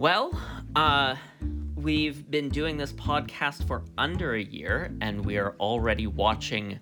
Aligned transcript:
Well, 0.00 0.32
uh, 0.76 1.16
we've 1.74 2.30
been 2.30 2.48
doing 2.48 2.78
this 2.78 2.90
podcast 2.90 3.66
for 3.66 3.84
under 3.98 4.32
a 4.32 4.42
year, 4.42 4.96
and 5.02 5.22
we 5.22 5.36
are 5.36 5.54
already 5.60 6.06
watching 6.06 6.80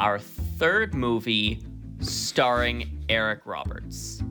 our 0.00 0.18
third 0.18 0.92
movie 0.92 1.64
starring 2.00 3.04
Eric 3.08 3.42
Roberts. 3.46 4.24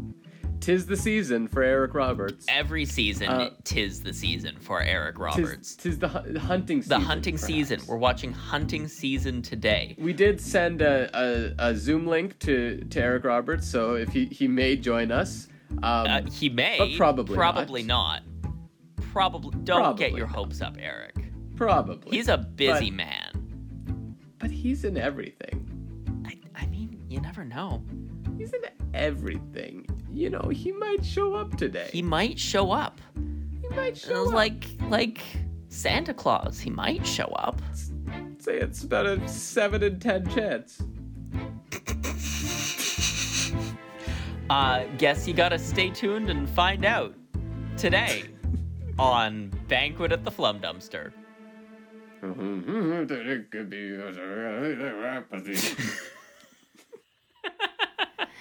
Tis 0.60 0.86
the 0.86 0.98
season 0.98 1.48
for 1.48 1.64
Eric 1.64 1.94
Roberts. 1.94 2.46
Every 2.50 2.84
season, 2.84 3.30
Uh, 3.30 3.52
tis 3.64 4.04
the 4.04 4.14
season 4.14 4.58
for 4.60 4.82
Eric 4.82 5.18
Roberts. 5.18 5.78
Tis, 5.78 5.94
tis 5.94 6.00
the 6.00 6.10
hu- 6.10 6.38
hunting 6.38 6.82
season. 6.82 7.00
the 7.00 7.08
hunting 7.08 7.36
perhaps. 7.36 7.48
season. 7.48 7.80
We're 7.88 7.96
watching 7.96 8.34
hunting 8.34 8.90
season 8.90 9.42
today. 9.42 9.96
We 9.98 10.12
did 10.12 10.42
send 10.42 10.82
a, 10.82 11.10
a, 11.18 11.70
a 11.70 11.76
Zoom 11.78 12.08
link 12.08 12.38
to, 12.40 12.84
to 12.90 13.00
Eric 13.02 13.24
Roberts, 13.24 13.70
so 13.70 13.96
if 13.96 14.10
he, 14.10 14.26
he 14.26 14.50
may 14.50 14.76
join 14.76 15.14
us. 15.14 15.48
Um, 15.84 16.08
Uh, 16.08 16.22
he 16.32 16.50
may, 16.50 16.78
But 16.78 16.96
probably 16.98 17.36
probably 17.36 17.84
not. 17.84 18.22
Probably 19.12 19.52
don't 19.64 19.82
Probably 19.82 20.00
get 20.00 20.12
your 20.18 20.28
not. 20.28 20.36
hopes 20.36 20.62
up, 20.62 20.78
Eric. 20.80 21.16
probably. 21.56 22.16
He's 22.18 22.28
a 22.28 22.38
busy 22.38 22.90
But- 22.90 22.96
man. 22.98 24.16
But 24.40 24.52
he's 24.52 24.84
in 24.86 24.98
everything. 24.98 25.68
I, 26.26 26.40
I 26.64 26.66
mean, 26.68 27.04
you 27.10 27.20
never 27.22 27.44
know. 27.44 27.84
He's 28.38 28.54
in 28.54 28.62
everything. 28.94 29.86
You 30.12 30.30
know, 30.32 30.50
he 30.52 30.72
might 30.72 31.06
show 31.06 31.36
up 31.36 31.58
today. 31.58 31.90
He 31.94 32.02
might 32.02 32.40
show 32.40 32.72
up. 32.72 33.00
He 33.62 33.68
might 33.76 33.98
show 33.98 34.28
up. 34.28 34.34
like 34.34 34.68
like 34.90 35.22
Santa 35.70 36.14
Claus. 36.14 36.60
He 36.60 36.70
might 36.70 37.06
show 37.06 37.26
up. 37.38 37.62
Say 38.40 38.58
it's 38.58 38.84
about 38.84 39.06
a 39.06 39.28
7 39.28 39.84
in 39.84 40.00
10 40.00 40.28
chance. 40.32 40.82
Uh, 44.52 44.84
guess 44.98 45.30
you 45.30 45.34
gotta 45.34 45.58
stay 45.58 45.90
tuned 45.90 46.30
and 46.30 46.50
find 46.50 46.84
out 46.84 47.16
today 47.78 48.24
on 49.00 49.48
Banquet 49.70 50.12
at 50.12 50.26
the 50.26 50.30
Flum 50.30 50.60
Dumpster. 50.60 51.14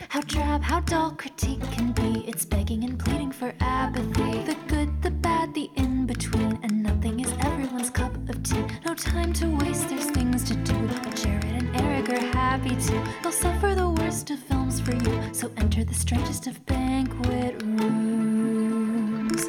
How 0.09 0.21
drab, 0.23 0.63
how 0.63 0.81
dull 0.81 1.13
critique 1.13 1.63
can 1.71 1.93
be. 1.93 2.25
It's 2.27 2.45
begging 2.45 2.83
and 2.83 2.99
pleading 2.99 3.31
for 3.31 3.55
apathy. 3.61 4.43
The 4.43 4.57
good, 4.67 5.01
the 5.03 5.13
bad, 5.13 5.55
the 5.55 5.71
in 5.77 6.05
between. 6.05 6.59
And 6.65 6.83
nothing 6.83 7.21
is 7.21 7.33
everyone's 7.43 7.91
cup 7.91 8.13
of 8.29 8.43
tea. 8.43 8.65
No 8.85 8.95
time 8.95 9.33
to 9.35 9.47
waste, 9.47 9.89
there's 9.89 10.11
things 10.11 10.43
to 10.49 10.55
do. 10.55 10.89
Jared 11.15 11.45
and 11.45 11.77
Eric 11.77 12.09
are 12.09 12.27
happy 12.37 12.71
too. 12.71 13.01
They'll 13.23 13.31
suffer 13.31 13.77
the 13.77 13.91
worst 13.91 14.33
of 14.33 14.41
films 14.41 14.81
for 14.81 14.97
you. 14.97 15.20
So 15.41 15.51
enter 15.57 15.83
the 15.85 15.95
strangest 15.95 16.47
of 16.49 16.67
banquet 16.67 17.63
rooms. 17.63 19.47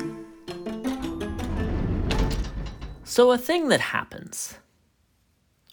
So, 3.03 3.33
a 3.33 3.38
thing 3.38 3.67
that 3.67 3.81
happens 3.81 4.58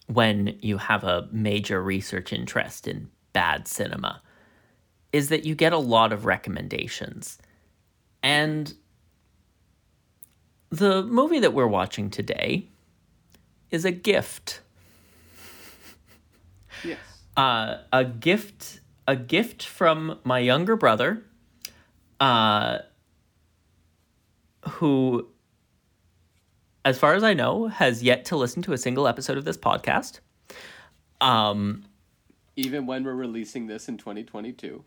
when 0.09 0.59
you 0.61 0.79
have 0.79 1.05
a 1.05 1.29
major 1.31 1.81
research 1.81 2.33
interest 2.33 2.89
in 2.89 3.11
bad 3.33 3.69
cinema 3.69 4.21
is 5.13 5.29
that 5.29 5.45
you 5.45 5.55
get 5.55 5.73
a 5.73 5.79
lot 5.79 6.13
of 6.13 6.27
recommendations. 6.27 7.39
And 8.21 8.75
the 10.71 11.05
movie 11.05 11.39
that 11.39 11.53
we're 11.53 11.69
watching 11.69 12.11
today 12.11 12.67
is 13.71 13.85
a 13.85 13.93
gift. 13.93 14.63
Yes. 16.83 16.99
Uh, 17.37 17.77
a 17.93 18.05
gift 18.05 18.78
a 19.09 19.17
gift 19.17 19.65
from 19.65 20.21
my 20.23 20.39
younger 20.39 20.77
brother 20.77 21.25
uh, 22.21 22.79
who 24.69 25.27
as 26.89 26.99
far 26.99 27.15
as 27.15 27.23
I 27.23 27.35
know, 27.35 27.67
has 27.67 28.03
yet 28.03 28.25
to 28.27 28.37
listen 28.37 28.63
to 28.63 28.73
a 28.73 28.79
single 28.79 29.07
episode 29.07 29.37
of 29.37 29.45
this 29.45 29.59
podcast. 29.59 30.21
Um, 31.21 31.85
Even 32.57 32.87
when 32.87 33.05
we're 33.05 33.15
releasing 33.15 33.67
this 33.67 33.89
in 33.89 33.99
2022. 33.99 34.85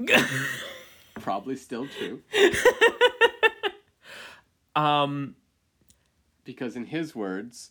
Probably 1.19 1.55
still 1.55 1.87
true. 1.87 2.21
um, 4.75 5.35
Because 6.43 6.75
in 6.75 6.85
his 6.85 7.13
words, 7.13 7.69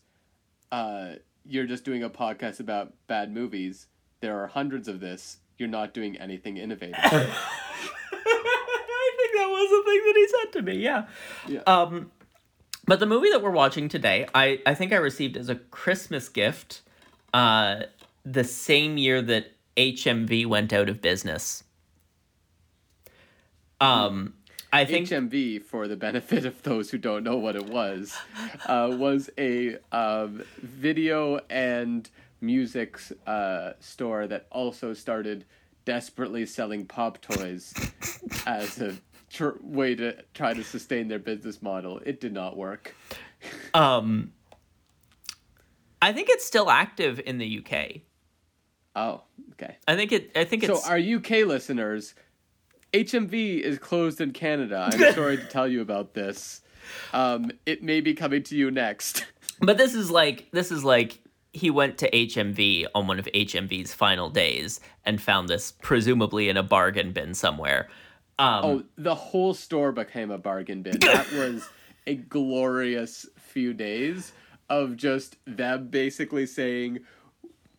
uh, 0.71 1.15
you're 1.45 1.67
just 1.67 1.85
doing 1.85 2.05
a 2.05 2.11
podcast 2.11 2.61
about 2.61 2.93
bad 3.09 3.33
movies. 3.33 3.89
There 4.21 4.41
are 4.41 4.47
hundreds 4.47 4.87
of 4.87 5.01
this. 5.01 5.39
You're 5.61 5.69
not 5.69 5.93
doing 5.93 6.17
anything 6.17 6.57
innovative. 6.57 6.95
I 6.99 7.11
think 9.19 9.33
that 9.37 9.47
was 9.47 9.71
the 9.71 9.83
thing 9.91 10.03
that 10.07 10.15
he 10.17 10.29
said 10.29 10.53
to 10.53 10.63
me. 10.63 10.83
Yeah. 10.83 11.07
Yeah. 11.47 11.61
Um, 11.67 12.11
but 12.87 12.99
the 12.99 13.07
movie 13.07 13.29
that 13.31 13.43
we're 13.43 13.51
watching 13.51 13.91
today, 13.91 14.27
I 14.35 14.61
I 14.65 14.75
think 14.75 14.95
I 14.95 14.97
received 14.97 15.37
as 15.37 15.51
a 15.51 15.57
Christmas 15.57 16.31
gift, 16.31 16.81
uh, 17.35 17.83
the 18.25 18.43
same 18.43 18.97
year 18.97 19.21
that 19.21 19.53
HMV 19.77 20.47
went 20.47 20.73
out 20.73 20.89
of 20.89 21.03
business. 21.03 21.63
Um, 23.83 24.35
I 24.73 24.85
think 24.87 25.09
HMV, 25.09 25.63
for 25.63 25.89
the 25.89 25.97
benefit 25.97 26.47
of 26.47 26.63
those 26.63 26.91
who 26.91 26.97
don't 26.97 27.25
know 27.25 27.37
what 27.37 27.55
it 27.57 27.67
was, 27.67 28.17
uh, 28.67 28.89
was 28.99 29.29
a 29.37 29.77
um, 29.93 30.43
video 30.63 31.41
and 31.51 32.09
music 32.41 32.99
uh, 33.27 33.73
store 33.81 34.27
that 34.27 34.47
also 34.51 34.93
started 34.95 35.45
desperately 35.85 36.47
selling 36.47 36.87
pop 36.87 37.21
toys 37.21 37.73
as 38.47 38.81
a 38.81 38.97
tr- 39.31 39.51
way 39.63 39.95
to 39.95 40.17
try 40.35 40.53
to 40.55 40.63
sustain 40.63 41.09
their 41.09 41.19
business 41.19 41.63
model. 41.63 42.01
It 42.05 42.21
did 42.21 42.33
not 42.33 42.57
work. 42.57 42.95
um, 43.75 44.33
I 46.03 46.13
think 46.13 46.29
it's 46.31 46.45
still 46.45 46.71
active 46.71 47.21
in 47.25 47.39
the 47.39 47.59
UK. 47.65 48.03
Oh, 48.97 49.23
okay. 49.53 49.77
I 49.87 49.97
think 49.97 50.13
it. 50.13 50.33
I 50.35 50.45
think 50.45 50.65
So, 50.65 50.75
it's. 50.75 50.89
our 50.89 50.99
UK 50.99 51.47
listeners, 51.47 52.15
HMV 52.93 53.61
is 53.61 53.79
closed 53.79 54.21
in 54.21 54.33
Canada. 54.33 54.89
I'm 54.93 55.15
sorry 55.15 55.37
to 55.37 55.45
tell 55.45 55.69
you 55.69 55.81
about 55.81 56.15
this. 56.15 56.63
Um, 57.13 57.51
it 57.67 57.83
may 57.83 58.01
be 58.01 58.15
coming 58.15 58.43
to 58.45 58.57
you 58.57 58.71
next. 58.71 59.27
But 59.61 59.77
this 59.79 59.95
is 59.95 60.11
like 60.11 60.51
this 60.53 60.73
is 60.73 60.83
like 60.85 61.21
he 61.53 61.71
went 61.71 61.99
to 61.99 62.11
HMV 62.11 62.87
on 62.95 63.07
one 63.07 63.19
of 63.19 63.27
HMV's 63.35 63.93
final 63.93 64.31
days 64.31 64.81
and 65.05 65.21
found 65.21 65.49
this 65.49 65.73
presumably 65.73 66.49
in 66.49 66.57
a 66.57 66.63
bargain 66.63 67.13
bin 67.13 67.35
somewhere. 67.35 67.89
Um, 68.39 68.65
Oh, 68.65 68.85
the 68.97 69.15
whole 69.15 69.55
store 69.55 69.93
became 69.93 70.31
a 70.31 70.39
bargain 70.39 70.83
bin. 70.83 70.99
That 71.01 71.31
was 71.33 71.69
a 72.07 72.15
glorious 72.15 73.27
few 73.37 73.75
days 73.75 74.33
of 74.69 74.97
just 74.97 75.37
them 75.47 75.89
basically 75.89 76.47
saying, 76.47 77.01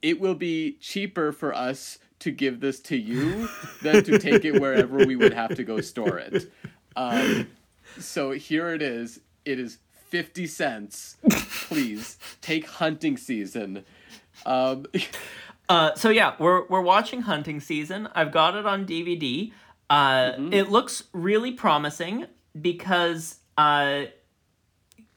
it 0.01 0.19
will 0.19 0.35
be 0.35 0.73
cheaper 0.81 1.31
for 1.31 1.53
us 1.53 1.99
to 2.19 2.31
give 2.31 2.59
this 2.59 2.79
to 2.81 2.97
you 2.97 3.47
than 3.81 4.03
to 4.03 4.19
take 4.19 4.45
it 4.45 4.59
wherever 4.59 5.05
we 5.05 5.15
would 5.15 5.33
have 5.33 5.55
to 5.55 5.63
go 5.63 5.79
store 5.81 6.19
it. 6.19 6.51
Um, 6.95 7.47
so 7.97 8.31
here 8.31 8.69
it 8.73 8.81
is. 8.81 9.21
It 9.45 9.59
is 9.59 9.79
50 10.09 10.45
cents. 10.47 11.17
Please 11.71 12.17
take 12.41 12.67
hunting 12.67 13.17
season. 13.17 13.85
Um, 14.45 14.85
Uh, 15.69 15.95
so 15.95 16.09
yeah, 16.09 16.33
we're 16.37 16.67
we're 16.67 16.81
watching 16.81 17.21
Hunting 17.21 17.61
Season. 17.61 18.09
I've 18.13 18.33
got 18.33 18.57
it 18.57 18.65
on 18.65 18.85
DVD. 18.85 19.53
Uh, 19.89 20.33
It 20.51 20.69
looks 20.69 21.03
really 21.13 21.53
promising 21.53 22.25
because 22.59 23.37
uh, 23.57 24.01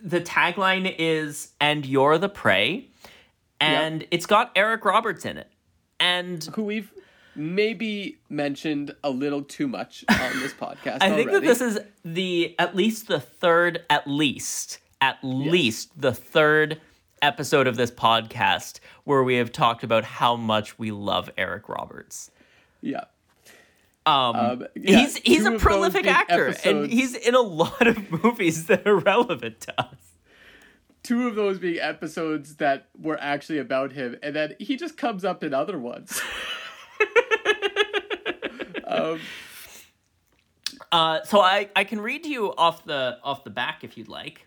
the 0.01 0.21
tagline 0.21 0.95
is 0.97 1.51
"And 1.61 1.85
you're 1.85 2.19
the 2.19 2.29
prey," 2.29 2.91
and 3.61 4.07
it's 4.13 4.27
got 4.27 4.53
Eric 4.55 4.85
Roberts 4.85 5.25
in 5.25 5.39
it. 5.39 5.51
And 5.99 6.45
who 6.55 6.63
we've 6.63 6.93
maybe 7.35 8.19
mentioned 8.29 8.95
a 9.03 9.11
little 9.11 9.43
too 9.43 9.67
much 9.67 10.05
on 10.09 10.39
this 10.39 10.53
podcast. 10.61 10.99
I 11.01 11.11
think 11.17 11.33
that 11.33 11.43
this 11.43 11.61
is 11.61 11.81
the 12.05 12.55
at 12.61 12.77
least 12.77 13.09
the 13.09 13.19
third, 13.19 13.83
at 13.91 14.07
least 14.07 14.79
at 15.05 15.19
least 15.23 16.01
the 16.01 16.15
third 16.15 16.81
episode 17.21 17.67
of 17.67 17.77
this 17.77 17.91
podcast 17.91 18.81
where 19.05 19.23
we 19.23 19.37
have 19.37 19.53
talked 19.53 19.85
about 19.85 20.03
how 20.03 20.35
much 20.35 20.79
we 20.79 20.91
love 20.91 21.29
Eric 21.37 21.69
Roberts. 21.69 22.31
yeah. 22.81 23.05
Um, 24.07 24.37
Um, 24.37 24.67
yeah, 24.75 24.99
he's 24.99 25.17
he's 25.19 25.45
a 25.47 25.59
prolific 25.59 26.07
actor, 26.07 26.55
and 26.65 26.91
he's 26.91 27.15
in 27.15 27.35
a 27.35 27.41
lot 27.41 27.87
of 27.87 28.11
movies 28.25 28.67
that 28.67 28.87
are 28.87 28.97
relevant 28.97 29.61
to 29.63 29.81
us. 29.81 29.97
two 31.03 31.29
of 31.29 31.35
those 31.35 31.59
being 31.59 31.81
episodes 31.81 32.57
that 32.57 32.89
were 32.99 33.19
actually 33.21 33.59
about 33.59 33.93
him, 33.93 34.17
and 34.23 34.35
then 34.35 34.55
he 34.59 34.77
just 34.77 34.97
comes 34.97 35.25
up 35.25 35.45
in 35.45 35.53
other 35.53 35.79
ones. 35.79 36.21
um, 38.87 39.21
Uh, 40.93 41.23
so 41.25 41.41
I, 41.41 41.71
I 41.75 41.85
can 41.85 42.01
read 42.01 42.23
to 42.25 42.29
you 42.29 42.55
off 42.55 42.85
the 42.85 43.19
off 43.25 43.43
the 43.43 43.51
back 43.51 43.83
if 43.85 43.97
you'd 43.99 44.09
like. 44.09 44.47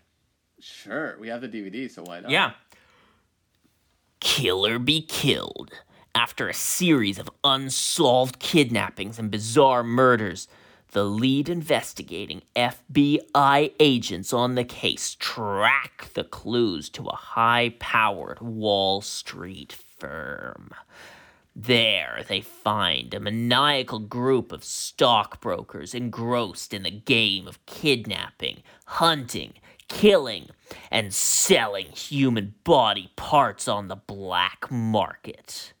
Sure, 0.60 1.16
we 1.20 1.28
have 1.28 1.40
the 1.40 1.48
DVD, 1.48 1.90
so 1.90 2.02
why 2.02 2.20
not? 2.20 2.30
Yeah. 2.30 2.52
Killer 4.20 4.78
be 4.78 5.02
killed. 5.02 5.70
After 6.14 6.48
a 6.48 6.54
series 6.54 7.18
of 7.18 7.30
unsolved 7.44 8.38
kidnappings 8.38 9.18
and 9.18 9.30
bizarre 9.30 9.84
murders, 9.84 10.48
the 10.92 11.04
lead 11.04 11.48
investigating 11.48 12.42
FBI 12.56 13.72
agents 13.78 14.32
on 14.32 14.54
the 14.54 14.64
case 14.64 15.14
track 15.18 16.10
the 16.14 16.24
clues 16.24 16.88
to 16.90 17.04
a 17.06 17.14
high 17.14 17.74
powered 17.78 18.40
Wall 18.40 19.02
Street 19.02 19.72
firm. 19.72 20.70
There, 21.54 22.24
they 22.26 22.40
find 22.40 23.12
a 23.12 23.20
maniacal 23.20 23.98
group 23.98 24.52
of 24.52 24.64
stockbrokers 24.64 25.92
engrossed 25.94 26.72
in 26.72 26.84
the 26.84 26.90
game 26.90 27.46
of 27.46 27.64
kidnapping, 27.66 28.62
hunting, 28.86 29.54
killing, 29.88 30.48
and 30.90 31.12
selling 31.12 31.86
human 31.86 32.54
body 32.64 33.10
parts 33.16 33.68
on 33.68 33.88
the 33.88 33.96
black 33.96 34.70
market. 34.70 35.72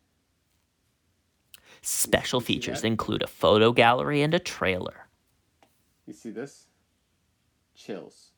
Special 1.82 2.40
features 2.40 2.84
include 2.84 3.22
a 3.22 3.26
photo 3.26 3.72
gallery 3.72 4.20
and 4.22 4.34
a 4.34 4.38
trailer. 4.38 5.06
You 6.06 6.12
see 6.12 6.30
this? 6.30 6.66
Chills. 7.74 8.30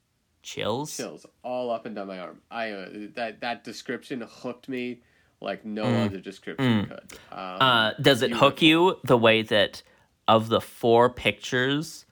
Chills? 0.43 0.97
chills 0.97 1.27
all 1.43 1.71
up 1.71 1.85
and 1.87 1.95
down 1.95 2.07
my 2.07 2.19
arm. 2.19 2.41
I 2.51 2.71
uh, 2.71 2.89
that 3.15 3.41
that 3.41 3.63
description 3.65 4.23
hooked 4.27 4.69
me 4.69 5.03
like 5.41 5.65
no 5.65 5.85
Mm. 5.85 6.07
other 6.07 6.19
description 6.19 6.87
could. 6.87 7.19
Um, 7.31 7.39
Uh, 7.61 7.93
does 8.01 8.23
it 8.23 8.33
hook 8.33 8.63
you 8.63 8.99
the 9.05 9.19
way 9.19 9.43
that 9.43 9.83
of 10.29 10.49
the 10.49 10.61
four 10.61 11.11
pictures 11.11 12.07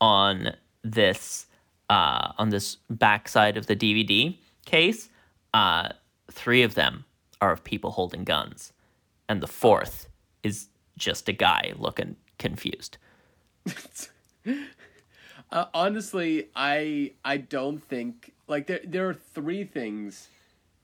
on 0.00 0.54
this 0.82 1.46
uh, 1.90 2.32
on 2.38 2.50
this 2.50 2.78
backside 2.90 3.56
of 3.56 3.66
the 3.66 3.76
DVD 3.76 4.36
case, 4.66 5.08
uh, 5.54 5.90
three 6.30 6.62
of 6.62 6.74
them 6.74 7.04
are 7.40 7.52
of 7.52 7.64
people 7.64 7.92
holding 7.92 8.24
guns, 8.24 8.72
and 9.28 9.40
the 9.40 9.46
fourth 9.46 10.08
is 10.42 10.68
just 10.96 11.28
a 11.28 11.32
guy 11.32 11.72
looking 11.76 12.16
confused. 12.38 12.98
uh, 15.52 15.64
honestly, 15.72 16.48
I 16.54 17.12
I 17.24 17.38
don't 17.38 17.82
think 17.82 18.32
like 18.46 18.66
there 18.66 18.80
there 18.84 19.08
are 19.08 19.14
three 19.14 19.64
things 19.64 20.28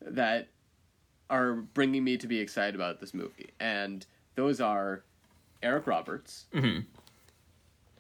that 0.00 0.48
are 1.30 1.54
bringing 1.54 2.04
me 2.04 2.16
to 2.18 2.26
be 2.26 2.38
excited 2.38 2.74
about 2.74 3.00
this 3.00 3.14
movie, 3.14 3.50
and 3.58 4.06
those 4.36 4.60
are 4.60 5.02
Eric 5.62 5.86
Roberts, 5.86 6.46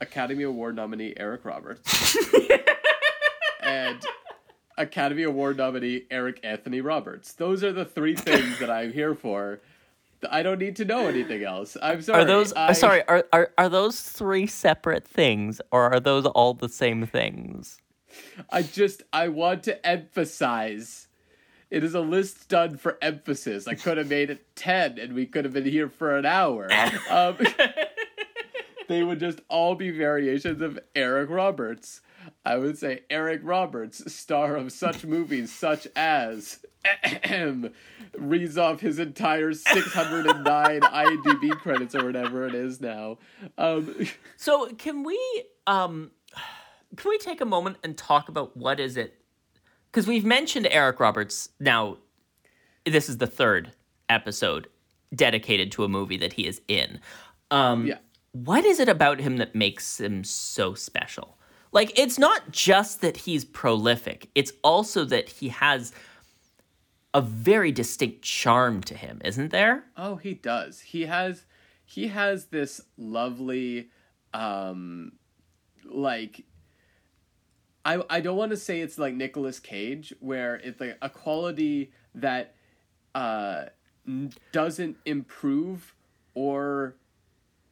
Academy 0.00 0.44
Award 0.44 0.76
nominee 0.76 1.14
Eric 1.16 1.44
Roberts, 1.44 2.16
and 3.64 4.04
Academy 4.76 5.22
Award 5.22 5.56
nominee 5.56 6.04
Eric 6.10 6.40
Anthony 6.42 6.80
Roberts. 6.80 7.32
Those 7.32 7.62
are 7.62 7.72
the 7.72 7.84
three 7.84 8.16
things 8.16 8.58
that 8.58 8.70
I'm 8.70 8.92
here 8.92 9.14
for. 9.14 9.60
I 10.30 10.42
don't 10.42 10.58
need 10.58 10.76
to 10.76 10.84
know 10.84 11.06
anything 11.06 11.44
else. 11.44 11.76
I'm 11.82 12.00
sorry. 12.02 12.22
Are 12.22 12.24
those 12.24 12.52
I- 12.54 12.72
sorry? 12.72 13.06
Are, 13.08 13.26
are 13.32 13.50
are 13.58 13.68
those 13.68 14.00
three 14.00 14.46
separate 14.46 15.06
things, 15.06 15.60
or 15.70 15.92
are 15.92 16.00
those 16.00 16.24
all 16.26 16.54
the 16.54 16.68
same 16.68 17.06
things? 17.06 17.78
I 18.50 18.62
just 18.62 19.02
I 19.12 19.28
want 19.28 19.64
to 19.64 19.86
emphasize. 19.86 21.08
It 21.70 21.82
is 21.82 21.94
a 21.94 22.00
list 22.00 22.48
done 22.48 22.76
for 22.76 22.96
emphasis. 23.02 23.66
I 23.66 23.74
could 23.74 23.98
have 23.98 24.08
made 24.08 24.30
it 24.30 24.54
ten, 24.56 24.98
and 24.98 25.12
we 25.12 25.26
could 25.26 25.44
have 25.44 25.52
been 25.52 25.64
here 25.64 25.88
for 25.88 26.16
an 26.16 26.24
hour. 26.26 26.68
Um, 27.10 27.36
they 28.88 29.02
would 29.02 29.20
just 29.20 29.40
all 29.48 29.74
be 29.74 29.90
variations 29.90 30.60
of 30.62 30.78
Eric 30.94 31.30
Roberts. 31.30 32.00
I 32.44 32.56
would 32.56 32.78
say 32.78 33.02
Eric 33.10 33.40
Roberts, 33.44 34.12
star 34.12 34.56
of 34.56 34.72
such 34.72 35.04
movies 35.16 35.52
such 35.52 35.86
as 35.96 36.60
reads 38.18 38.58
off 38.58 38.80
his 38.80 38.98
entire 38.98 39.52
609 39.52 40.44
IMDb 40.80 41.50
credits 41.52 41.94
or 41.94 42.04
whatever 42.04 42.46
it 42.46 42.54
is 42.54 42.80
now. 42.80 43.18
Um, 43.58 43.94
So 44.36 44.68
can 44.74 45.02
we 45.02 45.18
um 45.66 46.10
can 46.96 47.08
we 47.08 47.18
take 47.18 47.40
a 47.40 47.46
moment 47.46 47.78
and 47.82 47.96
talk 47.96 48.28
about 48.28 48.56
what 48.56 48.78
is 48.78 48.96
it? 48.96 49.20
Because 49.90 50.06
we've 50.06 50.24
mentioned 50.24 50.68
Eric 50.70 51.00
Roberts 51.00 51.48
now. 51.60 51.98
This 52.84 53.08
is 53.08 53.16
the 53.16 53.26
third 53.26 53.72
episode 54.10 54.68
dedicated 55.14 55.72
to 55.72 55.84
a 55.84 55.88
movie 55.88 56.18
that 56.18 56.34
he 56.34 56.46
is 56.46 56.60
in. 56.68 57.00
Um, 57.50 57.86
yeah. 57.86 57.98
What 58.32 58.64
is 58.64 58.78
it 58.80 58.88
about 58.88 59.20
him 59.20 59.38
that 59.38 59.54
makes 59.54 60.00
him 60.00 60.24
so 60.24 60.74
special? 60.74 61.38
Like, 61.74 61.98
it's 61.98 62.18
not 62.18 62.52
just 62.52 63.02
that 63.02 63.18
he's 63.18 63.44
prolific; 63.44 64.30
it's 64.34 64.52
also 64.62 65.04
that 65.04 65.28
he 65.28 65.48
has 65.50 65.92
a 67.14 67.20
very 67.20 67.70
distinct 67.70 68.22
charm 68.22 68.82
to 68.82 68.94
him, 68.94 69.20
isn't 69.24 69.50
there? 69.50 69.84
Oh, 69.96 70.16
he 70.16 70.34
does. 70.34 70.80
He 70.80 71.02
has 71.02 71.44
he 71.84 72.08
has 72.08 72.46
this 72.46 72.80
lovely 72.96 73.88
um 74.32 75.12
like 75.84 76.44
I 77.84 78.02
I 78.10 78.20
don't 78.20 78.36
want 78.36 78.50
to 78.50 78.56
say 78.56 78.80
it's 78.80 78.98
like 78.98 79.14
Nicolas 79.14 79.60
Cage 79.60 80.12
where 80.18 80.56
it's 80.56 80.80
like 80.80 80.98
a 81.00 81.08
quality 81.08 81.92
that 82.16 82.54
uh 83.14 83.66
doesn't 84.52 84.96
improve 85.04 85.94
or 86.34 86.96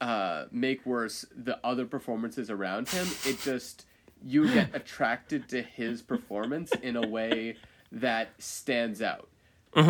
uh 0.00 0.44
make 0.52 0.86
worse 0.86 1.24
the 1.34 1.58
other 1.66 1.84
performances 1.84 2.48
around 2.48 2.88
him. 2.90 3.08
It 3.26 3.40
just 3.40 3.86
you 4.24 4.52
get 4.52 4.74
attracted 4.74 5.48
to 5.50 5.62
his 5.62 6.02
performance 6.02 6.72
in 6.82 6.96
a 6.96 7.06
way 7.06 7.56
that 7.90 8.30
stands 8.38 9.02
out. 9.02 9.28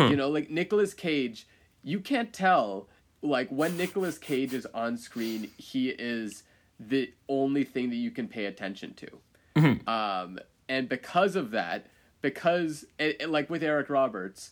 You 0.09 0.15
know, 0.15 0.29
like 0.29 0.49
Nicolas 0.49 0.93
Cage, 0.93 1.47
you 1.83 1.99
can't 1.99 2.31
tell 2.33 2.87
like 3.21 3.49
when 3.49 3.77
Nicolas 3.77 4.17
Cage 4.17 4.53
is 4.53 4.65
on 4.73 4.97
screen, 4.97 5.49
he 5.57 5.89
is 5.89 6.43
the 6.79 7.11
only 7.29 7.63
thing 7.63 7.89
that 7.89 7.95
you 7.95 8.11
can 8.11 8.27
pay 8.27 8.45
attention 8.45 8.93
to. 8.95 9.07
Um, 9.87 10.39
and 10.67 10.89
because 10.89 11.35
of 11.35 11.51
that, 11.51 11.87
because 12.21 12.85
and, 12.99 13.15
and 13.19 13.31
like 13.31 13.49
with 13.49 13.63
Eric 13.63 13.89
Roberts, 13.89 14.51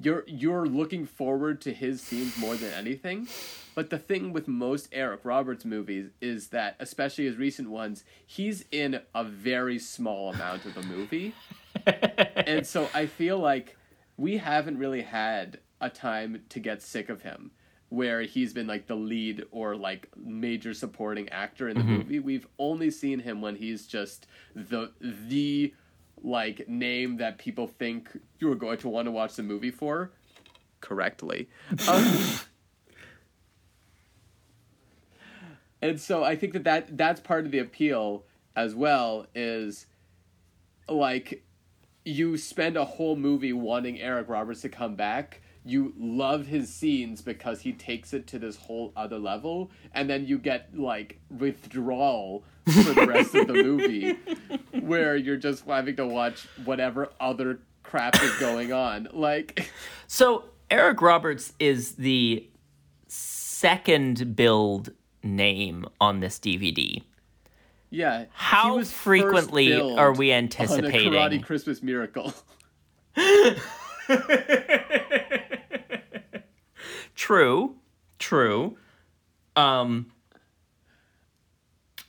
you're 0.00 0.24
you're 0.26 0.66
looking 0.66 1.06
forward 1.06 1.60
to 1.62 1.72
his 1.72 2.00
scenes 2.00 2.36
more 2.38 2.56
than 2.56 2.72
anything. 2.72 3.28
But 3.74 3.90
the 3.90 3.98
thing 3.98 4.32
with 4.32 4.48
most 4.48 4.88
Eric 4.90 5.20
Roberts 5.24 5.66
movies 5.66 6.08
is 6.22 6.48
that, 6.48 6.76
especially 6.80 7.26
his 7.26 7.36
recent 7.36 7.68
ones, 7.68 8.04
he's 8.26 8.64
in 8.72 9.00
a 9.14 9.22
very 9.22 9.78
small 9.78 10.32
amount 10.32 10.64
of 10.64 10.74
the 10.74 10.82
movie. 10.82 11.34
and 11.86 12.66
so 12.66 12.88
I 12.94 13.04
feel 13.04 13.38
like 13.38 13.76
we 14.16 14.38
haven't 14.38 14.78
really 14.78 15.02
had 15.02 15.58
a 15.78 15.90
time 15.90 16.42
to 16.48 16.58
get 16.58 16.80
sick 16.80 17.10
of 17.10 17.20
him 17.20 17.50
where 17.88 18.22
he's 18.22 18.52
been 18.52 18.66
like 18.66 18.86
the 18.86 18.96
lead 18.96 19.44
or 19.50 19.76
like 19.76 20.08
major 20.16 20.74
supporting 20.74 21.28
actor 21.28 21.68
in 21.68 21.76
the 21.76 21.82
mm-hmm. 21.82 21.98
movie. 21.98 22.18
We've 22.18 22.46
only 22.58 22.90
seen 22.90 23.20
him 23.20 23.40
when 23.40 23.56
he's 23.56 23.86
just 23.86 24.26
the 24.54 24.92
the 25.00 25.74
like 26.22 26.68
name 26.68 27.18
that 27.18 27.38
people 27.38 27.66
think 27.66 28.08
you 28.38 28.50
are 28.50 28.56
going 28.56 28.78
to 28.78 28.88
want 28.88 29.06
to 29.06 29.10
watch 29.10 29.34
the 29.34 29.42
movie 29.42 29.70
for 29.70 30.10
correctly. 30.80 31.48
Um, 31.88 32.16
and 35.82 36.00
so 36.00 36.24
I 36.24 36.36
think 36.36 36.52
that, 36.54 36.64
that 36.64 36.96
that's 36.96 37.20
part 37.20 37.44
of 37.46 37.52
the 37.52 37.58
appeal 37.58 38.24
as 38.54 38.74
well 38.74 39.26
is 39.34 39.86
like 40.88 41.44
you 42.04 42.36
spend 42.38 42.76
a 42.76 42.84
whole 42.84 43.16
movie 43.16 43.52
wanting 43.52 44.00
Eric 44.00 44.28
Roberts 44.28 44.62
to 44.62 44.68
come 44.68 44.94
back. 44.94 45.42
You 45.64 45.92
love 45.98 46.46
his 46.46 46.72
scenes 46.72 47.20
because 47.20 47.62
he 47.62 47.72
takes 47.72 48.14
it 48.14 48.28
to 48.28 48.38
this 48.38 48.56
whole 48.56 48.92
other 48.96 49.18
level, 49.18 49.72
and 49.92 50.08
then 50.08 50.24
you 50.24 50.38
get 50.38 50.78
like 50.78 51.18
withdrawal 51.28 52.44
for 52.66 52.92
the 52.94 53.06
rest 53.06 53.34
of 53.34 53.46
the 53.46 53.52
movie, 53.54 54.16
where 54.80 55.16
you're 55.16 55.36
just 55.36 55.64
having 55.66 55.96
to 55.96 56.06
watch 56.06 56.46
whatever 56.64 57.10
other 57.20 57.60
crap 57.82 58.20
is 58.22 58.34
going 58.38 58.72
on. 58.72 59.08
Like, 59.12 59.70
So 60.08 60.44
Eric 60.70 61.00
Roberts 61.00 61.52
is 61.60 61.92
the 61.92 62.48
second 63.08 64.34
build 64.36 64.90
name 65.22 65.86
on 66.00 66.20
this 66.20 66.38
DVD. 66.38 67.02
yeah. 67.90 68.24
How 68.32 68.82
frequently 68.84 69.80
are 69.80 70.12
we 70.12 70.30
on 70.32 70.34
a 70.34 70.38
anticipating? 70.38 71.12
Karate 71.12 71.42
Christmas 71.42 71.82
Miracle? 71.82 72.32
True, 77.14 77.76
true. 78.18 78.76
Um, 79.56 80.12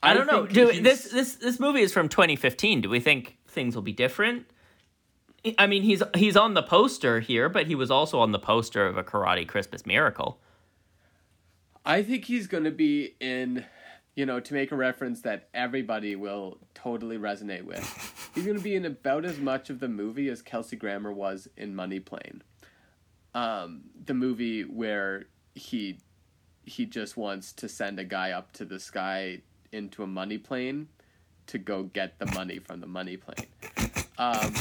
I, 0.03 0.11
I 0.11 0.13
don't 0.13 0.27
know. 0.27 0.45
Do 0.45 0.67
he's- 0.67 0.83
this 0.83 1.11
this 1.11 1.35
this 1.35 1.59
movie 1.59 1.81
is 1.81 1.93
from 1.93 2.09
2015. 2.09 2.81
Do 2.81 2.89
we 2.89 2.99
think 2.99 3.37
things 3.47 3.75
will 3.75 3.81
be 3.81 3.93
different? 3.93 4.45
I 5.57 5.67
mean, 5.67 5.83
he's 5.83 6.03
he's 6.15 6.35
on 6.35 6.53
the 6.53 6.63
poster 6.63 7.19
here, 7.19 7.49
but 7.49 7.67
he 7.67 7.75
was 7.75 7.89
also 7.89 8.19
on 8.19 8.31
the 8.31 8.39
poster 8.39 8.85
of 8.85 8.97
a 8.97 9.03
Karate 9.03 9.47
Christmas 9.47 9.85
Miracle. 9.85 10.39
I 11.85 12.03
think 12.03 12.25
he's 12.25 12.47
going 12.47 12.65
to 12.65 12.71
be 12.71 13.15
in, 13.21 13.63
you 14.15 14.25
know, 14.25 14.41
to 14.41 14.53
make 14.53 14.73
a 14.73 14.75
reference 14.75 15.21
that 15.21 15.47
everybody 15.53 16.17
will 16.17 16.57
totally 16.75 17.17
resonate 17.17 17.63
with. 17.63 17.81
He's 18.35 18.43
going 18.45 18.57
to 18.57 18.63
be 18.63 18.75
in 18.75 18.83
about 18.83 19.23
as 19.23 19.39
much 19.39 19.69
of 19.69 19.79
the 19.79 19.87
movie 19.87 20.27
as 20.27 20.41
Kelsey 20.41 20.75
Grammer 20.75 21.13
was 21.13 21.47
in 21.55 21.73
Money 21.73 22.01
Plane. 22.01 22.43
Um, 23.33 23.83
the 24.05 24.13
movie 24.13 24.63
where 24.63 25.27
he 25.55 25.99
he 26.65 26.85
just 26.85 27.15
wants 27.15 27.53
to 27.53 27.69
send 27.69 27.99
a 27.99 28.03
guy 28.03 28.31
up 28.31 28.51
to 28.53 28.65
the 28.65 28.79
sky 28.79 29.41
into 29.71 30.03
a 30.03 30.07
money 30.07 30.37
plane 30.37 30.87
to 31.47 31.57
go 31.57 31.83
get 31.83 32.19
the 32.19 32.25
money 32.27 32.59
from 32.59 32.81
the 32.81 32.87
money 32.87 33.17
plane. 33.17 33.47
Um, 34.17 34.53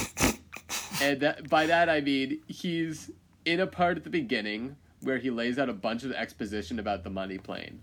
and 1.01 1.21
that, 1.21 1.49
by 1.49 1.67
that 1.67 1.89
I 1.89 2.01
mean 2.01 2.41
he's 2.47 3.11
in 3.45 3.61
a 3.61 3.67
part 3.67 3.97
at 3.97 4.05
the 4.05 4.11
beginning 4.11 4.77
where 5.01 5.19
he 5.19 5.31
lays 5.31 5.59
out 5.59 5.69
a 5.69 5.73
bunch 5.73 6.05
of 6.05 6.13
exposition 6.13 6.79
about 6.79 7.05
the 7.05 7.11
money 7.11 7.39
plane. 7.39 7.81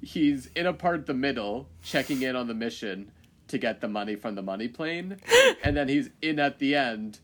He's 0.00 0.46
in 0.56 0.66
a 0.66 0.72
part 0.72 1.00
at 1.00 1.06
the 1.06 1.14
middle 1.14 1.68
checking 1.82 2.22
in 2.22 2.34
on 2.34 2.48
the 2.48 2.54
mission 2.54 3.12
to 3.48 3.58
get 3.58 3.80
the 3.80 3.88
money 3.88 4.16
from 4.16 4.34
the 4.34 4.42
money 4.42 4.66
plane, 4.66 5.18
and 5.62 5.76
then 5.76 5.88
he's 5.88 6.10
in 6.22 6.38
at 6.38 6.58
the 6.58 6.74
end 6.74 7.20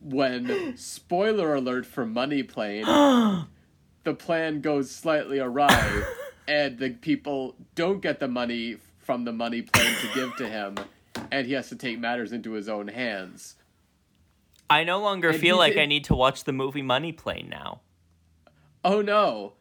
when 0.00 0.76
spoiler 0.76 1.54
alert 1.54 1.86
for 1.86 2.06
money 2.06 2.42
plane 2.42 2.84
the 4.04 4.14
plan 4.14 4.60
goes 4.60 4.90
slightly 4.90 5.38
awry 5.38 6.04
and 6.48 6.78
the 6.78 6.90
people 6.90 7.54
don't 7.76 8.00
get 8.02 8.18
the 8.18 8.26
money 8.28 8.76
from 8.98 9.24
the 9.24 9.32
money 9.32 9.62
plane 9.62 9.94
to 10.00 10.08
give 10.14 10.34
to 10.36 10.48
him 10.48 10.74
and 11.30 11.46
he 11.46 11.52
has 11.52 11.68
to 11.68 11.76
take 11.76 11.98
matters 11.98 12.32
into 12.32 12.52
his 12.52 12.68
own 12.68 12.88
hands 12.88 13.54
I 14.70 14.84
no 14.84 15.00
longer 15.00 15.30
And 15.30 15.38
feel 15.40 15.56
like 15.56 15.76
I 15.78 15.86
need 15.86 16.04
to 16.04 16.14
watch 16.14 16.44
the 16.44 16.52
movie 16.52 16.82
Money 16.82 17.12
Plane 17.12 17.48
now. 17.48 17.80
oh 18.84 19.00
no 19.02 19.52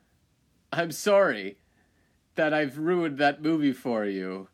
i'm 0.73 0.91
sorry 0.91 1.57
that 2.35 2.53
i've 2.53 2.77
ruined 2.77 3.17
that 3.19 3.41
movie 3.41 3.71
for 3.73 4.05
you 4.05 4.47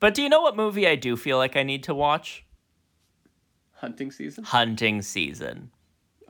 But 0.00 0.14
do 0.14 0.22
you 0.22 0.28
know 0.28 0.40
what 0.42 0.56
movie 0.56 0.86
I 0.86 0.96
do 0.96 1.16
feel 1.16 1.38
like 1.38 1.56
I 1.56 1.62
need 1.62 1.82
to 1.84 1.94
watch? 1.94 2.44
hunting 3.74 4.10
season 4.12 4.44
Hunting 4.44 5.02
Season. 5.02 5.70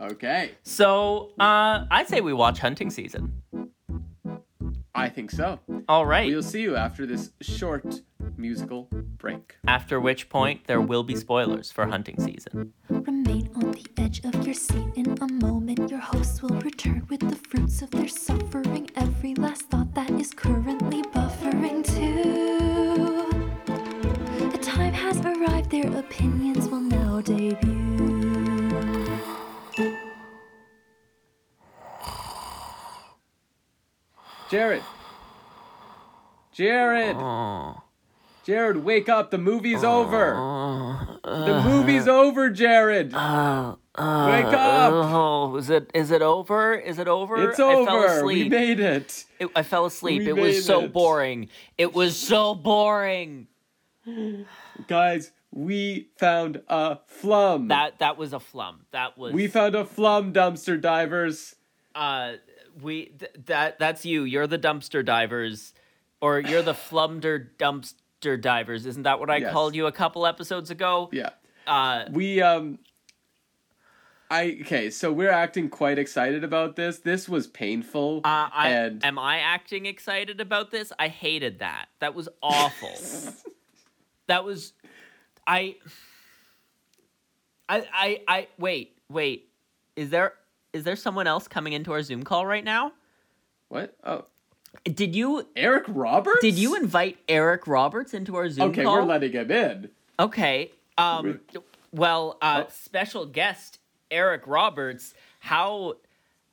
okay 0.00 0.52
So, 0.62 1.33
uh, 1.38 1.87
I'd 1.90 2.09
say 2.09 2.21
we 2.21 2.33
watch 2.33 2.59
Hunting 2.61 2.90
Season. 2.90 3.42
I 5.06 5.09
think 5.16 5.30
so 5.30 5.59
All 5.88 6.06
right. 6.06 6.26
we'll 6.30 6.42
see 6.54 6.62
you 6.68 6.75
after 6.76 7.02
this 7.12 7.23
short 7.40 7.87
musical 8.37 8.88
break 9.23 9.56
After 9.78 9.97
which 10.00 10.23
point, 10.28 10.59
there 10.71 10.80
will 10.90 11.04
be 11.12 11.16
spoilers 11.16 11.71
for 11.76 11.85
Hunting 11.94 12.18
Season. 12.26 12.73
Remain 12.88 13.44
on 13.59 13.66
the 13.78 13.87
edge 14.04 14.18
of 14.28 14.35
your 14.47 14.54
seat 14.66 14.90
in 15.00 15.06
a 15.26 15.28
moment. 15.47 15.90
Your 15.92 16.00
hosts 16.12 16.42
will 16.42 16.59
return 16.71 17.06
with 17.11 17.21
the 17.30 17.37
fruits 17.50 17.82
of 17.82 17.90
their 17.90 18.09
suffering. 18.26 18.85
Every 18.97 19.35
last 19.44 19.62
thought 19.71 19.90
that 19.99 20.11
is 20.23 20.30
currently 20.44 21.02
buffering 21.16 21.78
too. 21.94 23.28
The 24.54 24.59
time 24.75 24.94
has 24.94 25.16
arrived, 25.30 25.71
their 25.71 25.90
opinions 26.04 26.62
will 26.71 26.87
now 26.99 27.21
debut. 27.21 27.92
Jared 34.52 34.82
jared 36.52 37.16
Oh. 37.18 37.82
Jared, 38.44 38.78
wake 38.78 39.09
up. 39.09 39.30
The 39.30 39.38
movie's 39.38 39.85
over. 39.85 40.35
The 41.23 41.62
movie's 41.64 42.09
over, 42.09 42.50
Jared. 42.50 43.14
Uh, 43.14 43.76
uh, 43.94 44.28
Wake 44.32 44.52
up. 44.52 44.92
Oh, 44.92 45.54
is 45.59 45.71
it 45.71 45.88
is 45.94 46.11
it 46.11 46.23
over? 46.23 46.75
Is 46.75 46.99
it 46.99 47.06
over? 47.06 47.37
It's 47.50 47.61
I 47.61 47.62
fell 47.62 47.88
over. 47.88 48.25
We 48.26 48.49
made 48.49 48.80
it. 48.80 49.26
It- 49.38 49.49
I 49.54 49.62
fell 49.62 49.87
asleep. 49.87 50.23
We 50.23 50.28
it 50.30 50.37
was 50.37 50.64
so 50.64 50.82
it. 50.87 50.92
boring. 50.92 51.50
It 51.78 51.94
was 51.94 52.16
so 52.16 52.56
boring. 52.56 53.47
Guys, 54.88 55.30
we 55.52 56.09
found 56.18 56.62
a 56.68 56.99
flum. 57.23 57.68
That 57.68 58.00
that 58.00 58.16
was 58.18 58.32
a 58.32 58.40
flum. 58.40 58.78
That 58.90 59.16
was 59.16 59.32
we 59.32 59.47
found 59.47 59.76
a 59.76 59.85
flum, 59.85 60.32
dumpster 60.32 60.80
divers. 60.80 61.54
uh 61.94 62.32
we 62.81 63.07
th- 63.07 63.33
that 63.47 63.79
that's 63.79 64.05
you. 64.05 64.25
You're 64.25 64.47
the 64.47 64.59
dumpster 64.59 65.05
divers 65.05 65.75
or 66.21 66.41
you're 66.41 66.62
the 66.62 66.75
flumder 66.75 67.49
dumpster 67.59 68.41
divers. 68.41 68.87
Isn't 68.87 69.02
that 69.02 69.21
what 69.21 69.31
I 69.31 69.38
Yes. 69.38 69.52
called 69.52 69.75
you 69.75 69.87
a 69.87 69.93
couple 69.93 70.26
episodes 70.26 70.71
ago? 70.71 71.09
Yeah. 71.12 71.31
Uh 71.67 72.05
We 72.11 72.41
um 72.41 72.79
I 74.31 74.59
okay, 74.62 74.88
so 74.88 75.12
we're 75.12 75.31
acting 75.31 75.69
quite 75.69 75.99
excited 75.99 76.43
about 76.43 76.75
this. 76.75 77.00
This 77.00 77.29
was 77.29 77.47
painful. 77.47 78.23
Uh, 78.25 78.49
I, 78.50 78.71
and 78.71 79.05
am 79.05 79.19
I 79.19 79.41
acting 79.41 79.85
excited 79.85 80.41
about 80.41 80.71
this? 80.71 80.91
I 80.99 81.09
hated 81.09 81.59
that. 81.59 81.88
That 81.99 82.14
was 82.14 82.31
awful. 82.43 82.88
that 84.29 84.43
was, 84.43 84.73
I, 85.47 85.76
I, 87.69 87.87
I, 87.93 88.21
I. 88.26 88.49
Wait, 88.59 88.97
wait. 89.11 89.50
Is 89.97 90.09
there 90.09 90.33
is 90.73 90.85
there 90.85 90.97
someone 90.97 91.26
else 91.26 91.49
coming 91.49 91.73
into 91.73 91.93
our 91.93 92.02
Zoom 92.02 92.23
call 92.23 92.47
right 92.47 92.64
now? 92.64 92.93
what? 93.69 93.97
Oh, 94.05 94.26
Did 94.85 95.14
you 95.14 95.47
Eric 95.57 95.85
Roberts? 95.88 96.41
did 96.43 96.59
you 96.59 96.76
invite 96.76 97.19
Eric 97.29 97.67
Roberts 97.67 98.12
into 98.14 98.37
our 98.37 98.49
Zoom 98.50 98.71
Okay, 98.71 98.85
call? 98.85 98.97
we're 98.97 99.02
letting 99.05 99.33
him 99.33 99.50
in. 99.50 99.91
Okay. 100.21 100.71
Um. 100.99 101.41
Well, 101.91 102.38
uh, 102.43 102.64
Oh. 102.67 102.71
special 102.71 103.26
guest 103.26 103.79
Eric 104.11 104.43
Roberts. 104.47 105.14
How 105.41 105.97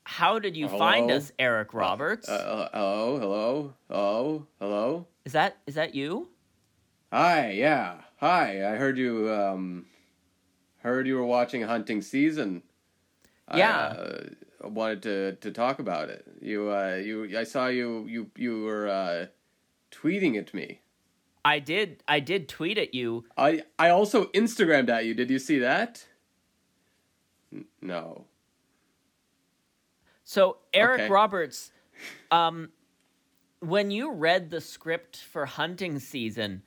how 0.03 0.39
did 0.39 0.55
you 0.57 0.67
find 0.69 1.11
us, 1.11 1.31
Eric 1.37 1.73
Roberts? 1.73 2.27
Uh, 2.27 2.69
hello, 2.73 3.19
hello, 3.19 3.73
hello, 3.89 4.47
hello. 4.59 5.07
is 5.25 5.33
that 5.33 5.57
is 5.67 5.75
that 5.75 5.93
you? 5.93 6.29
Hi, 7.11 7.51
yeah. 7.51 8.01
Hi, 8.17 8.71
I 8.73 8.75
heard 8.75 8.97
you 8.97 9.31
um 9.31 9.85
heard 10.79 11.05
you 11.07 11.15
were 11.15 11.25
watching 11.25 11.61
hunting 11.63 12.01
season. 12.01 12.63
Yeah. 13.57 13.95
I 14.61 14.65
uh, 14.65 14.69
wanted 14.69 15.03
to 15.03 15.35
to 15.35 15.51
talk 15.51 15.79
about 15.79 16.09
it. 16.09 16.25
You 16.41 16.71
uh 16.71 16.95
you 16.95 17.37
I 17.37 17.43
saw 17.43 17.67
you 17.67 18.05
you 18.07 18.31
you 18.35 18.63
were 18.63 18.87
uh 18.87 19.25
tweeting 19.91 20.37
at 20.37 20.53
me. 20.53 20.81
I 21.45 21.59
did 21.59 22.03
I 22.07 22.19
did 22.19 22.47
tweet 22.49 22.77
at 22.77 22.93
you. 22.93 23.25
I 23.37 23.63
I 23.77 23.89
also 23.89 24.25
Instagrammed 24.27 24.89
at 24.89 25.05
you. 25.05 25.13
Did 25.13 25.29
you 25.29 25.39
see 25.39 25.59
that? 25.59 26.05
N- 27.53 27.65
no. 27.81 28.25
So 30.23 30.57
Eric 30.73 31.01
Okay. 31.01 31.09
Roberts, 31.09 31.71
um, 32.29 32.69
when 33.61 33.89
you 33.89 34.11
read 34.11 34.51
the 34.51 34.61
script 34.61 35.17
for 35.17 35.45
hunting 35.47 35.97
season, 35.97 36.61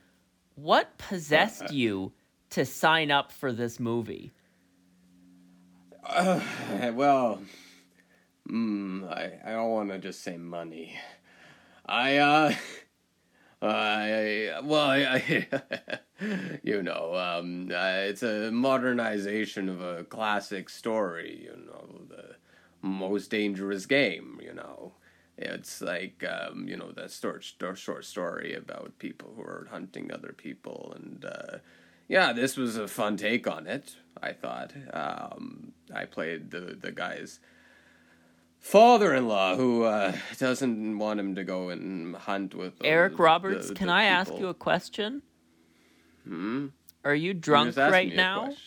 what 0.56 0.98
possessed 0.98 1.72
you 1.72 2.12
to 2.50 2.64
sign 2.66 3.10
up 3.10 3.30
for 3.30 3.52
this 3.52 3.78
movie? 3.78 4.32
Uh, 6.04 6.40
well, 6.94 7.40
mm, 8.49 9.09
I 9.11 9.38
I 9.44 9.52
don't 9.52 9.71
want 9.71 9.90
to 9.90 9.99
just 9.99 10.23
say 10.23 10.37
money. 10.37 10.97
I 11.87 12.18
uh, 12.18 12.54
I 13.62 14.61
well 14.64 14.90
I, 14.90 15.25
I 15.52 15.99
you 16.62 16.82
know 16.82 17.14
um 17.16 17.71
uh, 17.73 18.02
it's 18.09 18.23
a 18.23 18.50
modernization 18.50 19.68
of 19.68 19.80
a 19.80 20.04
classic 20.04 20.68
story. 20.68 21.42
You 21.44 21.56
know 21.66 22.02
the 22.09 22.37
most 22.82 23.30
dangerous 23.30 23.87
game. 23.87 24.40
You 24.42 24.54
know. 24.54 24.92
It's 25.38 25.80
like 25.80 26.25
um, 26.28 26.68
you 26.68 26.76
know 26.76 26.92
that 26.92 27.11
short, 27.11 27.44
short 27.78 28.04
story 28.04 28.54
about 28.54 28.99
people 28.99 29.32
who 29.35 29.42
are 29.42 29.66
hunting 29.71 30.12
other 30.12 30.35
people, 30.37 30.92
and 30.94 31.25
uh, 31.25 31.59
yeah, 32.09 32.32
this 32.32 32.56
was 32.56 32.76
a 32.76 32.87
fun 32.88 33.16
take 33.16 33.47
on 33.47 33.66
it. 33.66 33.97
I 34.23 34.32
thought 34.32 34.73
um, 34.92 35.73
I 35.94 36.04
played 36.04 36.50
the 36.50 36.76
the 36.80 36.92
guy's 36.92 37.40
father-in-law 38.61 39.56
who 39.56 39.82
uh, 39.85 40.12
doesn't 40.38 40.99
want 40.99 41.18
him 41.18 41.35
to 41.35 41.42
go 41.44 41.71
and 41.71 42.14
hunt 42.14 42.54
with 42.54 42.78
the- 42.78 42.87
Eric 42.87 43.18
Roberts, 43.18 43.68
the 43.68 43.75
can 43.75 43.88
I 43.88 44.04
ask 44.04 44.32
you 44.38 44.47
a 44.47 44.54
question? 44.54 45.23
Hmm? 46.25 46.68
Are 47.04 47.14
you 47.14 47.35
drunk 47.35 47.76
right 47.76 48.14
now? 48.14 48.54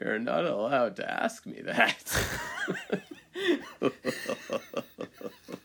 You're 0.00 0.18
not 0.18 0.44
allowed 0.44 0.96
to 0.96 1.08
ask 1.08 1.46
me 1.46 1.60
that. 1.62 2.02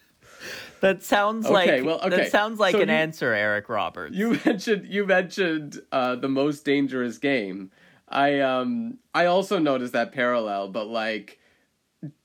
That 0.81 1.03
sounds 1.03 1.45
Okay, 1.45 1.53
like 1.77 1.85
well, 1.85 1.99
okay, 2.01 2.09
that 2.23 2.31
sounds 2.31 2.59
like 2.59 2.73
so 2.73 2.81
an 2.81 2.89
you- 2.89 2.95
answer, 2.95 3.33
Eric 3.33 3.69
Roberts. 3.69 4.15
you 4.15 4.39
mentioned 4.45 4.87
you 4.87 5.05
mentioned 5.05 5.79
uh, 5.91 6.15
the 6.15 6.29
most 6.29 6.65
dangerous 6.65 7.17
game. 7.17 7.71
I 8.07 8.39
um 8.41 8.99
I 9.13 9.25
also 9.25 9.57
noticed 9.59 9.93
that 9.93 10.11
parallel, 10.11 10.69
but 10.69 10.87
like, 10.87 11.39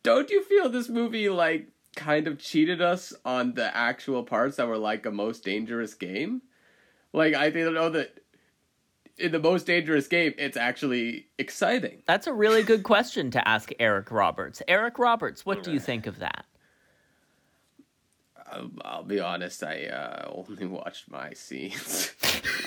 don't 0.02 0.30
you 0.30 0.42
feel 0.44 0.68
this 0.68 0.88
movie 0.88 1.28
like 1.28 1.68
kind 1.96 2.26
of 2.28 2.38
cheated 2.38 2.80
us 2.80 3.12
on 3.24 3.54
the 3.54 3.74
actual 3.76 4.22
parts 4.22 4.56
that 4.56 4.68
were 4.68 4.78
like 4.78 5.06
a 5.06 5.10
most 5.10 5.44
dangerous 5.44 5.94
game? 5.94 6.42
Like 7.12 7.34
I 7.34 7.50
don't 7.50 7.74
know 7.74 7.88
that 7.90 8.18
in 9.18 9.32
the 9.32 9.38
most 9.38 9.66
dangerous 9.66 10.06
game, 10.06 10.32
it's 10.38 10.56
actually 10.56 11.26
exciting. 11.38 12.02
That's 12.06 12.26
a 12.26 12.32
really 12.32 12.62
good 12.62 12.82
question 12.84 13.30
to 13.32 13.48
ask 13.48 13.70
Eric 13.78 14.10
Roberts. 14.10 14.62
Eric 14.68 14.98
Roberts, 14.98 15.44
what 15.44 15.62
do 15.62 15.72
you 15.72 15.80
think 15.80 16.06
of 16.06 16.18
that? 16.20 16.46
I'll, 18.50 18.70
I'll 18.84 19.02
be 19.02 19.20
honest. 19.20 19.62
I 19.62 19.86
uh, 19.86 20.30
only 20.32 20.66
watched 20.66 21.10
my 21.10 21.32
scenes. 21.34 22.12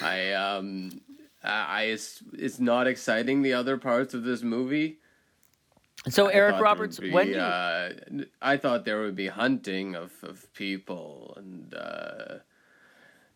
I 0.01 0.33
um, 0.33 1.01
I 1.43 1.49
I- 1.49 1.83
it's, 1.83 2.23
it's 2.33 2.59
not 2.59 2.87
exciting. 2.87 3.41
The 3.41 3.53
other 3.53 3.77
parts 3.77 4.13
of 4.13 4.23
this 4.23 4.41
movie. 4.43 4.99
So 6.09 6.27
I 6.29 6.33
Eric 6.33 6.59
Roberts, 6.59 6.99
be, 6.99 7.11
when 7.11 7.29
you, 7.29 7.35
uh, 7.37 7.91
I 8.41 8.57
thought 8.57 8.83
there 8.83 9.01
would 9.01 9.15
be 9.15 9.27
hunting 9.27 9.95
of, 9.95 10.11
of 10.23 10.51
people 10.53 11.33
and 11.37 11.73
uh, 11.73 12.39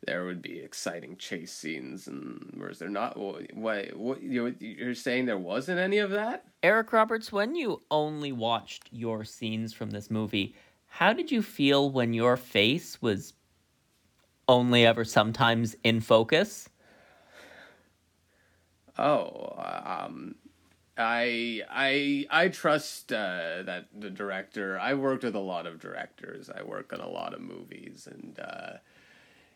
there 0.05 0.25
would 0.25 0.41
be 0.41 0.59
exciting 0.59 1.15
chase 1.15 1.53
scenes 1.53 2.07
and 2.07 2.53
whereas 2.57 2.79
there 2.79 2.89
not 2.89 3.13
wh- 3.13 3.55
what 3.55 3.95
what 3.95 4.21
you 4.21 4.53
you're 4.59 4.95
saying 4.95 5.25
there 5.27 5.37
wasn't 5.37 5.79
any 5.79 5.97
of 5.99 6.09
that? 6.11 6.43
Eric 6.61 6.91
Roberts, 6.91 7.31
when 7.31 7.55
you 7.55 7.81
only 7.89 8.33
watched 8.33 8.89
your 8.91 9.23
scenes 9.23 9.71
from 9.71 9.91
this 9.91 10.11
movie, 10.11 10.53
how 10.87 11.13
did 11.13 11.31
you 11.31 11.41
feel 11.41 11.89
when 11.89 12.13
your 12.13 12.37
face 12.37 13.01
was 13.01 13.33
only 14.47 14.85
ever 14.85 15.03
sometimes 15.03 15.75
in 15.83 16.01
focus? 16.01 16.69
Oh, 18.97 19.53
um, 19.85 20.35
I 20.97 21.61
I 21.69 22.25
I 22.31 22.47
trust 22.47 23.13
uh, 23.13 23.61
that 23.63 23.87
the 23.97 24.09
director. 24.09 24.79
I 24.79 24.95
worked 24.95 25.23
with 25.23 25.35
a 25.35 25.39
lot 25.39 25.67
of 25.67 25.79
directors. 25.79 26.49
I 26.49 26.63
work 26.63 26.91
on 26.91 26.99
a 26.99 27.09
lot 27.09 27.33
of 27.33 27.41
movies, 27.41 28.07
and 28.11 28.39
uh, 28.39 28.77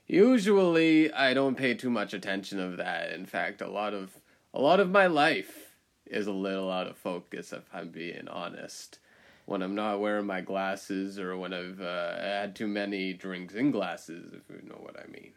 usually 0.05 1.11
I 1.11 1.33
don't 1.33 1.57
pay 1.57 1.73
too 1.73 1.89
much 1.89 2.13
attention 2.13 2.59
of 2.59 2.77
that. 2.77 3.13
In 3.13 3.25
fact, 3.25 3.61
a 3.61 3.69
lot 3.69 3.93
of 3.93 4.15
a 4.53 4.61
lot 4.61 4.79
of 4.79 4.91
my 4.91 5.07
life 5.07 5.75
is 6.05 6.27
a 6.27 6.31
little 6.31 6.69
out 6.69 6.87
of 6.87 6.97
focus. 6.97 7.51
If 7.51 7.63
I'm 7.73 7.89
being 7.89 8.27
honest, 8.27 8.99
when 9.45 9.61
I'm 9.61 9.75
not 9.75 9.99
wearing 9.99 10.25
my 10.25 10.41
glasses 10.41 11.19
or 11.19 11.37
when 11.37 11.53
I've 11.53 11.81
uh, 11.81 12.19
had 12.19 12.55
too 12.55 12.67
many 12.67 13.13
drinks 13.13 13.53
in 13.53 13.71
glasses, 13.71 14.33
if 14.33 14.43
you 14.49 14.67
know 14.67 14.79
what 14.79 14.99
I 14.99 15.07
mean. 15.11 15.31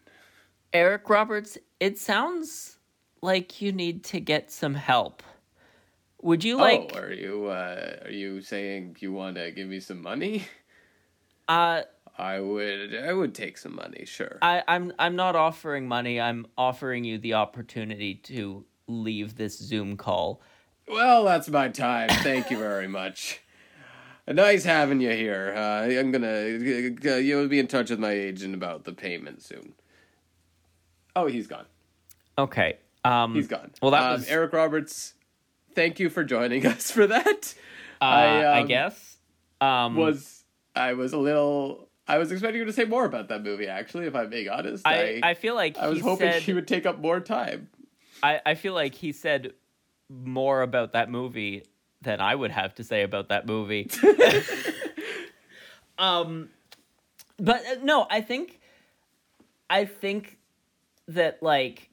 Eric 0.72 1.08
Roberts, 1.08 1.56
it 1.80 1.98
sounds 1.98 2.78
like 3.22 3.62
you 3.62 3.72
need 3.72 4.04
to 4.04 4.20
get 4.20 4.50
some 4.50 4.74
help. 4.74 5.22
Would 6.22 6.42
you 6.42 6.56
like 6.56 6.92
oh, 6.94 6.98
are 7.00 7.12
you 7.12 7.46
uh, 7.46 7.96
are 8.04 8.10
you 8.10 8.40
saying 8.40 8.96
you 9.00 9.12
want 9.12 9.36
to 9.36 9.50
give 9.50 9.68
me 9.68 9.78
some 9.80 10.00
money? 10.00 10.44
uh 11.48 11.82
I 12.16 12.40
would 12.40 12.94
I 12.94 13.12
would 13.12 13.34
take 13.34 13.58
some 13.58 13.74
money, 13.74 14.04
sure. 14.06 14.38
I, 14.40 14.62
I'm 14.68 14.92
I'm 14.98 15.16
not 15.16 15.36
offering 15.36 15.86
money. 15.88 16.20
I'm 16.20 16.46
offering 16.56 17.04
you 17.04 17.18
the 17.18 17.34
opportunity 17.34 18.14
to 18.14 18.64
leave 18.86 19.36
this 19.36 19.58
Zoom 19.58 19.96
call. 19.96 20.40
Well, 20.88 21.24
that's 21.24 21.48
my 21.48 21.68
time. 21.68 22.08
Thank 22.08 22.50
you 22.50 22.58
very 22.58 22.88
much. 22.88 23.40
Nice 24.26 24.64
having 24.64 25.00
you 25.00 25.10
here. 25.10 25.52
Uh, 25.56 25.82
I'm 25.84 26.10
gonna 26.10 26.58
uh, 27.04 27.16
you'll 27.16 27.48
be 27.48 27.58
in 27.58 27.66
touch 27.66 27.90
with 27.90 27.98
my 27.98 28.12
agent 28.12 28.54
about 28.54 28.84
the 28.84 28.92
payment 28.92 29.42
soon. 29.42 29.74
Oh, 31.14 31.26
he's 31.26 31.46
gone. 31.46 31.66
Okay. 32.38 32.78
Um 33.04 33.34
He's 33.34 33.46
gone. 33.48 33.70
Well, 33.82 33.90
that 33.90 34.02
Um, 34.02 34.12
was 34.12 34.28
Eric 34.28 34.52
Roberts. 34.52 35.14
Thank 35.74 36.00
you 36.00 36.08
for 36.08 36.24
joining 36.24 36.66
us 36.74 36.90
for 36.90 37.06
that. 37.06 37.54
uh, 38.00 38.04
I, 38.04 38.26
I 38.42 38.60
um, 38.62 38.66
guess. 38.66 39.16
Um 39.60 39.96
Was 39.96 40.44
I 40.74 40.94
was 40.94 41.12
a 41.12 41.18
little. 41.18 41.88
I 42.06 42.18
was 42.18 42.32
expecting 42.32 42.58
you 42.60 42.64
to 42.66 42.72
say 42.72 42.84
more 42.84 43.04
about 43.04 43.28
that 43.28 43.42
movie. 43.42 43.66
Actually, 43.66 44.06
if 44.06 44.14
I'm 44.14 44.28
being 44.28 44.48
honest, 44.48 44.86
I, 44.86 45.20
I 45.22 45.34
feel 45.34 45.54
like 45.54 45.78
I 45.78 45.88
was 45.88 46.00
hoping 46.00 46.30
said, 46.32 46.42
she 46.42 46.52
would 46.52 46.68
take 46.68 46.84
up 46.84 46.98
more 46.98 47.20
time. 47.20 47.68
I, 48.22 48.40
I 48.44 48.54
feel 48.54 48.74
like 48.74 48.94
he 48.94 49.12
said 49.12 49.52
more 50.10 50.60
about 50.62 50.92
that 50.92 51.10
movie 51.10 51.62
than 52.04 52.20
I 52.20 52.34
would 52.34 52.50
have 52.50 52.74
to 52.76 52.84
say 52.84 53.02
about 53.02 53.28
that 53.28 53.46
movie. 53.46 53.90
um, 55.98 56.48
but 57.38 57.64
uh, 57.66 57.74
no, 57.82 58.06
I 58.10 58.20
think, 58.20 58.60
I 59.68 59.84
think 59.84 60.38
that 61.08 61.42
like 61.42 61.90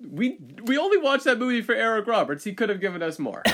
We 0.00 0.38
we 0.64 0.78
only 0.78 0.98
watched 0.98 1.24
that 1.24 1.38
movie 1.38 1.62
for 1.62 1.74
Eric 1.74 2.06
Roberts. 2.06 2.44
He 2.44 2.54
could 2.54 2.68
have 2.68 2.80
given 2.80 3.02
us 3.02 3.18
more. 3.18 3.42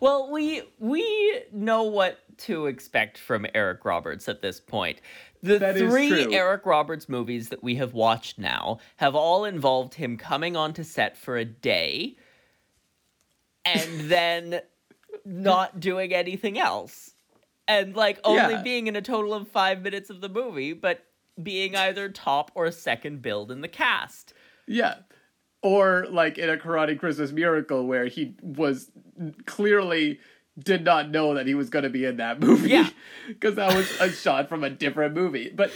Well, 0.00 0.30
we 0.30 0.62
we 0.78 1.40
know 1.52 1.84
what 1.84 2.18
to 2.38 2.66
expect 2.66 3.16
from 3.16 3.46
Eric 3.54 3.84
Roberts 3.84 4.28
at 4.28 4.42
this 4.42 4.60
point. 4.60 5.00
The 5.42 5.58
That 5.58 5.76
three. 5.76 6.34
Eric 6.34 6.66
Roberts 6.66 7.08
movies 7.08 7.48
that 7.48 7.62
we 7.62 7.76
have 7.76 7.94
watched 7.94 8.38
now 8.38 8.78
have 8.96 9.14
all 9.14 9.46
involved 9.46 9.94
him 9.94 10.18
coming 10.18 10.54
onto 10.54 10.82
set 10.82 11.16
for 11.16 11.38
a 11.38 11.46
day 11.46 12.16
and 13.66 14.00
then 14.10 14.60
not 15.24 15.80
doing 15.80 16.14
anything 16.14 16.58
else. 16.58 17.12
And 17.68 17.96
like 17.96 18.20
only 18.24 18.54
Yeah. 18.54 18.62
being 18.62 18.86
in 18.86 18.96
a 18.96 19.02
total 19.02 19.34
of 19.34 19.48
5 19.48 19.82
minutes 19.82 20.08
of 20.10 20.20
the 20.20 20.28
movie, 20.28 20.72
but 20.72 21.04
being 21.42 21.74
either 21.76 22.08
top 22.08 22.50
or 22.54 22.70
second 22.70 23.22
build 23.22 23.50
in 23.50 23.60
the 23.60 23.68
cast. 23.68 24.32
yeah. 24.66 24.96
Or 25.62 26.06
like 26.10 26.38
in 26.38 26.48
a 26.48 26.56
Karate 26.56 26.96
Christmas 26.98 27.32
Miracle 27.32 27.86
where 27.86 28.06
he 28.06 28.36
was 28.40 28.90
clearly 29.46 30.20
did 30.58 30.84
not 30.84 31.10
know 31.10 31.34
that 31.34 31.46
he 31.46 31.54
was 31.54 31.70
going 31.70 31.82
to 31.82 31.90
be 31.90 32.04
in 32.04 32.18
that 32.18 32.38
movie. 32.40 32.70
Yeah. 32.70 32.88
Cuz 33.40 33.56
that 33.56 33.74
was 33.74 33.90
a 34.00 34.10
shot 34.12 34.48
from 34.48 34.62
a 34.62 34.70
different 34.70 35.14
movie. 35.14 35.50
But 35.52 35.72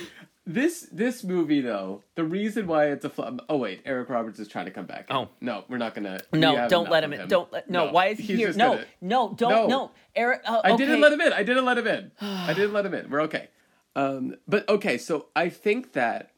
this 0.55 0.89
this 0.93 1.23
movie 1.25 1.61
though, 1.61 2.03
the 2.15 2.25
reason 2.25 2.67
why 2.67 2.87
it's 2.87 3.05
a 3.05 3.11
flop. 3.11 3.41
Oh 3.49 3.57
wait, 3.57 3.83
Eric 3.85 4.09
Roberts 4.09 4.39
is 4.39 4.49
trying 4.49 4.65
to 4.67 4.71
come 4.71 4.87
back. 4.87 5.07
Oh. 5.11 5.29
no, 5.41 5.65
we're 5.69 5.79
not 5.79 5.95
gonna. 5.95 6.21
No, 6.33 6.69
don't 6.69 6.91
let 6.91 7.05
him 7.05 7.13
in. 7.13 7.29
Don't 7.29 7.53
let 7.53 7.71
no. 7.71 7.87
No, 7.87 7.93
Why 7.93 8.07
is 8.09 8.19
he 8.19 8.37
here? 8.37 8.53
No, 8.53 8.75
gonna- 8.75 8.87
no, 9.01 9.35
don't 9.37 9.51
No. 9.51 9.67
no. 9.67 9.91
Eric 10.17 10.43
uh, 10.45 10.61
I 10.65 10.77
didn't 10.77 11.01
let 11.01 11.13
him 11.13 11.21
in. 11.21 11.33
I 11.33 11.43
didn't 11.43 11.65
let 11.65 11.79
him 11.79 11.87
in. 11.87 12.11
I 12.21 12.53
didn't 12.53 12.73
let 12.73 12.87
him 12.87 12.95
in. 12.95 13.11
We're 13.11 13.23
okay. 13.23 13.49
Um, 13.97 14.37
but 14.47 14.69
okay, 14.69 14.99
so 14.99 15.27
I 15.35 15.49
think 15.49 15.93
that 15.93 16.31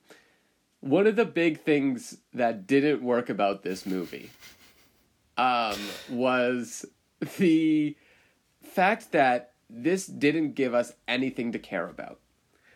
one 0.81 1.07
of 1.07 1.17
the 1.17 1.25
big 1.25 1.61
things 1.61 2.19
that 2.35 2.67
didn't 2.67 3.03
work 3.03 3.29
about 3.29 3.63
this 3.63 3.87
movie 3.87 4.31
um, 5.37 5.79
was 6.11 6.85
the 7.39 7.97
fact 8.63 9.13
that 9.13 9.53
this 9.71 10.07
didn't 10.07 10.55
give 10.55 10.75
us 10.75 10.93
anything 11.09 11.53
to 11.53 11.59
care 11.59 11.89
about. 11.89 12.19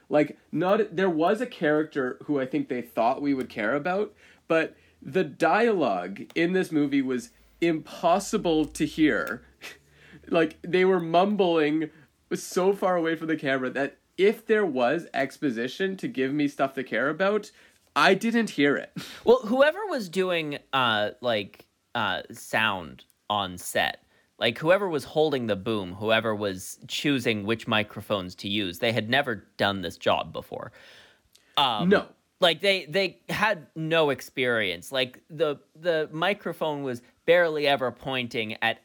Like, 0.09 0.39
not 0.53 0.95
there 0.95 1.11
was 1.11 1.41
a 1.41 1.47
character 1.47 2.19
who 2.25 2.41
I 2.41 2.47
think 2.47 2.69
they 2.69 2.83
thought 2.83 3.23
we 3.23 3.35
would 3.35 3.49
care 3.49 3.75
about, 3.75 4.15
but 4.49 4.77
the 5.03 5.25
dialogue 5.25 6.23
in 6.35 6.53
this 6.53 6.71
movie 6.73 7.03
was 7.03 7.31
impossible 7.61 8.67
to 8.67 8.87
hear. 8.87 9.43
like 10.29 10.59
they 10.63 10.85
were 10.85 11.01
mumbling 11.01 11.91
so 12.35 12.73
far 12.73 12.97
away 12.97 13.17
from 13.17 13.29
the 13.29 13.37
camera 13.37 13.71
that 13.71 13.99
if 14.19 14.47
there 14.47 14.67
was 14.67 15.07
exposition 15.15 15.97
to 15.97 16.09
give 16.09 16.33
me 16.33 16.49
stuff 16.49 16.75
to 16.75 16.83
care 16.83 17.09
about, 17.09 17.51
I 17.95 18.15
didn't 18.15 18.51
hear 18.51 18.77
it. 18.77 18.93
Well, 19.25 19.41
whoever 19.41 19.79
was 19.89 20.09
doing 20.09 20.59
uh 20.73 21.11
like 21.21 21.67
uh 21.95 22.23
sound 22.33 23.05
on 23.29 23.59
set, 23.59 24.03
like 24.39 24.59
whoever 24.59 24.89
was 24.89 25.05
holding 25.05 25.47
the 25.47 25.57
boom, 25.57 25.95
whoever 25.95 26.35
was 26.35 26.79
choosing 26.89 27.45
which 27.45 27.67
microphones 27.67 28.35
to 28.37 28.49
use, 28.49 28.79
they 28.79 28.93
had 28.93 29.09
never 29.09 29.47
done 29.57 29.83
this 29.83 29.97
job 29.97 30.33
before. 30.33 30.73
Um, 31.57 31.89
no. 31.89 32.07
like 32.41 32.61
they 32.61 32.85
they 32.87 33.21
had 33.29 33.67
no 33.75 34.11
experience. 34.11 34.93
Like 34.93 35.23
the 35.31 35.57
the 35.75 36.09
microphone 36.13 36.83
was 36.83 37.01
barely 37.25 37.67
ever 37.67 37.91
pointing 37.91 38.57
at 38.63 38.81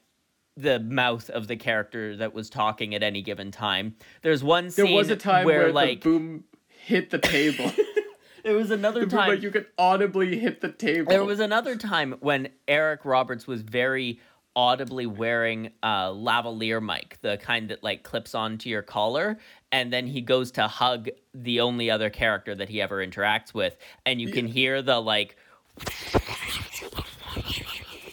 the 0.57 0.79
mouth 0.79 1.29
of 1.29 1.47
the 1.47 1.55
character 1.55 2.15
that 2.17 2.33
was 2.33 2.49
talking 2.49 2.95
at 2.95 3.03
any 3.03 3.21
given 3.21 3.51
time. 3.51 3.95
There's 4.21 4.43
one 4.43 4.69
There 4.69 4.85
was 4.85 5.09
a 5.09 5.15
time 5.15 5.45
where, 5.45 5.63
where, 5.63 5.73
like 5.73 6.01
the 6.01 6.09
boom 6.09 6.43
hit 6.67 7.09
the 7.09 7.19
table. 7.19 7.71
there 8.43 8.55
was 8.55 8.71
another 8.71 9.05
time 9.05 9.29
like 9.29 9.41
you 9.41 9.51
could 9.51 9.67
audibly 9.77 10.39
hit 10.39 10.61
the 10.61 10.71
table. 10.71 11.09
There 11.09 11.23
was 11.23 11.39
another 11.39 11.75
time 11.75 12.15
when 12.19 12.49
Eric 12.67 13.05
Roberts 13.05 13.47
was 13.47 13.61
very 13.61 14.19
audibly 14.55 15.05
wearing 15.05 15.71
a 15.81 16.11
lavalier 16.13 16.81
mic, 16.81 17.17
the 17.21 17.37
kind 17.37 17.69
that 17.69 17.83
like 17.83 18.03
clips 18.03 18.35
onto 18.35 18.69
your 18.69 18.81
collar, 18.81 19.39
and 19.71 19.91
then 19.91 20.07
he 20.07 20.21
goes 20.21 20.51
to 20.51 20.67
hug 20.67 21.09
the 21.33 21.61
only 21.61 21.89
other 21.89 22.09
character 22.09 22.53
that 22.55 22.69
he 22.69 22.81
ever 22.81 23.05
interacts 23.05 23.53
with, 23.53 23.77
and 24.05 24.19
you 24.19 24.31
can 24.31 24.47
hear 24.47 24.81
the 24.81 24.99
like 24.99 25.37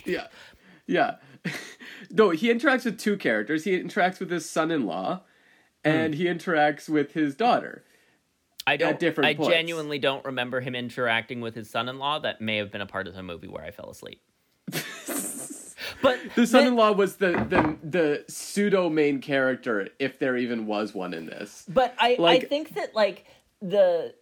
Yeah. 0.08 0.26
Yeah. 0.86 1.16
no, 2.10 2.30
he 2.30 2.48
interacts 2.48 2.84
with 2.84 2.98
two 2.98 3.16
characters. 3.16 3.64
He 3.64 3.78
interacts 3.78 4.18
with 4.18 4.30
his 4.30 4.48
son-in-law 4.48 5.16
hmm. 5.16 5.22
and 5.88 6.14
he 6.14 6.24
interacts 6.24 6.88
with 6.88 7.12
his 7.12 7.36
daughter. 7.36 7.84
I 8.66 8.76
don't 8.76 9.02
I 9.02 9.34
points. 9.34 9.48
genuinely 9.48 9.98
don't 9.98 10.24
remember 10.26 10.60
him 10.60 10.74
interacting 10.74 11.40
with 11.40 11.54
his 11.54 11.70
son-in-law. 11.70 12.20
That 12.20 12.42
may 12.42 12.58
have 12.58 12.70
been 12.70 12.82
a 12.82 12.86
part 12.86 13.06
of 13.06 13.14
the 13.14 13.22
movie 13.22 13.48
where 13.48 13.64
I 13.64 13.70
fell 13.70 13.88
asleep. 13.88 14.20
but 16.02 16.18
The 16.34 16.46
son-in-law 16.46 16.92
was 16.92 17.16
the 17.16 17.32
the 17.48 17.76
the 17.82 18.24
pseudo 18.28 18.88
main 18.88 19.20
character 19.20 19.88
if 19.98 20.18
there 20.18 20.36
even 20.36 20.66
was 20.66 20.94
one 20.94 21.14
in 21.14 21.26
this. 21.26 21.64
But 21.68 21.94
I, 21.98 22.16
I 22.20 22.40
think 22.40 22.74
that 22.74 22.94
like 22.94 23.24
the 23.60 24.14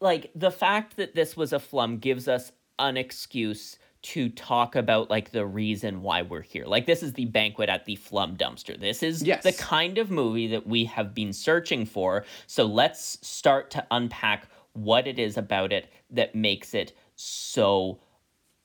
like 0.00 0.30
the 0.34 0.50
fact 0.50 0.96
that 0.96 1.14
this 1.14 1.36
was 1.36 1.52
a 1.52 1.58
flum 1.58 2.00
gives 2.00 2.28
us 2.28 2.52
an 2.78 2.96
excuse 2.96 3.78
to 4.02 4.28
talk 4.28 4.76
about 4.76 5.08
like 5.08 5.30
the 5.30 5.46
reason 5.46 6.02
why 6.02 6.20
we're 6.20 6.42
here. 6.42 6.66
Like 6.66 6.84
this 6.84 7.02
is 7.02 7.14
the 7.14 7.24
banquet 7.24 7.70
at 7.70 7.86
the 7.86 7.96
flum 7.96 8.36
dumpster. 8.36 8.78
This 8.78 9.02
is 9.02 9.22
Yes. 9.22 9.42
the 9.44 9.52
kind 9.52 9.96
of 9.96 10.10
movie 10.10 10.46
that 10.48 10.66
we 10.66 10.84
have 10.84 11.14
been 11.14 11.32
searching 11.32 11.86
for. 11.86 12.24
So 12.46 12.66
let's 12.66 13.18
start 13.26 13.70
to 13.70 13.86
unpack 13.90 14.46
what 14.74 15.06
it 15.06 15.18
is 15.18 15.38
about 15.38 15.72
it 15.72 15.88
that 16.10 16.34
makes 16.34 16.74
it 16.74 16.92
so 17.16 17.98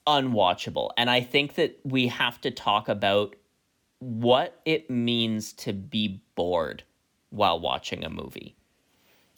unwatchable. 0.10 0.89
And 0.98 1.10
I 1.10 1.22
think 1.22 1.56
that 1.56 1.80
we 1.84 2.08
have 2.08 2.41
to 2.41 2.52
talk 2.52 2.89
about 2.89 3.36
what 4.00 4.60
it 4.65 4.89
means 4.89 5.54
to 5.54 5.72
be 5.72 6.22
bored 6.36 6.84
while 7.30 7.60
watching 7.60 8.04
a 8.04 8.10
movie. 8.10 8.56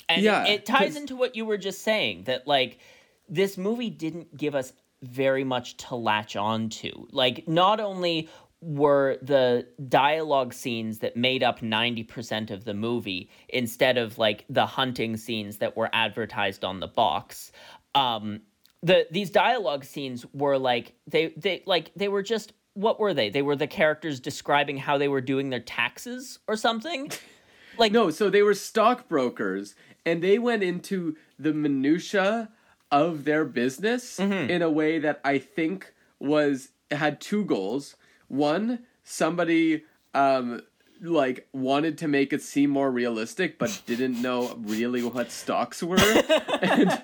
And 0.08 0.24
Yeah, 0.24 0.46
it, 0.46 0.62
it 0.62 0.66
ties 0.66 0.96
into 0.96 1.16
what 1.16 1.36
you 1.36 1.46
were 1.46 1.58
just 1.58 1.82
saying 1.82 2.24
that 2.24 2.48
like 2.48 2.80
this 3.28 3.58
movie 3.58 3.90
didn't 3.90 4.36
give 4.38 4.56
us 4.56 4.72
very 5.04 5.44
much 5.44 5.78
to 5.78 5.96
latch 5.96 6.36
on 6.36 6.70
to. 6.70 7.08
Like 7.12 7.48
not 7.48 7.80
only 7.80 8.30
were 8.62 9.18
the 9.22 9.68
dialogue 9.90 10.54
scenes 10.54 11.00
that 11.00 11.18
made 11.18 11.44
up 11.44 11.60
90% 11.60 12.52
of 12.52 12.64
the 12.64 12.76
movie 12.76 13.30
instead 13.50 13.98
of 13.98 14.18
like 14.20 14.46
the 14.50 14.66
hunting 14.66 15.18
scenes 15.18 15.58
that 15.58 15.76
were 15.76 15.90
advertised 15.92 16.64
on 16.64 16.80
the 16.80 16.88
box 16.88 17.52
um 17.96 18.40
the 18.84 19.08
these 19.12 19.30
dialogue 19.30 19.84
scenes 19.86 20.26
were 20.34 20.58
like 20.58 20.94
they 21.08 21.28
they 21.38 21.64
like 21.66 21.92
they 21.96 22.08
were 22.08 22.24
just 22.24 22.54
what 22.74 23.00
were 23.00 23.14
they 23.14 23.30
they 23.30 23.42
were 23.42 23.56
the 23.56 23.68
characters 23.68 24.20
describing 24.20 24.78
how 24.78 24.98
they 24.98 25.08
were 25.08 25.22
doing 25.22 25.50
their 25.50 25.60
taxes 25.60 26.40
or 26.48 26.56
something 26.56 27.12
like 27.78 27.92
No, 27.92 28.10
so 28.10 28.30
they 28.30 28.42
were 28.44 28.54
stockbrokers 28.54 29.76
and 30.06 30.24
they 30.24 30.40
went 30.40 30.64
into 30.64 31.16
the 31.38 31.54
minutia 31.54 32.50
of 32.92 33.24
their 33.26 33.46
business 33.46 34.18
Mm-hmm. 34.18 34.50
in 34.50 34.62
a 34.62 34.70
way 34.70 35.00
that 35.00 35.20
I 35.24 35.38
think 35.38 35.94
was 36.20 36.70
had 36.92 37.22
two 37.22 37.46
goals. 37.46 37.96
One, 38.28 38.80
somebody 39.04 39.84
um 40.14 40.62
like 41.02 41.48
wanted 41.54 41.98
to 42.00 42.08
make 42.08 42.32
it 42.32 42.42
seem 42.42 42.70
more 42.70 42.92
realistic 42.92 43.58
but 43.58 43.82
didn't 43.86 44.22
know 44.22 44.56
really 44.62 45.04
what 45.04 45.32
stocks 45.32 45.82
were. 45.84 45.98
and 46.62 47.02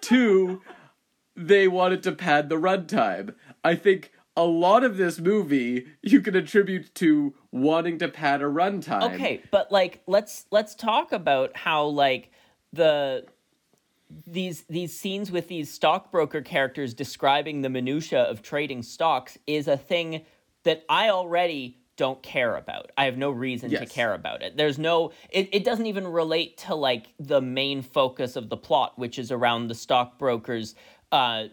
two, 0.00 0.60
they 1.38 1.68
wanted 1.68 2.02
to 2.02 2.12
pad 2.12 2.48
the 2.48 2.56
runtime. 2.56 3.34
I 3.62 3.76
think 3.76 4.12
a 4.36 4.44
lot 4.44 4.84
of 4.84 4.96
this 4.96 5.18
movie 5.18 5.86
you 6.02 6.20
can 6.20 6.36
attribute 6.36 6.94
to 6.96 7.34
wanting 7.52 7.98
to 7.98 8.08
pad 8.08 8.42
a 8.42 8.46
runtime. 8.46 9.14
Okay, 9.14 9.42
but 9.50 9.70
like 9.70 10.02
let's 10.06 10.46
let's 10.50 10.74
talk 10.74 11.12
about 11.12 11.56
how 11.56 11.86
like 11.86 12.30
the 12.72 13.24
these 14.26 14.62
these 14.62 14.96
scenes 14.98 15.30
with 15.30 15.48
these 15.48 15.72
stockbroker 15.72 16.42
characters 16.42 16.92
describing 16.94 17.62
the 17.62 17.68
minutia 17.68 18.22
of 18.22 18.42
trading 18.42 18.82
stocks 18.82 19.38
is 19.46 19.68
a 19.68 19.76
thing 19.76 20.24
that 20.64 20.84
I 20.88 21.10
already 21.10 21.78
don't 21.96 22.22
care 22.22 22.54
about. 22.54 22.92
I 22.96 23.06
have 23.06 23.18
no 23.18 23.30
reason 23.30 23.70
to 23.70 23.84
care 23.84 24.14
about 24.14 24.40
it. 24.40 24.56
There's 24.56 24.78
no 24.78 25.12
it, 25.30 25.48
it 25.52 25.64
doesn't 25.64 25.86
even 25.86 26.06
relate 26.06 26.56
to 26.58 26.74
like 26.74 27.12
the 27.18 27.40
main 27.40 27.82
focus 27.82 28.36
of 28.36 28.48
the 28.48 28.56
plot, 28.56 28.98
which 28.98 29.18
is 29.18 29.32
around 29.32 29.66
the 29.66 29.74
stockbrokers 29.74 30.76
uh, 31.12 31.44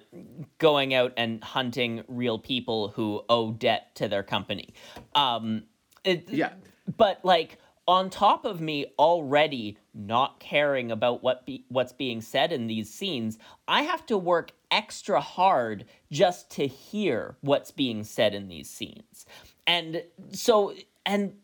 going 0.58 0.94
out 0.94 1.14
and 1.18 1.44
hunting 1.44 2.04
real 2.08 2.38
people 2.40 2.90
who 2.90 3.24
owe 3.30 3.52
debt 3.52 3.96
to 3.96 4.08
their 4.08 4.24
company. 4.24 4.74
Um, 5.14 5.64
it, 6.04 6.30
Yeah. 6.30 6.54
but 6.98 7.24
like 7.24 7.58
on 7.88 8.10
top 8.10 8.46
of 8.46 8.60
me 8.60 8.88
already 8.98 9.78
not 9.94 10.40
caring 10.40 10.92
about 10.92 11.22
what 11.22 11.46
be, 11.46 11.66
what's 11.70 11.94
being 11.94 12.22
said 12.22 12.52
in 12.52 12.68
these 12.68 12.92
scenes, 12.92 13.38
I 13.68 13.84
have 13.84 14.06
to 14.08 14.18
work 14.18 14.52
extra 14.72 15.22
hard 15.22 15.86
just 16.12 16.50
to 16.52 16.68
hear 16.68 17.38
what's 17.42 17.72
being 17.72 18.04
said 18.04 18.34
in 18.34 18.48
these 18.48 18.70
scenes. 18.70 19.26
And 19.68 20.04
so 20.32 20.74
and 21.06 21.36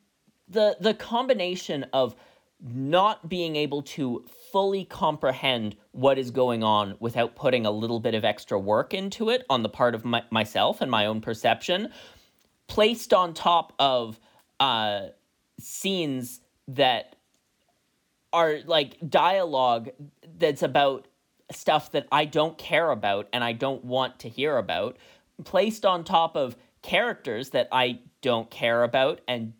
the 0.47 0.77
the 0.79 0.93
combination 0.93 1.85
of 1.93 2.15
not 2.63 3.27
being 3.27 3.55
able 3.55 3.81
to 3.81 4.23
fully 4.51 4.85
comprehend 4.85 5.75
what 5.91 6.17
is 6.17 6.29
going 6.29 6.63
on 6.63 6.95
without 6.99 7.35
putting 7.35 7.65
a 7.65 7.71
little 7.71 7.99
bit 7.99 8.13
of 8.13 8.23
extra 8.23 8.59
work 8.59 8.93
into 8.93 9.29
it 9.29 9.45
on 9.49 9.63
the 9.63 9.69
part 9.69 9.95
of 9.95 10.05
my, 10.05 10.23
myself 10.29 10.81
and 10.81 10.91
my 10.91 11.05
own 11.05 11.21
perception 11.21 11.91
placed 12.67 13.13
on 13.13 13.33
top 13.33 13.73
of 13.79 14.19
uh, 14.59 15.07
scenes 15.59 16.41
that 16.67 17.15
are 18.31 18.59
like 18.65 18.97
dialogue 19.09 19.89
that's 20.37 20.63
about 20.63 21.07
stuff 21.51 21.91
that 21.91 22.07
I 22.11 22.25
don't 22.25 22.57
care 22.57 22.91
about 22.91 23.27
and 23.33 23.43
I 23.43 23.53
don't 23.53 23.83
want 23.83 24.19
to 24.19 24.29
hear 24.29 24.57
about, 24.57 24.97
placed 25.43 25.85
on 25.85 26.03
top 26.03 26.35
of 26.37 26.55
characters 26.81 27.49
that 27.49 27.67
I 27.71 27.99
don't 28.21 28.49
care 28.49 28.83
about 28.83 29.21
and 29.27 29.53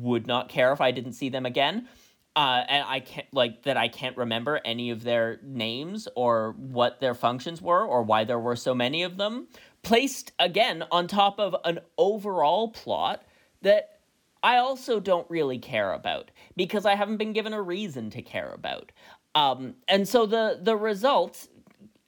would 0.00 0.26
not 0.26 0.48
care 0.48 0.72
if 0.72 0.80
I 0.80 0.90
didn't 0.90 1.14
see 1.14 1.28
them 1.28 1.46
again. 1.46 1.88
Uh, 2.34 2.64
and 2.66 2.84
I 2.88 3.00
can't 3.00 3.26
like 3.32 3.64
that 3.64 3.76
I 3.76 3.88
can't 3.88 4.16
remember 4.16 4.58
any 4.64 4.90
of 4.90 5.02
their 5.02 5.38
names 5.42 6.08
or 6.16 6.54
what 6.56 6.98
their 6.98 7.14
functions 7.14 7.60
were 7.60 7.84
or 7.84 8.02
why 8.02 8.24
there 8.24 8.38
were 8.38 8.56
so 8.56 8.74
many 8.74 9.02
of 9.02 9.18
them. 9.18 9.48
Placed 9.82 10.32
again 10.38 10.84
on 10.90 11.08
top 11.08 11.38
of 11.38 11.54
an 11.64 11.80
overall 11.98 12.68
plot 12.68 13.24
that 13.60 14.00
I 14.42 14.56
also 14.56 14.98
don't 14.98 15.28
really 15.30 15.58
care 15.58 15.92
about 15.92 16.30
because 16.56 16.86
I 16.86 16.94
haven't 16.94 17.18
been 17.18 17.32
given 17.32 17.52
a 17.52 17.62
reason 17.62 18.10
to 18.10 18.22
care 18.22 18.52
about. 18.52 18.92
Um, 19.34 19.74
and 19.88 20.08
so 20.08 20.26
the 20.26 20.58
the 20.60 20.76
result, 20.76 21.48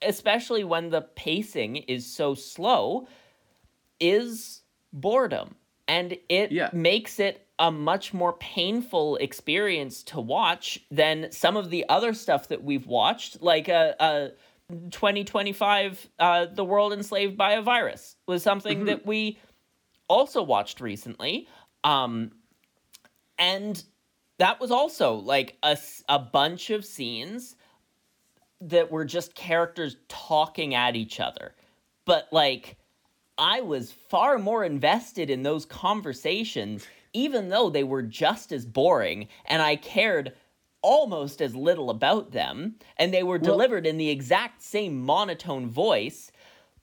especially 0.02 0.64
when 0.64 0.90
the 0.90 1.02
pacing 1.02 1.76
is 1.76 2.06
so 2.06 2.34
slow, 2.34 3.08
is 4.00 4.62
boredom, 4.92 5.54
and 5.88 6.16
it 6.28 6.52
Yeah. 6.52 6.70
makes 6.72 7.18
it 7.20 7.46
a 7.58 7.70
much 7.70 8.12
more 8.12 8.32
painful 8.34 9.16
experience 9.16 10.02
to 10.02 10.20
watch 10.20 10.80
than 10.90 11.30
some 11.30 11.56
of 11.56 11.70
the 11.70 11.84
other 11.88 12.12
stuff 12.14 12.48
that 12.48 12.62
we've 12.64 12.86
watched, 12.86 13.42
like 13.42 13.68
a. 13.68 13.94
a 14.00 14.30
2025 14.90 16.08
uh, 16.18 16.46
the 16.46 16.64
world 16.64 16.94
enslaved 16.94 17.36
by 17.36 17.52
a 17.52 17.60
virus 17.60 18.16
was 18.26 18.42
something 18.42 18.86
that 18.86 19.04
we 19.04 19.38
also 20.08 20.42
watched 20.42 20.80
recently 20.80 21.46
um 21.84 22.32
and 23.38 23.84
that 24.38 24.58
was 24.60 24.70
also 24.70 25.16
like 25.16 25.58
a, 25.62 25.76
a 26.08 26.18
bunch 26.18 26.70
of 26.70 26.82
scenes 26.82 27.56
that 28.62 28.90
were 28.90 29.04
just 29.04 29.34
characters 29.34 29.96
talking 30.08 30.74
at 30.74 30.96
each 30.96 31.20
other 31.20 31.54
but 32.06 32.26
like 32.32 32.78
i 33.38 33.60
was 33.60 33.92
far 33.92 34.38
more 34.38 34.64
invested 34.64 35.30
in 35.30 35.42
those 35.42 35.64
conversations 35.64 36.86
even 37.12 37.48
though 37.48 37.70
they 37.70 37.84
were 37.84 38.02
just 38.02 38.52
as 38.52 38.64
boring 38.64 39.28
and 39.46 39.62
i 39.62 39.76
cared 39.76 40.32
almost 40.82 41.40
as 41.40 41.56
little 41.56 41.88
about 41.88 42.32
them 42.32 42.74
and 42.98 43.12
they 43.12 43.22
were 43.22 43.38
delivered 43.38 43.86
in 43.86 43.96
the 43.96 44.10
exact 44.10 44.62
same 44.62 45.00
monotone 45.00 45.68
voice 45.68 46.30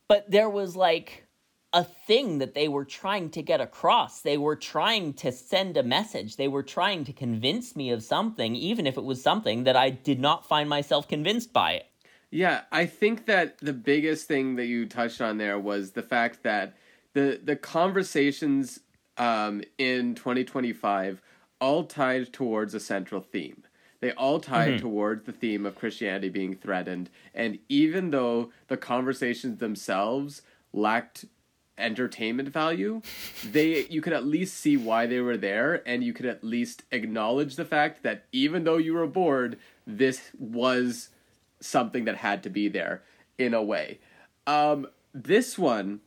but 0.08 0.30
there 0.30 0.50
was 0.50 0.76
like 0.76 1.26
a 1.74 1.84
thing 1.84 2.40
that 2.40 2.54
they 2.54 2.68
were 2.68 2.84
trying 2.84 3.30
to 3.30 3.42
get 3.42 3.62
across. 3.62 4.22
They 4.22 4.38
were 4.38 4.56
trying 4.56 5.14
to 5.16 5.32
send 5.32 5.78
a 5.78 5.84
message. 5.84 6.36
They 6.36 6.50
were 6.50 6.64
trying 6.64 7.06
to 7.06 7.14
convince 7.14 7.76
me 7.76 7.92
of 7.92 8.04
something, 8.04 8.56
even 8.56 8.86
if 8.86 8.98
it 8.98 9.04
was 9.04 9.22
something 9.22 9.64
that 9.64 9.78
I 9.78 9.90
did 9.90 10.20
not 10.20 10.46
find 10.46 10.68
myself 10.68 11.08
convinced 11.08 11.54
by. 11.54 11.84
Yeah, 12.32 12.62
I 12.72 12.86
think 12.86 13.26
that 13.26 13.58
the 13.60 13.74
biggest 13.74 14.26
thing 14.26 14.56
that 14.56 14.66
you 14.66 14.86
touched 14.86 15.20
on 15.22 15.38
there 15.38 15.60
was 15.60 15.92
the 15.92 16.02
fact 16.02 16.44
that 16.44 16.78
the 17.14 17.40
the 17.44 17.58
conversations 17.58 18.80
um, 19.18 19.62
in 19.78 20.16
2025 20.16 21.22
all 21.60 21.84
tied 21.84 22.32
towards 22.32 22.74
a 22.74 22.80
central 22.80 23.22
theme. 23.22 23.64
They 24.00 24.14
all 24.14 24.40
tied 24.40 24.80
towards 24.80 25.26
the 25.26 25.32
theme 25.32 25.66
of 25.66 25.76
Christianity 25.76 26.30
being 26.30 26.56
threatened, 26.56 27.10
and 27.36 27.60
even 27.70 28.10
though 28.10 28.52
the 28.68 28.78
conversations 28.78 29.60
themselves 29.60 30.42
lacked 30.74 31.26
entertainment 31.78 32.50
value, 32.50 33.02
they 33.46 33.86
you 33.88 34.02
could 34.02 34.14
at 34.14 34.26
least 34.26 34.56
see 34.56 34.78
why 34.78 35.06
they 35.06 35.20
were 35.20 35.38
there, 35.38 35.84
and 35.86 36.04
you 36.04 36.14
could 36.14 36.26
at 36.26 36.46
least 36.46 36.84
acknowledge 36.92 37.58
the 37.58 37.66
fact 37.66 38.04
that 38.04 38.24
even 38.32 38.64
though 38.64 38.78
you 38.78 38.94
were 38.94 39.06
bored, 39.06 39.60
this 39.86 40.32
was 40.40 41.10
something 41.62 42.06
that 42.06 42.18
had 42.18 42.44
to 42.44 42.50
be 42.50 42.68
there 42.68 43.04
in 43.38 43.54
a 43.54 43.64
way. 43.64 44.00
Um, 44.48 44.88
this 45.14 45.58
one, 45.58 46.02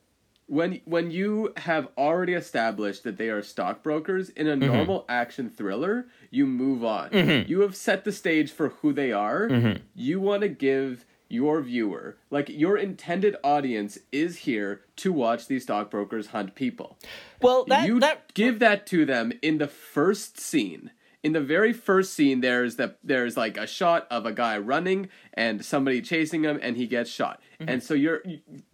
when 0.47 0.81
when 0.85 1.11
you 1.11 1.53
have 1.59 1.89
already 1.97 2.35
established 2.35 3.05
that 3.05 3.17
they 3.17 3.31
are 3.31 3.43
stockbrokers 3.43 4.29
in 4.31 4.47
a 4.47 4.57
mm-hmm. 4.57 4.73
normal 4.73 5.05
action 5.09 5.49
thriller, 5.49 6.07
you 6.31 6.47
move 6.47 6.85
on. 6.85 7.11
Mm-hmm. 7.11 7.51
You 7.51 7.61
have 7.61 7.77
set 7.77 8.05
the 8.05 8.13
stage 8.13 8.51
for 8.51 8.71
who 8.71 8.93
they 8.93 9.13
are. 9.13 9.49
Mm-hmm. 9.49 9.83
You 9.95 10.21
want 10.21 10.43
to 10.43 10.49
give 10.49 11.07
your 11.29 11.63
viewer, 11.63 12.17
like 12.31 12.49
your 12.49 12.77
intended 12.77 13.37
audience, 13.43 13.99
is 14.13 14.39
here 14.39 14.83
to 14.97 15.13
watch 15.13 15.47
these 15.47 15.65
stockbrokers 15.65 16.29
hunt 16.29 16.55
people 16.55 16.99
Well, 17.41 17.65
that 17.67 17.87
you 17.87 17.99
that 18.01 18.33
give 18.35 18.59
that 18.59 18.87
to 18.89 19.05
them 19.05 19.33
in 19.43 19.59
the 19.59 19.67
first 19.67 20.39
scene. 20.39 20.91
In 21.25 21.33
the 21.33 21.41
very 21.41 21.73
first 21.73 22.13
scene, 22.13 22.41
there's 22.43 22.77
the 22.77 22.95
there's 23.03 23.37
like 23.37 23.57
a 23.57 23.67
shot 23.67 24.07
of 24.11 24.27
a 24.27 24.33
guy 24.33 24.57
running 24.59 25.09
and 25.33 25.65
somebody 25.65 26.01
chasing 26.03 26.45
him, 26.45 26.59
and 26.63 26.77
he 26.77 26.87
gets 26.87 27.11
shot. 27.11 27.41
Mm-hmm. 27.59 27.69
And 27.71 27.83
so 27.83 27.95
you're 27.95 28.23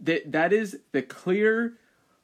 that 0.01 0.31
that 0.33 0.53
is 0.53 0.81
the 0.93 1.01
clear 1.03 1.79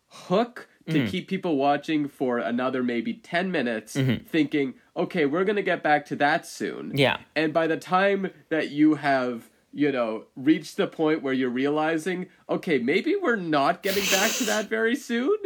hook 0.09 0.69
to 0.89 0.93
Mm-hmm. 0.93 1.07
keep 1.09 1.27
people 1.29 1.57
watching 1.57 2.07
for 2.07 2.39
another 2.39 2.81
maybe 2.83 3.13
10 3.15 3.51
minutes 3.51 3.97
Mm-hmm. 3.97 4.25
thinking 4.27 4.75
okay 4.97 5.27
we're 5.27 5.43
going 5.45 5.57
to 5.57 5.63
get 5.63 5.83
back 5.83 6.07
to 6.07 6.17
that 6.17 6.47
soon 6.47 6.93
Yeah. 6.95 7.17
and 7.35 7.53
by 7.53 7.67
the 7.67 7.77
time 7.77 8.31
that 8.51 8.71
you 8.71 8.95
have 8.95 9.51
you 9.73 9.91
know 9.91 10.27
reached 10.37 10.77
the 10.77 10.87
point 10.87 11.23
where 11.25 11.33
you're 11.35 11.51
realizing 11.51 12.29
okay 12.49 12.79
maybe 12.79 13.17
we're 13.21 13.35
not 13.35 13.83
getting 13.83 14.05
back 14.13 14.31
to 14.39 14.45
that 14.45 14.69
very 14.69 14.95
soon 14.95 15.37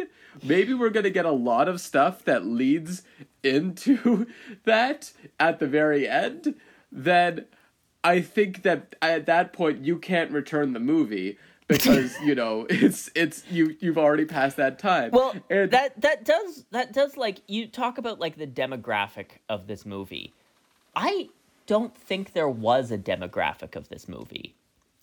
maybe 0.43 0.75
we're 0.75 0.91
going 0.91 1.05
to 1.05 1.11
get 1.11 1.25
a 1.25 1.33
lot 1.33 1.69
of 1.69 1.81
stuff 1.81 2.23
that 2.27 2.45
leads 2.45 3.03
into 3.43 4.27
that 4.65 5.13
at 5.39 5.59
the 5.59 5.67
very 5.67 6.09
end, 6.09 6.55
then 6.91 7.47
I 8.03 8.21
think 8.21 8.63
that 8.63 8.95
at 9.03 9.27
that 9.27 9.53
point 9.53 9.85
you 9.85 9.99
can't 9.99 10.31
return 10.31 10.73
the 10.73 10.81
movie 10.81 11.39
because 11.69 12.19
you 12.21 12.35
know 12.35 12.67
it's 12.69 13.11
it's 13.15 13.45
you 13.49 13.77
you've 13.81 13.99
already 13.99 14.25
passed 14.25 14.57
that 14.57 14.79
time. 14.79 15.11
Well, 15.13 15.35
and 15.49 15.71
that 15.71 16.01
that 16.01 16.25
does 16.25 16.65
that 16.73 16.93
does 16.93 17.17
like 17.17 17.43
you 17.47 17.69
talk 17.69 17.99
about 17.99 18.19
like 18.19 18.37
the 18.37 18.47
demographic 18.47 19.39
of 19.49 19.69
this 19.69 19.87
movie. 19.87 20.35
I 20.97 21.29
don't 21.67 21.97
think 21.97 22.33
there 22.33 22.49
was 22.49 22.91
a 22.91 22.99
demographic 22.99 23.77
of 23.77 23.89
this 23.89 24.09
movie. 24.09 24.57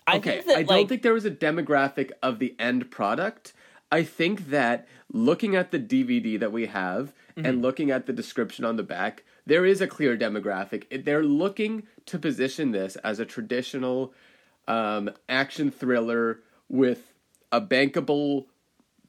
I 0.06 0.18
okay, 0.18 0.32
think 0.32 0.48
that 0.48 0.58
I 0.58 0.64
don't 0.64 0.78
like 0.78 0.90
think 0.90 1.02
there 1.04 1.14
was 1.14 1.26
a 1.26 1.32
demographic 1.32 2.12
of 2.22 2.40
the 2.40 2.56
end 2.60 2.92
product. 2.92 3.54
I 3.90 4.04
think 4.04 4.50
that 4.50 4.88
looking 5.12 5.56
at 5.56 5.72
the 5.72 5.80
DVD 5.80 6.38
that 6.38 6.52
we 6.52 6.66
have 6.66 7.14
Mm-hmm. 7.38 7.46
and 7.46 7.62
looking 7.62 7.92
at 7.92 8.08
the 8.08 8.14
description 8.14 8.66
on 8.66 8.78
the 8.78 8.84
back, 8.84 9.24
there 9.46 9.64
is 9.64 9.80
a 9.80 9.86
clear 9.86 10.18
demographic. 10.18 11.06
They're 11.06 11.24
looking 11.24 11.84
to 12.08 12.18
position 12.18 12.72
this 12.72 12.96
as 12.98 13.20
a 13.20 13.26
traditional 13.26 14.12
um, 14.68 15.12
action 15.30 15.70
thriller 15.70 16.40
with 16.68 17.14
a 17.52 17.62
bankable 17.62 18.46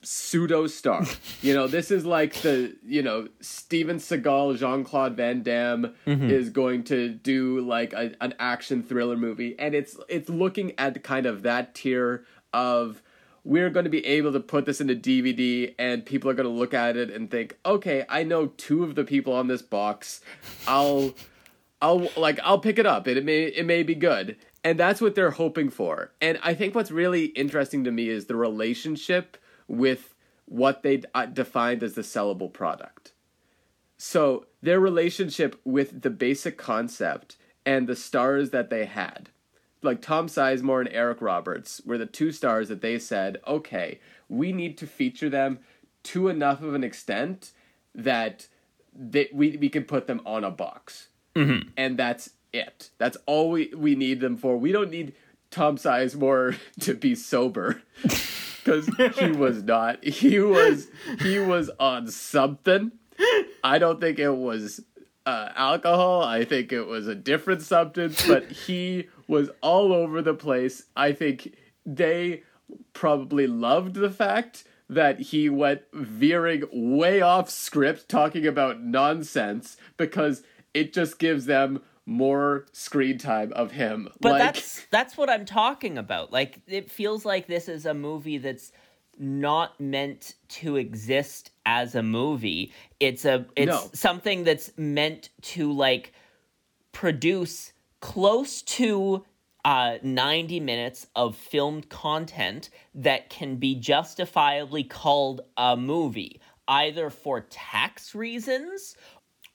pseudo 0.02 0.66
star. 0.66 1.06
you 1.42 1.54
know, 1.54 1.66
this 1.66 1.90
is 1.90 2.04
like 2.04 2.34
the, 2.42 2.76
you 2.84 3.02
know, 3.02 3.28
Steven 3.40 3.96
Seagal, 3.96 4.58
Jean 4.58 4.84
Claude 4.84 5.16
Van 5.16 5.42
Damme 5.42 5.94
is 6.06 6.50
going 6.50 6.84
to 6.84 7.08
do 7.08 7.60
like 7.60 7.94
a, 7.94 8.14
an 8.20 8.34
action 8.38 8.82
thriller 8.82 9.16
movie. 9.16 9.58
And 9.58 9.74
it's 9.74 9.96
it's 10.08 10.28
looking 10.28 10.72
at 10.78 11.02
kind 11.02 11.24
of 11.24 11.42
that 11.42 11.74
tier 11.74 12.24
of 12.52 13.02
we're 13.48 13.70
going 13.70 13.84
to 13.84 13.90
be 13.90 14.04
able 14.04 14.30
to 14.30 14.40
put 14.40 14.66
this 14.66 14.78
into 14.78 14.94
DVD 14.94 15.74
and 15.78 16.04
people 16.04 16.28
are 16.28 16.34
going 16.34 16.46
to 16.46 16.54
look 16.54 16.74
at 16.74 16.98
it 16.98 17.10
and 17.10 17.30
think, 17.30 17.56
okay, 17.64 18.04
I 18.06 18.22
know 18.22 18.48
two 18.48 18.84
of 18.84 18.94
the 18.94 19.04
people 19.04 19.32
on 19.32 19.46
this 19.46 19.62
box. 19.62 20.20
I'll 20.66 21.14
I'll 21.80 22.10
like 22.14 22.38
I'll 22.44 22.58
pick 22.58 22.78
it 22.78 22.84
up 22.84 23.06
and 23.06 23.16
it 23.16 23.24
may 23.24 23.44
it 23.44 23.64
may 23.64 23.82
be 23.82 23.94
good. 23.94 24.36
And 24.62 24.78
that's 24.78 25.00
what 25.00 25.14
they're 25.14 25.30
hoping 25.30 25.70
for. 25.70 26.12
And 26.20 26.38
I 26.42 26.52
think 26.52 26.74
what's 26.74 26.90
really 26.90 27.26
interesting 27.26 27.84
to 27.84 27.90
me 27.90 28.10
is 28.10 28.26
the 28.26 28.36
relationship 28.36 29.38
with 29.66 30.14
what 30.44 30.82
they 30.82 31.04
uh, 31.14 31.24
defined 31.24 31.82
as 31.82 31.94
the 31.94 32.02
sellable 32.02 32.52
product. 32.52 33.12
So 33.96 34.44
their 34.60 34.78
relationship 34.78 35.58
with 35.64 36.02
the 36.02 36.10
basic 36.10 36.58
concept 36.58 37.38
and 37.64 37.86
the 37.86 37.96
stars 37.96 38.50
that 38.50 38.68
they 38.68 38.84
had. 38.84 39.30
Like 39.82 40.02
Tom 40.02 40.26
Sizemore 40.26 40.80
and 40.80 40.88
Eric 40.92 41.20
Roberts 41.20 41.80
were 41.84 41.98
the 41.98 42.06
two 42.06 42.32
stars 42.32 42.68
that 42.68 42.80
they 42.80 42.98
said, 42.98 43.38
okay, 43.46 44.00
we 44.28 44.52
need 44.52 44.76
to 44.78 44.86
feature 44.86 45.30
them 45.30 45.60
to 46.04 46.28
enough 46.28 46.62
of 46.62 46.74
an 46.74 46.84
extent 46.84 47.52
that 47.94 48.48
they, 48.94 49.28
we, 49.32 49.56
we 49.56 49.68
can 49.68 49.84
put 49.84 50.06
them 50.06 50.20
on 50.26 50.44
a 50.44 50.50
box 50.50 51.08
and 51.76 51.96
that's 51.96 52.30
it. 52.52 52.90
That's 52.98 53.16
all 53.26 53.50
we 53.50 53.72
we 53.76 53.94
need 53.94 54.20
them 54.20 54.36
for. 54.36 54.56
We 54.56 54.72
don't 54.72 54.90
need 54.90 55.14
Tom 55.50 55.76
Sizemore 55.76 56.56
to 56.80 56.94
be 56.94 57.14
sober 57.14 57.82
because 58.02 58.86
he 59.18 59.30
was 59.30 59.62
not. 59.62 60.04
He 60.04 60.40
was 60.40 60.88
he 61.20 61.38
was 61.38 61.70
on 61.78 62.08
something. 62.08 62.92
I 63.64 63.78
don't 63.78 64.00
think 64.00 64.18
it 64.18 64.30
was 64.30 64.80
uh, 65.26 65.50
alcohol. 65.54 66.22
I 66.22 66.44
think 66.44 66.72
it 66.72 66.84
was 66.86 67.06
a 67.06 67.14
different 67.14 67.62
substance, 67.62 68.26
but 68.26 68.50
he 68.50 69.08
was 69.28 69.50
all 69.60 69.92
over 69.92 70.20
the 70.22 70.34
place. 70.34 70.86
I 70.96 71.12
think 71.12 71.54
they 71.86 72.42
probably 72.92 73.46
loved 73.46 73.94
the 73.94 74.10
fact 74.10 74.64
that 74.90 75.20
he 75.20 75.48
went 75.50 75.82
veering 75.92 76.64
way 76.72 77.20
off 77.20 77.50
script 77.50 78.08
talking 78.08 78.46
about 78.46 78.82
nonsense 78.82 79.76
because 79.98 80.42
it 80.74 80.92
just 80.92 81.18
gives 81.18 81.44
them 81.46 81.82
more 82.06 82.64
screen 82.72 83.18
time 83.18 83.52
of 83.52 83.72
him. 83.72 84.08
But 84.18 84.32
like, 84.32 84.40
that's 84.40 84.86
that's 84.90 85.16
what 85.16 85.28
I'm 85.28 85.44
talking 85.44 85.98
about. 85.98 86.32
Like 86.32 86.60
it 86.66 86.90
feels 86.90 87.26
like 87.26 87.46
this 87.46 87.68
is 87.68 87.84
a 87.84 87.92
movie 87.92 88.38
that's 88.38 88.72
not 89.18 89.78
meant 89.78 90.34
to 90.48 90.76
exist 90.76 91.50
as 91.66 91.94
a 91.94 92.02
movie. 92.02 92.72
It's 92.98 93.26
a 93.26 93.44
it's 93.56 93.68
No. 93.68 93.90
something 93.92 94.44
that's 94.44 94.72
meant 94.78 95.28
to 95.42 95.70
like 95.70 96.14
produce 96.92 97.72
close 98.00 98.62
to 98.62 99.24
uh, 99.64 99.98
90 100.02 100.60
minutes 100.60 101.06
of 101.14 101.36
filmed 101.36 101.88
content 101.88 102.70
that 102.94 103.28
can 103.28 103.56
be 103.56 103.74
justifiably 103.74 104.84
called 104.84 105.42
a 105.56 105.76
movie, 105.76 106.40
either 106.66 107.10
for 107.10 107.40
tax 107.40 108.14
reasons 108.14 108.96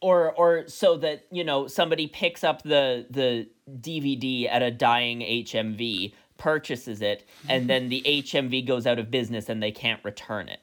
or 0.02 0.34
or 0.34 0.68
so 0.68 0.98
that 0.98 1.26
you 1.32 1.44
know 1.44 1.66
somebody 1.66 2.08
picks 2.08 2.44
up 2.44 2.62
the 2.64 3.06
the 3.10 3.48
DVD 3.80 4.50
at 4.50 4.62
a 4.62 4.70
dying 4.70 5.22
HMV, 5.22 6.14
purchases 6.38 7.02
it, 7.02 7.26
and 7.48 7.70
then 7.70 7.88
the 7.90 8.02
HMV 8.06 8.68
goes 8.68 8.86
out 8.86 9.00
of 9.00 9.10
business 9.10 9.48
and 9.48 9.64
they 9.64 9.72
can't 9.72 10.04
return 10.04 10.50
it. 10.50 10.60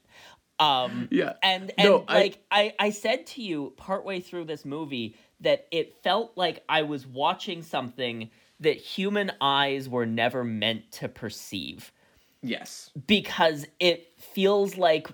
Um, 0.60 1.08
Yeah. 1.10 1.34
and 1.42 1.72
and 1.78 1.88
No, 1.88 2.04
I- 2.06 2.14
like 2.14 2.38
I 2.50 2.74
I 2.78 2.90
said 2.90 3.26
to 3.28 3.42
you 3.42 3.72
partway 3.76 4.20
through 4.20 4.44
this 4.44 4.64
movie 4.64 5.16
that 5.40 5.66
it 5.70 5.96
felt 6.02 6.32
like 6.36 6.62
I 6.68 6.82
was 6.82 7.06
watching 7.06 7.62
something 7.62 8.30
that 8.60 8.76
human 8.76 9.32
eyes 9.40 9.88
were 9.88 10.04
never 10.06 10.44
meant 10.44 10.92
to 10.92 11.08
perceive 11.08 11.92
yes. 12.42 12.90
because 13.06 13.66
it 13.80 14.12
feels 14.18 14.76
like 14.76 15.08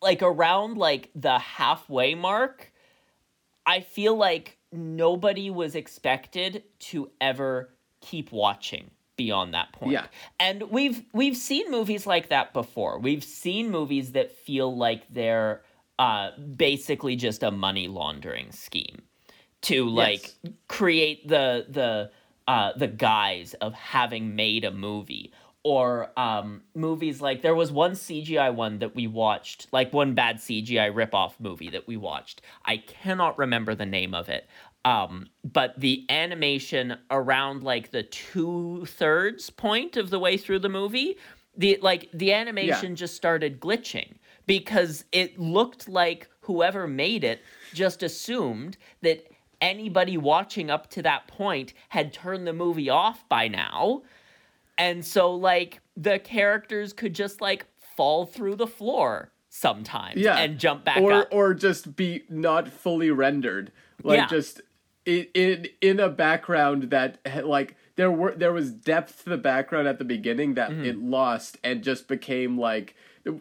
like 0.00 0.22
around 0.22 0.78
like 0.78 1.10
the 1.14 1.38
halfway 1.38 2.14
mark 2.14 2.72
i 3.66 3.80
feel 3.80 4.16
like 4.16 4.56
nobody 4.72 5.50
was 5.50 5.74
expected 5.74 6.62
to 6.78 7.10
ever 7.20 7.68
keep 8.00 8.30
watching 8.32 8.90
beyond 9.18 9.52
that 9.52 9.72
point. 9.72 9.92
Yeah. 9.92 10.06
and 10.40 10.62
we've 10.70 11.04
we've 11.12 11.36
seen 11.36 11.70
movies 11.70 12.06
like 12.06 12.30
that 12.30 12.54
before. 12.54 12.98
We've 12.98 13.22
seen 13.22 13.70
movies 13.70 14.12
that 14.12 14.32
feel 14.32 14.74
like 14.74 15.02
they're 15.12 15.60
uh 15.98 16.30
basically 16.38 17.16
just 17.16 17.42
a 17.42 17.50
money 17.50 17.88
laundering 17.88 18.52
scheme 18.52 19.02
to 19.62 19.86
like 19.88 20.32
create 20.68 21.28
the 21.28 21.66
the 21.68 22.10
uh 22.46 22.72
the 22.78 22.86
guise 22.86 23.52
of 23.60 23.74
having 23.74 24.34
made 24.34 24.64
a 24.64 24.70
movie. 24.70 25.32
Or 25.64 26.12
um 26.16 26.62
movies 26.74 27.20
like 27.20 27.42
there 27.42 27.54
was 27.54 27.70
one 27.72 27.92
CGI 27.92 28.54
one 28.54 28.78
that 28.78 28.94
we 28.94 29.06
watched 29.08 29.66
like 29.72 29.92
one 29.92 30.14
bad 30.14 30.36
CGI 30.36 30.90
ripoff 30.94 31.32
movie 31.40 31.68
that 31.70 31.86
we 31.88 31.96
watched. 31.96 32.40
I 32.64 32.78
cannot 32.78 33.36
remember 33.36 33.74
the 33.74 33.84
name 33.84 34.14
of 34.14 34.28
it 34.30 34.48
um 34.84 35.26
but 35.44 35.78
the 35.80 36.04
animation 36.08 36.96
around 37.10 37.62
like 37.62 37.90
the 37.90 38.02
two 38.02 38.84
thirds 38.86 39.50
point 39.50 39.96
of 39.96 40.10
the 40.10 40.18
way 40.18 40.36
through 40.36 40.58
the 40.58 40.68
movie 40.68 41.16
the 41.56 41.78
like 41.82 42.08
the 42.12 42.32
animation 42.32 42.94
just 42.94 43.14
started 43.16 43.60
glitching 43.60 44.14
because 44.46 45.04
it 45.12 45.38
looked 45.38 45.88
like 45.88 46.28
whoever 46.40 46.86
made 46.86 47.24
it 47.24 47.40
just 47.74 48.02
assumed 48.02 48.76
that 49.02 49.26
anybody 49.60 50.16
watching 50.16 50.70
up 50.70 50.88
to 50.88 51.02
that 51.02 51.26
point 51.26 51.74
had 51.88 52.12
turned 52.12 52.46
the 52.46 52.52
movie 52.52 52.88
off 52.88 53.28
by 53.28 53.48
now 53.48 54.02
and 54.78 55.04
so 55.04 55.34
like 55.34 55.80
the 55.96 56.18
characters 56.20 56.92
could 56.92 57.12
just 57.14 57.40
like 57.40 57.66
fall 57.96 58.24
through 58.24 58.54
the 58.54 58.66
floor 58.66 59.32
sometimes 59.48 60.16
Yeah. 60.20 60.36
and 60.36 60.58
jump 60.58 60.84
back 60.84 61.00
or 61.02 61.12
up 61.12 61.28
or 61.32 61.52
just 61.54 61.96
be 61.96 62.22
not 62.28 62.68
fully 62.68 63.10
rendered. 63.10 63.72
Like 64.04 64.18
Yeah. 64.18 64.26
just 64.28 64.60
in, 65.08 65.26
in 65.34 65.66
in 65.80 66.00
a 66.00 66.08
background 66.08 66.90
that 66.90 67.18
had, 67.26 67.44
like 67.44 67.76
there 67.96 68.10
were 68.10 68.34
there 68.34 68.52
was 68.52 68.70
depth 68.72 69.24
to 69.24 69.30
the 69.30 69.38
background 69.38 69.88
at 69.88 69.98
the 69.98 70.04
beginning 70.04 70.54
that 70.54 70.70
Mm-hmm. 70.70 70.84
it 70.84 70.98
lost 70.98 71.56
and 71.64 71.82
just 71.82 72.06
became 72.08 72.58
like 72.58 72.94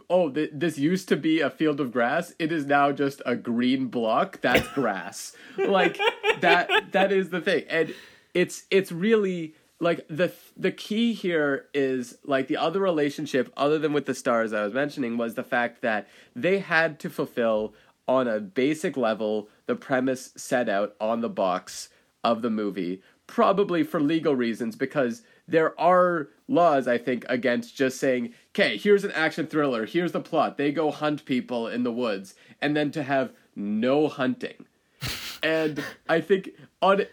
oh 0.10 0.30
th- 0.30 0.50
this 0.54 0.78
used 0.78 1.08
to 1.10 1.16
be 1.16 1.40
a 1.42 1.50
field 1.50 1.80
of 1.80 1.92
grass. 1.92 2.34
It 2.40 2.52
is 2.52 2.66
now 2.66 2.92
just 2.92 3.22
a 3.26 3.36
green 3.36 3.88
block 3.88 4.42
that's 4.42 4.68
grass. 4.74 5.36
Like 5.58 5.98
that 6.42 6.92
that 6.94 7.12
is 7.12 7.30
the 7.30 7.42
thing. 7.42 7.64
And 7.70 7.94
it's 8.34 8.64
it's 8.72 8.92
really 8.92 9.56
like 9.80 10.06
the 10.10 10.32
the 10.58 10.72
key 10.72 11.14
here 11.14 11.66
is 11.74 12.18
like 12.26 12.48
the 12.48 12.58
other 12.58 12.80
relationship 12.82 13.54
other 13.56 13.78
than 13.80 13.94
with 13.94 14.06
the 14.08 14.16
stars 14.16 14.52
I 14.52 14.64
was 14.64 14.74
mentioning 14.74 15.18
was 15.18 15.36
the 15.36 15.44
fact 15.44 15.82
that 15.84 16.08
they 16.36 16.60
had 16.60 17.00
to 17.02 17.10
fulfill 17.10 17.74
on 18.08 18.28
a 18.28 18.40
basic 18.40 18.98
level 18.98 19.50
the 19.66 19.76
premise 19.76 20.32
set 20.36 20.70
out 20.70 20.96
on 21.00 21.22
the 21.22 21.30
box 21.30 21.90
of 22.24 22.42
the 22.42 22.50
movie 22.50 23.02
probably 23.26 23.84
for 23.84 24.00
legal 24.00 24.36
reasons 24.36 24.76
because 24.76 25.22
there 25.48 25.80
are 25.80 26.30
laws 26.48 26.88
I 26.88 26.98
think 26.98 27.26
against 27.30 27.76
just 27.76 28.00
saying 28.00 28.34
okay 28.52 28.78
here's 28.78 29.04
an 29.04 29.12
action 29.12 29.48
thriller 29.48 29.86
here's 29.86 30.14
the 30.14 30.22
plot 30.22 30.58
they 30.58 30.72
go 30.72 30.92
hunt 30.92 31.26
people 31.26 31.68
in 31.68 31.84
the 31.84 31.92
woods 31.92 32.36
and 32.62 32.76
then 32.76 32.92
to 32.92 33.04
have 33.04 33.32
no 33.58 34.08
hunting. 34.08 34.66
And 35.44 35.84
I 36.10 36.20
think 36.20 36.50
on 36.82 37.06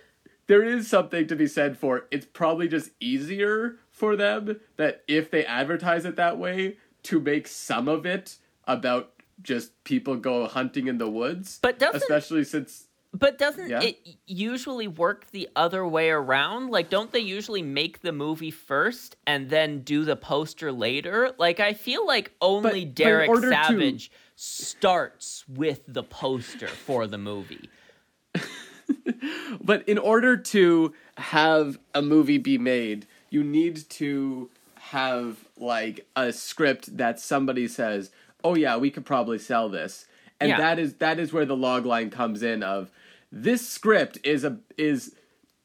there 0.46 0.64
is 0.64 0.88
something 0.88 1.26
to 1.26 1.36
be 1.36 1.46
said 1.46 1.76
for 1.76 2.06
it's 2.10 2.24
probably 2.24 2.68
just 2.68 2.90
easier 2.98 3.76
for 3.90 4.16
them 4.16 4.60
that 4.78 5.02
if 5.06 5.30
they 5.30 5.44
advertise 5.44 6.06
it 6.06 6.16
that 6.16 6.38
way 6.38 6.78
to 7.04 7.20
make 7.20 7.46
some 7.46 7.86
of 7.86 8.06
it 8.06 8.36
about 8.66 9.12
just 9.42 9.72
people 9.84 10.16
go 10.16 10.46
hunting 10.46 10.86
in 10.88 10.98
the 10.98 11.08
woods. 11.08 11.58
But 11.62 11.78
doesn't- 11.78 12.02
especially 12.02 12.44
since 12.44 12.88
But 13.16 13.38
doesn't 13.38 13.70
Yeah? 13.70 13.80
it 13.80 13.96
usually 14.26 14.88
work 14.88 15.30
the 15.30 15.48
other 15.54 15.86
way 15.86 16.10
around? 16.10 16.70
Like, 16.70 16.90
don't 16.90 17.12
they 17.12 17.20
usually 17.20 17.62
make 17.62 18.00
the 18.00 18.10
movie 18.10 18.50
first 18.50 19.14
and 19.24 19.50
then 19.50 19.82
do 19.82 20.04
the 20.04 20.16
poster 20.16 20.72
later? 20.72 21.30
Like, 21.38 21.60
I 21.60 21.74
feel 21.74 22.04
like 22.04 22.32
only 22.40 22.84
but 22.84 22.94
Derek 22.96 23.30
to- 23.32 23.40
Savage 23.48 24.10
starts 24.34 25.44
with 25.48 25.82
the 25.86 26.02
poster 26.02 26.66
for 26.66 27.06
the 27.06 27.18
movie. 27.18 27.68
But 29.60 29.88
in 29.88 29.96
order 29.96 30.36
to 30.36 30.92
have 31.16 31.78
a 31.94 32.02
movie 32.02 32.36
be 32.38 32.58
made, 32.58 33.06
you 33.30 33.42
need 33.42 33.88
to 33.90 34.50
have 34.76 35.46
like 35.56 36.06
a 36.16 36.32
script 36.32 36.96
that 36.98 37.18
somebody 37.18 37.66
says, 37.68 38.10
"Oh 38.44 38.54
yeah, 38.54 38.76
we 38.76 38.90
could 38.90 39.04
probably 39.06 39.38
sell 39.38 39.68
this." 39.68 40.06
And 40.40 40.50
Yeah. 40.50 40.58
that 40.58 40.78
is 40.78 40.94
that 40.94 41.18
is 41.18 41.32
where 41.32 41.46
the 41.46 41.56
log 41.56 41.84
line 41.86 42.10
comes 42.10 42.42
in 42.42 42.62
of 42.62 42.90
this 43.32 43.66
script 43.68 44.18
is 44.24 44.44
a 44.44 44.58
is 44.78 45.16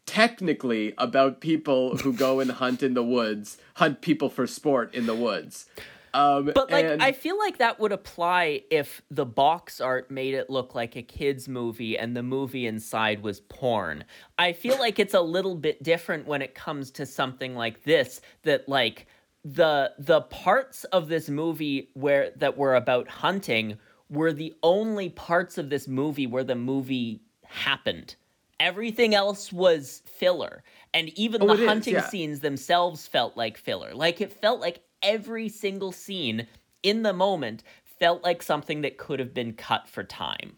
technically 0.06 0.94
about 0.98 1.40
people 1.40 1.98
who 1.98 2.12
go 2.14 2.40
and 2.40 2.52
hunt 2.64 2.82
in 2.82 2.94
the 2.96 3.04
woods, 3.04 3.58
hunt 3.76 4.02
people 4.02 4.30
for 4.30 4.48
sport 4.48 4.94
in 4.96 5.06
the 5.06 5.14
woods. 5.16 5.68
Um, 6.12 6.52
But 6.56 6.72
like 6.72 6.86
and- 6.86 7.04
I 7.04 7.12
feel 7.12 7.38
like 7.38 7.60
that 7.60 7.80
would 7.80 7.92
apply 7.92 8.64
if 8.72 9.04
the 9.12 9.26
box 9.26 9.80
art 9.80 10.10
made 10.10 10.34
it 10.34 10.50
look 10.50 10.74
like 10.74 10.96
a 10.96 11.04
kids 11.04 11.48
movie 11.48 11.96
and 12.00 12.18
the 12.18 12.24
movie 12.24 12.66
inside 12.66 13.22
was 13.22 13.42
porn. 13.42 14.04
I 14.40 14.54
feel 14.54 14.80
like 14.80 14.98
it's 14.98 15.14
a 15.14 15.22
little 15.22 15.54
bit 15.54 15.84
different 15.84 16.26
when 16.26 16.42
it 16.42 16.56
comes 16.56 16.90
to 16.92 17.06
something 17.06 17.56
like 17.56 17.84
this 17.84 18.22
that 18.42 18.68
like 18.68 19.06
the 19.44 19.94
the 19.98 20.22
parts 20.22 20.84
of 20.86 21.08
this 21.08 21.30
movie 21.30 21.90
where 21.94 22.32
that 22.36 22.58
were 22.58 22.76
about 22.76 23.08
hunting 23.08 23.78
were 24.10 24.34
the 24.34 24.54
only 24.64 25.10
parts 25.10 25.58
of 25.58 25.70
this 25.70 25.88
movie 25.88 26.28
where 26.28 26.44
the 26.44 26.56
movie 26.56 27.22
happened. 27.46 28.16
Everything 28.60 29.16
else 29.16 29.54
was 29.54 30.02
filler. 30.06 30.64
And 30.94 31.10
even 31.18 31.42
Oh, 31.44 31.56
the 31.56 31.64
is, 31.64 31.70
hunting 31.70 31.94
yeah. 31.94 32.08
scenes 32.08 32.42
themselves 32.42 33.08
felt 33.08 33.38
like 33.38 33.58
filler. 33.58 33.94
Like 33.94 34.20
it 34.20 34.34
felt 34.34 34.60
like 34.60 34.82
every 35.02 35.48
single 35.48 35.92
scene 35.92 36.48
in 36.84 37.04
the 37.04 37.14
moment 37.14 37.64
felt 37.84 38.24
like 38.24 38.42
something 38.42 38.82
that 38.82 38.98
could 38.98 39.20
have 39.20 39.34
been 39.34 39.54
cut 39.54 39.88
for 39.88 40.04
time. 40.04 40.58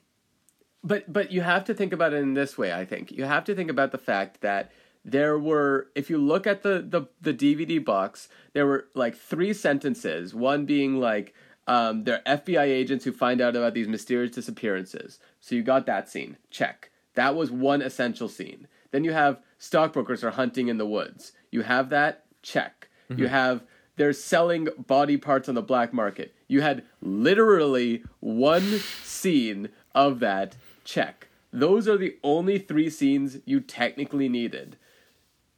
But 0.83 1.11
but 1.11 1.31
you 1.31 1.41
have 1.41 1.65
to 1.65 1.73
think 1.75 1.93
about 1.93 2.13
it 2.13 2.17
in 2.17 2.33
this 2.33 2.57
way, 2.57 2.73
I 2.73 2.85
think. 2.85 3.11
You 3.11 3.25
have 3.25 3.43
to 3.45 3.53
think 3.55 3.69
about 3.69 3.91
the 3.91 3.97
fact 3.99 4.41
that 4.41 4.71
there 5.03 5.37
were 5.37 5.87
if 5.95 6.09
you 6.09 6.17
look 6.17 6.45
at 6.45 6.63
the 6.63 6.85
the, 6.87 7.07
the 7.21 7.33
DVD 7.33 7.83
box, 7.83 8.29
there 8.53 8.65
were 8.65 8.87
like 8.93 9.15
three 9.15 9.53
sentences, 9.53 10.33
one 10.33 10.65
being 10.65 10.99
like 10.99 11.33
um, 11.67 12.03
they're 12.03 12.21
FBI 12.25 12.65
agents 12.65 13.05
who 13.05 13.11
find 13.11 13.39
out 13.39 13.55
about 13.55 13.73
these 13.73 13.87
mysterious 13.87 14.35
disappearances. 14.35 15.19
So 15.39 15.55
you 15.55 15.63
got 15.63 15.85
that 15.85 16.09
scene. 16.09 16.37
Check. 16.49 16.91
That 17.15 17.35
was 17.35 17.51
one 17.51 17.81
essential 17.81 18.29
scene. 18.29 18.67
Then 18.91 19.03
you 19.03 19.13
have 19.13 19.39
stockbrokers 19.57 20.23
are 20.23 20.31
hunting 20.31 20.67
in 20.67 20.77
the 20.77 20.85
woods. 20.85 21.31
You 21.51 21.61
have 21.63 21.89
that? 21.89 22.25
Check. 22.41 22.89
You 23.09 23.27
have 23.27 23.63
they're 23.97 24.13
selling 24.13 24.69
body 24.87 25.17
parts 25.17 25.49
on 25.49 25.55
the 25.55 25.61
black 25.61 25.93
market. 25.93 26.33
You 26.47 26.61
had 26.61 26.83
literally 27.01 28.03
one 28.19 28.79
scene 29.03 29.69
of 29.93 30.19
that. 30.19 30.55
Check. 30.83 31.27
Those 31.51 31.87
are 31.87 31.97
the 31.97 32.15
only 32.23 32.57
three 32.57 32.89
scenes 32.89 33.39
you 33.45 33.59
technically 33.59 34.29
needed. 34.29 34.77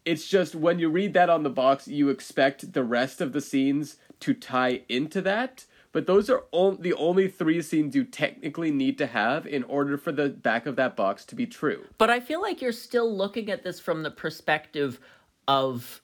It's 0.06 0.28
just 0.28 0.54
when 0.54 0.80
you 0.80 0.90
read 0.90 1.14
that 1.14 1.30
on 1.30 1.44
the 1.44 1.50
box, 1.50 1.88
you 1.88 2.10
expect 2.10 2.74
the 2.74 2.84
rest 2.84 3.22
of 3.22 3.32
the 3.32 3.42
scenes 3.42 3.98
to 4.20 4.34
tie 4.34 4.82
into 4.90 5.22
that. 5.22 5.66
But 5.94 6.08
those 6.08 6.30
are 6.30 6.44
on- 6.52 6.82
the 6.82 6.94
only 6.94 7.28
three 7.28 7.62
scenes 7.62 7.96
you 7.96 8.04
technically 8.04 8.72
need 8.72 8.98
to 8.98 9.06
have 9.06 9.46
in 9.46 9.64
order 9.64 9.98
for 9.98 10.12
the 10.12 10.30
back 10.30 10.66
of 10.66 10.76
that 10.76 10.96
box 10.96 11.24
to 11.26 11.36
be 11.36 11.46
true. 11.46 11.86
But 11.98 12.10
I 12.10 12.20
feel 12.20 12.42
like 12.42 12.62
you're 12.62 12.72
still 12.72 13.16
looking 13.16 13.50
at 13.50 13.64
this 13.64 13.80
from 13.80 14.04
the 14.04 14.12
perspective 14.12 15.00
of 15.48 16.02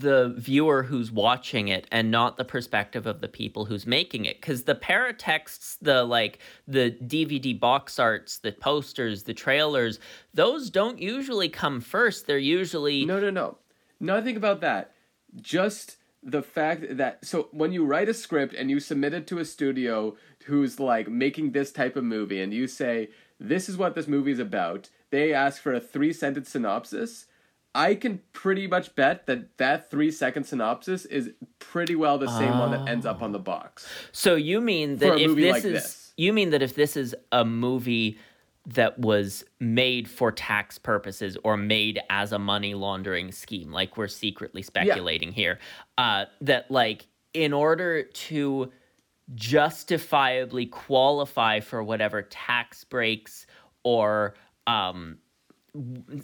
the 0.00 0.34
viewer 0.38 0.84
who's 0.84 1.10
watching 1.12 1.68
it 1.68 1.86
and 1.92 2.10
not 2.10 2.36
the 2.36 2.44
perspective 2.44 3.06
of 3.06 3.20
the 3.20 3.28
people 3.28 3.66
who's 3.66 3.86
making 3.86 4.24
it 4.24 4.40
because 4.40 4.62
the 4.62 4.74
paratexts 4.74 5.76
the 5.82 6.02
like 6.02 6.38
the 6.66 6.92
dvd 7.04 7.58
box 7.58 7.98
arts 7.98 8.38
the 8.38 8.52
posters 8.52 9.24
the 9.24 9.34
trailers 9.34 9.98
those 10.32 10.70
don't 10.70 10.98
usually 10.98 11.48
come 11.48 11.80
first 11.80 12.26
they're 12.26 12.38
usually 12.38 13.04
No, 13.04 13.20
no, 13.20 13.30
no. 13.30 13.58
Nothing 14.00 14.36
about 14.36 14.60
that. 14.62 14.92
Just 15.40 15.98
the 16.22 16.42
fact 16.42 16.96
that 16.96 17.24
so 17.24 17.48
when 17.52 17.72
you 17.72 17.84
write 17.84 18.08
a 18.08 18.14
script 18.14 18.54
and 18.54 18.70
you 18.70 18.80
submit 18.80 19.12
it 19.14 19.26
to 19.26 19.38
a 19.38 19.44
studio 19.44 20.16
who's 20.46 20.80
like 20.80 21.08
making 21.08 21.52
this 21.52 21.70
type 21.72 21.96
of 21.96 22.04
movie 22.04 22.40
and 22.40 22.52
you 22.52 22.66
say 22.66 23.10
this 23.38 23.68
is 23.68 23.76
what 23.76 23.94
this 23.94 24.08
movie 24.08 24.32
is 24.32 24.38
about, 24.38 24.88
they 25.10 25.32
ask 25.34 25.60
for 25.60 25.74
a 25.74 25.80
three 25.80 26.12
sentence 26.12 26.50
synopsis. 26.50 27.26
I 27.74 27.94
can 27.94 28.20
pretty 28.32 28.66
much 28.66 28.94
bet 28.94 29.26
that 29.26 29.56
that 29.56 29.90
three 29.90 30.10
second 30.10 30.44
synopsis 30.44 31.04
is 31.06 31.30
pretty 31.58 31.94
well 31.94 32.18
the 32.18 32.28
same 32.28 32.58
one 32.58 32.70
that 32.72 32.88
ends 32.88 33.06
up 33.06 33.22
on 33.22 33.32
the 33.32 33.38
box. 33.38 33.88
So 34.12 34.34
you 34.34 34.60
mean 34.60 34.98
that 34.98 35.18
if 35.18 35.34
this 35.34 35.52
like 35.52 35.64
is 35.64 35.82
this. 35.82 36.12
you 36.16 36.32
mean 36.32 36.50
that 36.50 36.62
if 36.62 36.74
this 36.74 36.96
is 36.96 37.14
a 37.30 37.44
movie 37.44 38.18
that 38.66 38.98
was 38.98 39.44
made 39.58 40.08
for 40.08 40.30
tax 40.30 40.78
purposes 40.78 41.36
or 41.44 41.56
made 41.56 42.00
as 42.10 42.32
a 42.32 42.38
money 42.38 42.74
laundering 42.74 43.32
scheme, 43.32 43.72
like 43.72 43.96
we're 43.96 44.06
secretly 44.08 44.62
speculating 44.62 45.32
here, 45.32 45.58
uh, 45.96 46.26
that 46.42 46.70
like 46.70 47.06
in 47.32 47.52
order 47.52 48.02
to 48.02 48.70
justifiably 49.34 50.66
qualify 50.66 51.60
for 51.60 51.82
whatever 51.82 52.22
tax 52.22 52.84
breaks 52.84 53.46
or 53.82 54.34
um, 54.66 55.18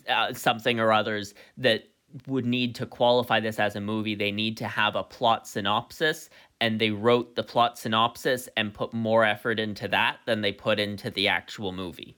uh, 0.09 0.33
something 0.33 0.79
or 0.81 0.93
others 0.93 1.35
that 1.57 1.85
would 2.27 2.47
need 2.47 2.75
to 2.75 2.87
qualify 2.87 3.41
this 3.41 3.59
as 3.59 3.77
a 3.77 3.81
movie, 3.81 4.15
they 4.15 4.33
need 4.33 4.57
to 4.57 4.67
have 4.67 4.97
a 4.97 5.03
plot 5.03 5.47
synopsis, 5.47 6.31
and 6.61 6.81
they 6.81 6.91
wrote 6.91 7.37
the 7.37 7.43
plot 7.43 7.79
synopsis 7.79 8.49
and 8.57 8.73
put 8.73 8.93
more 8.93 9.25
effort 9.25 9.61
into 9.61 9.87
that 9.89 10.19
than 10.27 10.41
they 10.41 10.53
put 10.53 10.79
into 10.79 11.11
the 11.11 11.29
actual 11.29 11.73
movie. 11.73 12.17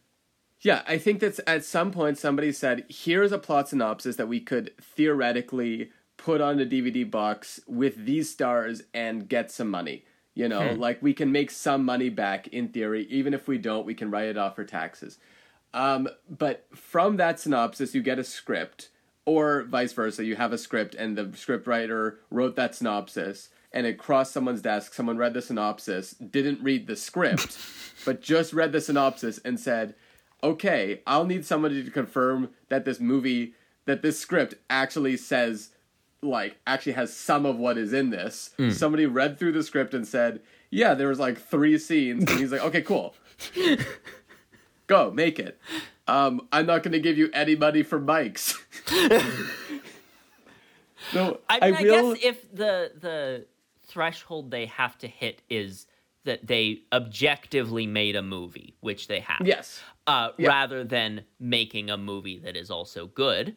Yeah, 0.61 0.83
I 0.87 0.99
think 0.99 1.21
that's 1.21 1.41
at 1.47 1.65
some 1.65 1.91
point 1.91 2.19
somebody 2.19 2.53
said, 2.53 2.85
here's 2.89 3.33
a 3.33 3.39
plot 3.39 3.71
synopsis 3.71 4.17
that 4.17 4.29
we 4.29 4.41
could 4.41 4.73
theoretically 4.81 5.91
put 6.19 6.41
on 6.41 6.61
a 6.61 6.67
DVD 6.67 7.11
box 7.11 7.61
with 7.67 8.05
these 8.05 8.31
stars 8.31 8.83
and 8.93 9.29
get 9.29 9.51
some 9.51 9.71
money. 9.71 10.05
You 10.35 10.49
know, 10.49 10.73
like 10.79 11.03
we 11.03 11.13
can 11.13 11.33
make 11.33 11.51
some 11.51 11.85
money 11.85 12.09
back 12.09 12.47
in 12.49 12.69
theory. 12.69 13.07
Even 13.11 13.35
if 13.35 13.49
we 13.49 13.59
don't, 13.59 13.85
we 13.85 13.95
can 13.95 14.11
write 14.11 14.29
it 14.29 14.39
off 14.39 14.55
for 14.55 14.65
taxes. 14.65 15.19
Um, 15.73 16.09
but 16.29 16.67
from 16.75 17.17
that 17.19 17.39
synopsis, 17.39 17.95
you 17.95 18.03
get 18.03 18.19
a 18.19 18.25
script, 18.25 18.91
or 19.25 19.63
vice 19.65 19.93
versa. 19.93 20.25
You 20.25 20.37
have 20.37 20.53
a 20.53 20.59
script, 20.59 20.95
and 20.95 21.17
the 21.17 21.37
script 21.37 21.67
writer 21.67 22.19
wrote 22.31 22.57
that 22.57 22.75
synopsis, 22.75 23.51
and 23.73 23.87
it 23.87 23.99
crossed 23.99 24.33
someone's 24.33 24.63
desk. 24.63 24.95
Someone 24.95 25.17
read 25.17 25.35
the 25.35 25.43
synopsis, 25.43 26.13
didn't 26.13 26.63
read 26.63 26.87
the 26.87 26.97
script, 26.97 27.59
but 28.05 28.23
just 28.23 28.53
read 28.53 28.73
the 28.73 28.81
synopsis 28.81 29.39
and 29.45 29.61
said, 29.61 29.95
okay, 30.43 31.03
I'll 31.07 31.27
need 31.27 31.45
somebody 31.45 31.85
to 31.85 31.91
confirm 31.91 32.51
that 32.69 32.85
this 32.85 32.99
movie, 32.99 33.55
that 33.85 34.03
this 34.03 34.19
script 34.19 34.55
actually 34.69 35.17
says, 35.17 35.71
like, 36.23 36.59
actually 36.67 36.93
has 36.93 37.15
some 37.15 37.47
of 37.47 37.57
what 37.57 37.79
is 37.79 37.93
in 37.93 38.11
this. 38.11 38.51
Somebody 38.73 39.07
read 39.07 39.39
through 39.39 39.53
the 39.53 39.63
script 39.63 39.95
and 39.95 40.07
said, 40.07 40.41
yeah, 40.71 40.95
there 40.95 41.09
was 41.09 41.19
like 41.19 41.39
three 41.39 41.79
scenes, 41.79 42.31
and 42.31 42.41
he's 42.41 42.53
like, 42.53 42.63
okay, 42.63 42.83
cool. 42.83 43.15
Go, 44.91 45.13
make 45.13 45.39
it. 45.39 45.57
Um, 46.09 46.49
I'm 46.51 46.67
not 46.67 46.83
going 46.83 46.91
to 46.95 46.99
give 46.99 47.17
you 47.17 47.31
any 47.33 47.55
money 47.55 47.85
for 47.85 48.01
mics. 48.01 48.57
no, 51.15 51.39
I 51.49 51.71
mean, 51.71 51.75
I, 51.77 51.83
will. 51.83 52.15
guess 52.15 52.25
if 52.25 52.53
the 52.53 52.91
the 53.01 53.47
threshold 53.87 54.51
they 54.51 54.67
have 54.67 54.99
to 54.99 55.07
hit 55.07 55.43
is 55.49 55.87
that 56.25 56.45
they 56.45 56.81
objectively 56.93 57.87
made 57.87 58.17
a 58.17 58.23
movie, 58.23 58.75
which 58.81 59.07
they 59.07 59.21
have. 59.21 59.43
yes. 59.47 59.81
uh, 60.09 60.31
Yeah. 60.39 60.49
rather 60.49 60.83
than 60.83 61.23
making 61.39 61.89
a 61.89 61.97
movie 61.97 62.41
that 62.41 62.57
is 62.57 62.69
also 62.69 63.07
good, 63.07 63.55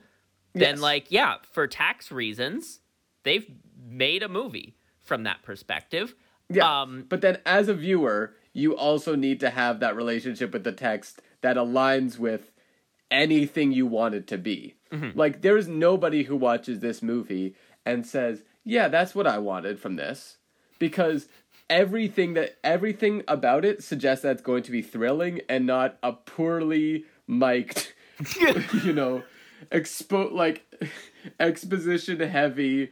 then 0.53 0.75
Yes. 0.75 0.79
like 0.79 1.05
yeah, 1.09 1.37
for 1.51 1.65
tax 1.65 2.11
reasons, 2.11 2.79
they've 3.23 3.47
made 3.83 4.21
a 4.21 4.29
movie 4.29 4.75
from 5.01 5.23
that 5.23 5.41
perspective. 5.41 6.13
Yeah. 6.47 6.81
Um, 6.81 7.05
but 7.09 7.21
then 7.21 7.39
as 7.43 7.69
a 7.69 7.73
viewer, 7.73 8.35
you 8.53 8.75
also 8.75 9.15
need 9.15 9.39
to 9.39 9.49
have 9.49 9.79
that 9.79 9.95
relationship 9.95 10.53
with 10.53 10.63
the 10.63 10.71
text 10.71 11.21
that 11.41 11.57
aligns 11.57 12.17
with 12.17 12.51
anything 13.11 13.71
you 13.71 13.85
want 13.85 14.15
it 14.15 14.27
to 14.27 14.37
be. 14.37 14.75
Mm-hmm. 14.91 15.17
Like 15.17 15.41
there 15.41 15.57
is 15.57 15.67
nobody 15.67 16.23
who 16.23 16.35
watches 16.35 16.79
this 16.79 17.01
movie 17.01 17.55
and 17.85 18.05
says, 18.05 18.43
"Yeah, 18.63 18.87
that's 18.87 19.15
what 19.15 19.27
I 19.27 19.39
wanted 19.39 19.79
from 19.79 19.95
this." 19.95 20.37
Because 20.79 21.27
everything 21.69 22.33
that 22.33 22.57
everything 22.63 23.23
about 23.27 23.65
it 23.65 23.83
suggests 23.83 24.23
that 24.23 24.33
it's 24.33 24.41
going 24.41 24.63
to 24.63 24.71
be 24.71 24.81
thrilling 24.81 25.41
and 25.49 25.65
not 25.65 25.97
a 26.03 26.13
poorly 26.13 27.05
mic'd, 27.27 27.93
you 28.83 28.93
know, 28.93 29.23
expo 29.71 30.31
like 30.31 30.63
exposition 31.39 32.19
heavy 32.19 32.91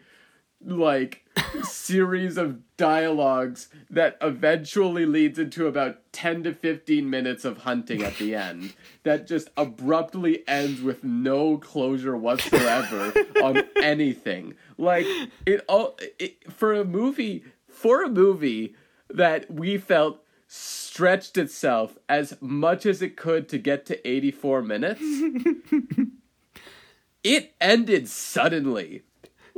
like 0.66 1.26
series 1.64 2.38
of 2.38 2.60
dialogues 2.78 3.70
that 3.90 4.18
eventually 4.22 5.06
leads 5.06 5.38
into 5.38 5.68
about 5.68 6.12
10 6.14 6.44
to 6.44 6.54
15 6.54 7.10
minutes 7.10 7.46
of 7.46 7.60
hunting 7.60 8.02
at 8.02 8.18
the 8.18 8.36
end 8.36 8.74
that 9.04 9.28
just 9.28 9.50
abruptly 9.58 10.48
ends 10.48 10.82
with 10.82 11.04
no 11.04 11.58
closure 11.58 12.18
whatsoever 12.18 13.14
on 13.44 13.64
anything. 13.82 14.56
Like 14.78 15.06
it 15.46 15.64
all 15.68 15.98
it, 16.20 16.52
for 16.52 16.74
a 16.74 16.86
movie 16.86 17.44
for 17.68 18.04
a 18.04 18.10
movie 18.10 18.76
that 19.10 19.52
we 19.52 19.78
felt 19.78 20.24
stretched 20.48 21.38
itself 21.38 21.98
as 22.10 22.36
much 22.42 22.86
as 22.86 23.02
it 23.02 23.16
could 23.16 23.48
to 23.48 23.58
get 23.58 23.86
to 23.86 24.08
84 24.08 24.62
minutes 24.62 25.02
it 27.24 27.54
ended 27.62 28.10
suddenly 28.10 29.04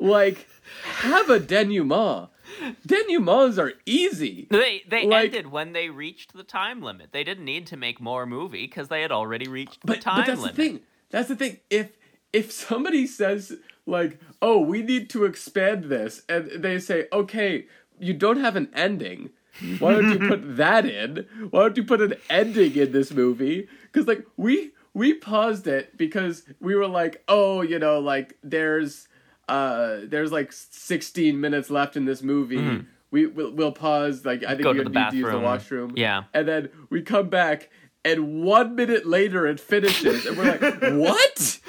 like 0.03 0.47
have 0.85 1.29
a 1.29 1.39
denouement. 1.39 2.29
Denouements 2.85 3.57
are 3.57 3.73
easy. 3.85 4.47
They 4.51 4.83
they 4.87 5.05
Like- 5.05 5.25
ended 5.25 5.47
when 5.51 5.73
they 5.73 5.89
reached 5.89 6.33
the 6.33 6.43
time 6.43 6.81
limit. 6.81 7.11
They 7.11 7.23
didn't 7.23 7.45
need 7.45 7.65
to 7.67 7.77
make 7.77 7.99
more 7.99 8.25
movie 8.25 8.65
because 8.67 8.89
they 8.89 9.01
had 9.01 9.11
already 9.11 9.47
reached 9.47 9.81
the 9.81 9.87
But, 9.87 10.01
time 10.01 10.17
but 10.17 10.27
that's 10.27 10.41
limit. 10.41 10.55
the 10.55 10.63
thing. 10.63 10.79
That's 11.09 11.29
the 11.29 11.35
thing. 11.35 11.57
If 11.69 11.91
if 12.31 12.51
somebody 12.51 13.07
says 13.07 13.53
like, 13.85 14.19
"Oh, 14.41 14.59
we 14.59 14.81
need 14.81 15.09
to 15.11 15.25
expand 15.25 15.85
this," 15.85 16.23
and 16.29 16.49
they 16.63 16.79
say, 16.79 17.07
"Okay, 17.13 17.65
you 17.99 18.13
don't 18.13 18.39
have 18.39 18.55
an 18.55 18.69
ending. 18.73 19.29
Why 19.79 19.93
don't 19.93 20.09
you 20.11 20.27
put 20.27 20.57
that 20.57 20.85
in? 20.85 21.27
Why 21.51 21.61
don't 21.61 21.77
you 21.77 21.83
put 21.83 22.01
an 22.01 22.15
ending 22.29 22.75
in 22.75 22.91
this 22.91 23.11
movie?" 23.11 23.67
Because 23.83 24.07
like 24.07 24.25
we 24.37 24.71
we 24.93 25.13
paused 25.13 25.65
it 25.67 25.97
because 25.97 26.43
we 26.59 26.75
were 26.75 26.87
like, 26.87 27.23
"Oh, 27.27 27.61
you 27.61 27.79
know, 27.79 27.99
like 27.99 28.37
there's 28.43 29.07
uh 29.49 29.97
there's 30.05 30.31
like 30.31 30.51
16 30.51 31.39
minutes 31.39 31.69
left 31.69 31.95
in 31.97 32.05
this 32.05 32.21
movie." 32.21 32.85
We 33.11 33.27
we'll, 33.27 33.51
we'll 33.51 33.71
pause. 33.71 34.25
Like 34.25 34.43
I 34.43 34.55
think 34.55 34.61
Mm-hmm. 34.61 34.63
Go 34.63 34.71
we 34.71 34.77
to 34.79 34.83
need 34.85 34.95
the 34.95 35.09
to 35.11 35.17
use 35.17 35.29
the 35.31 35.39
washroom. 35.39 35.93
Yeah. 35.95 36.23
And 36.33 36.47
then 36.47 36.69
we 36.89 37.03
come 37.03 37.29
back, 37.29 37.69
and 38.03 38.41
one 38.43 38.75
minute 38.75 39.05
later 39.05 39.45
it 39.45 39.59
finishes, 39.59 40.25
and 40.25 40.35
we're 40.35 40.45
like, 40.45 40.61
"What?" 40.93 41.59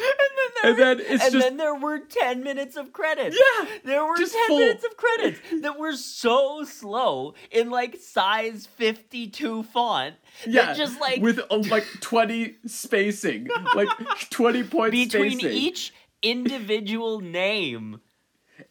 And 0.62 0.79
then 0.79 1.01
it's 1.01 1.22
and 1.22 1.33
just 1.35 1.47
then 1.47 1.59
there 1.59 1.75
were 1.75 1.99
10 1.99 2.43
minutes 2.43 2.77
of 2.79 2.95
credits. 2.95 3.37
Yeah, 3.39 3.66
There 3.85 4.03
were 4.07 4.16
10 4.16 4.27
full- 4.47 4.59
minutes 4.61 4.83
of 4.83 4.97
credits 4.97 5.39
that 5.61 5.79
were 5.79 5.93
so 5.93 6.64
slow 6.64 7.35
in 7.51 7.68
like 7.68 7.97
size 8.01 8.66
52 8.79 9.64
font. 9.64 10.14
yeah, 10.47 10.66
That 10.66 10.77
just 10.79 10.99
like 10.99 11.20
with 11.20 11.41
uh, 11.51 11.59
like 11.68 11.85
twenty 12.01 12.57
spacing, 12.64 13.49
like 13.75 13.89
twenty 14.31 14.62
points 14.62 14.97
between 15.12 15.39
spacing, 15.41 15.59
each 15.59 15.93
individual 16.25 17.20
name. 17.20 18.01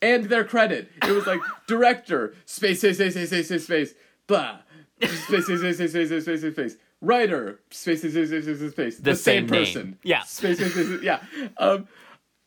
And 0.01 0.26
their 0.26 0.43
credit. 0.43 0.89
It 1.04 1.12
was 1.12 1.28
like 1.28 1.39
director, 1.68 2.36
space, 2.45 2.80
space, 2.80 2.95
space, 2.95 3.14
space, 3.14 3.47
space, 3.47 3.64
space, 3.64 3.93
blah. 4.28 4.60
Space, 5.01 5.45
space, 5.45 5.45
space, 5.45 5.78
space, 5.78 5.91
space, 5.91 6.24
space, 6.24 6.54
space. 6.54 6.78
Writer, 7.01 7.60
space, 7.70 7.99
space, 7.99 8.14
space, 8.14 8.43
space, 8.43 8.72
space. 8.72 8.97
The, 8.97 9.16
same, 9.16 9.47
person. 9.47 9.97
Yeah. 10.04 10.24
Space, 10.24 10.58
space, 10.58 10.74
space, 10.74 11.01
yeah. 11.01 11.20
Um, 11.58 11.88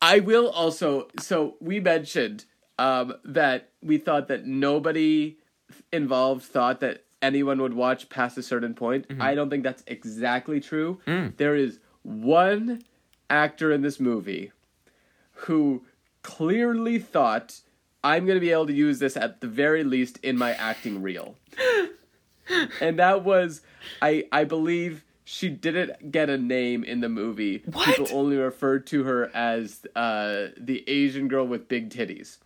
I 0.00 0.20
will 0.20 0.48
also. 0.50 1.08
So 1.20 1.56
we 1.60 1.80
mentioned 1.80 2.46
um, 2.78 3.14
that 3.24 3.70
we 3.82 3.98
thought 3.98 4.28
that 4.28 4.46
nobody 4.46 5.36
involved 5.92 6.44
thought 6.44 6.80
that 6.80 7.04
anyone 7.22 7.60
would 7.60 7.74
watch 7.74 8.08
past 8.08 8.38
a 8.38 8.42
certain 8.42 8.74
point. 8.74 9.08
Mm-hmm. 9.08 9.22
I 9.22 9.34
don't 9.34 9.50
think 9.50 9.62
that's 9.62 9.82
exactly 9.86 10.60
true. 10.60 11.00
Mm. 11.06 11.36
There 11.36 11.56
is 11.56 11.80
one 12.02 12.82
actor 13.28 13.72
in 13.72 13.82
this 13.82 13.98
movie 13.98 14.52
who 15.40 15.84
clearly 16.22 16.98
thought 16.98 17.60
I'm 18.02 18.26
going 18.26 18.36
to 18.36 18.40
be 18.40 18.52
able 18.52 18.66
to 18.66 18.72
use 18.72 18.98
this 18.98 19.16
at 19.16 19.40
the 19.40 19.46
very 19.46 19.84
least 19.84 20.18
in 20.22 20.36
my 20.36 20.52
acting 20.52 21.02
reel. 21.02 21.36
and 22.80 22.98
that 22.98 23.24
was 23.24 23.62
I 24.02 24.26
I 24.32 24.44
believe 24.44 25.04
she 25.24 25.48
didn't 25.48 26.12
get 26.12 26.30
a 26.30 26.38
name 26.38 26.84
in 26.84 27.00
the 27.00 27.08
movie. 27.08 27.62
What? 27.72 27.86
People 27.86 28.06
only 28.12 28.36
referred 28.36 28.86
to 28.88 29.02
her 29.04 29.28
as 29.34 29.84
uh, 29.96 30.48
the 30.56 30.84
Asian 30.88 31.26
girl 31.26 31.44
with 31.46 31.68
big 31.68 31.90
titties. 31.90 32.38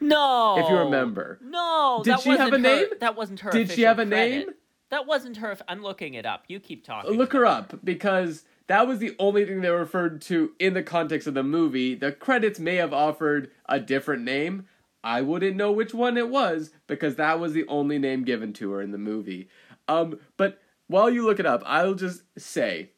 No. 0.00 0.58
If 0.58 0.70
you 0.70 0.76
remember. 0.78 1.38
No. 1.42 2.00
Did 2.02 2.14
that 2.14 2.20
she 2.20 2.30
have 2.30 2.38
wasn't 2.38 2.66
a 2.66 2.68
her- 2.70 2.76
name? 2.76 2.86
That 3.00 3.16
wasn't 3.16 3.40
her. 3.40 3.50
Did 3.50 3.70
she 3.70 3.82
have 3.82 3.98
a 3.98 4.06
credit. 4.06 4.46
name? 4.46 4.54
That 4.88 5.06
wasn't 5.06 5.36
her. 5.38 5.56
I'm 5.68 5.82
looking 5.82 6.14
it 6.14 6.24
up. 6.24 6.44
You 6.48 6.58
keep 6.58 6.84
talking. 6.84 7.12
Look 7.12 7.32
her 7.34 7.44
up 7.44 7.74
because 7.84 8.44
that 8.66 8.86
was 8.86 8.98
the 8.98 9.14
only 9.18 9.44
thing 9.44 9.60
they 9.60 9.70
referred 9.70 10.22
to 10.22 10.52
in 10.58 10.74
the 10.74 10.82
context 10.82 11.26
of 11.26 11.34
the 11.34 11.42
movie. 11.42 11.94
The 11.94 12.12
credits 12.12 12.58
may 12.58 12.76
have 12.76 12.92
offered 12.92 13.50
a 13.68 13.78
different 13.78 14.22
name. 14.22 14.66
I 15.02 15.20
wouldn't 15.20 15.56
know 15.56 15.70
which 15.70 15.92
one 15.92 16.16
it 16.16 16.30
was 16.30 16.70
because 16.86 17.16
that 17.16 17.38
was 17.38 17.52
the 17.52 17.66
only 17.68 17.98
name 17.98 18.24
given 18.24 18.54
to 18.54 18.72
her 18.72 18.80
in 18.80 18.90
the 18.90 18.98
movie. 18.98 19.48
Um, 19.86 20.18
but 20.38 20.62
while 20.86 21.10
you 21.10 21.26
look 21.26 21.38
it 21.38 21.46
up, 21.46 21.62
I'll 21.66 21.94
just 21.94 22.22
say, 22.38 22.90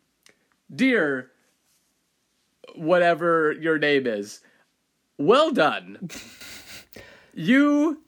dear, 0.73 1.33
whatever 2.77 3.53
your 3.53 3.79
name 3.79 4.07
is, 4.07 4.41
well 5.19 5.51
done. 5.51 6.09
you 7.35 8.03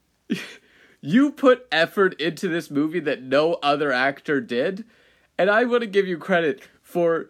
you 1.01 1.31
put 1.31 1.67
effort 1.71 2.19
into 2.21 2.47
this 2.47 2.69
movie 2.69 2.99
that 2.99 3.21
no 3.21 3.53
other 3.55 3.91
actor 3.91 4.39
did, 4.41 4.85
and 5.37 5.49
I 5.49 5.63
want 5.65 5.81
to 5.81 5.87
give 5.87 6.07
you 6.07 6.17
credit 6.17 6.61
for 6.81 7.29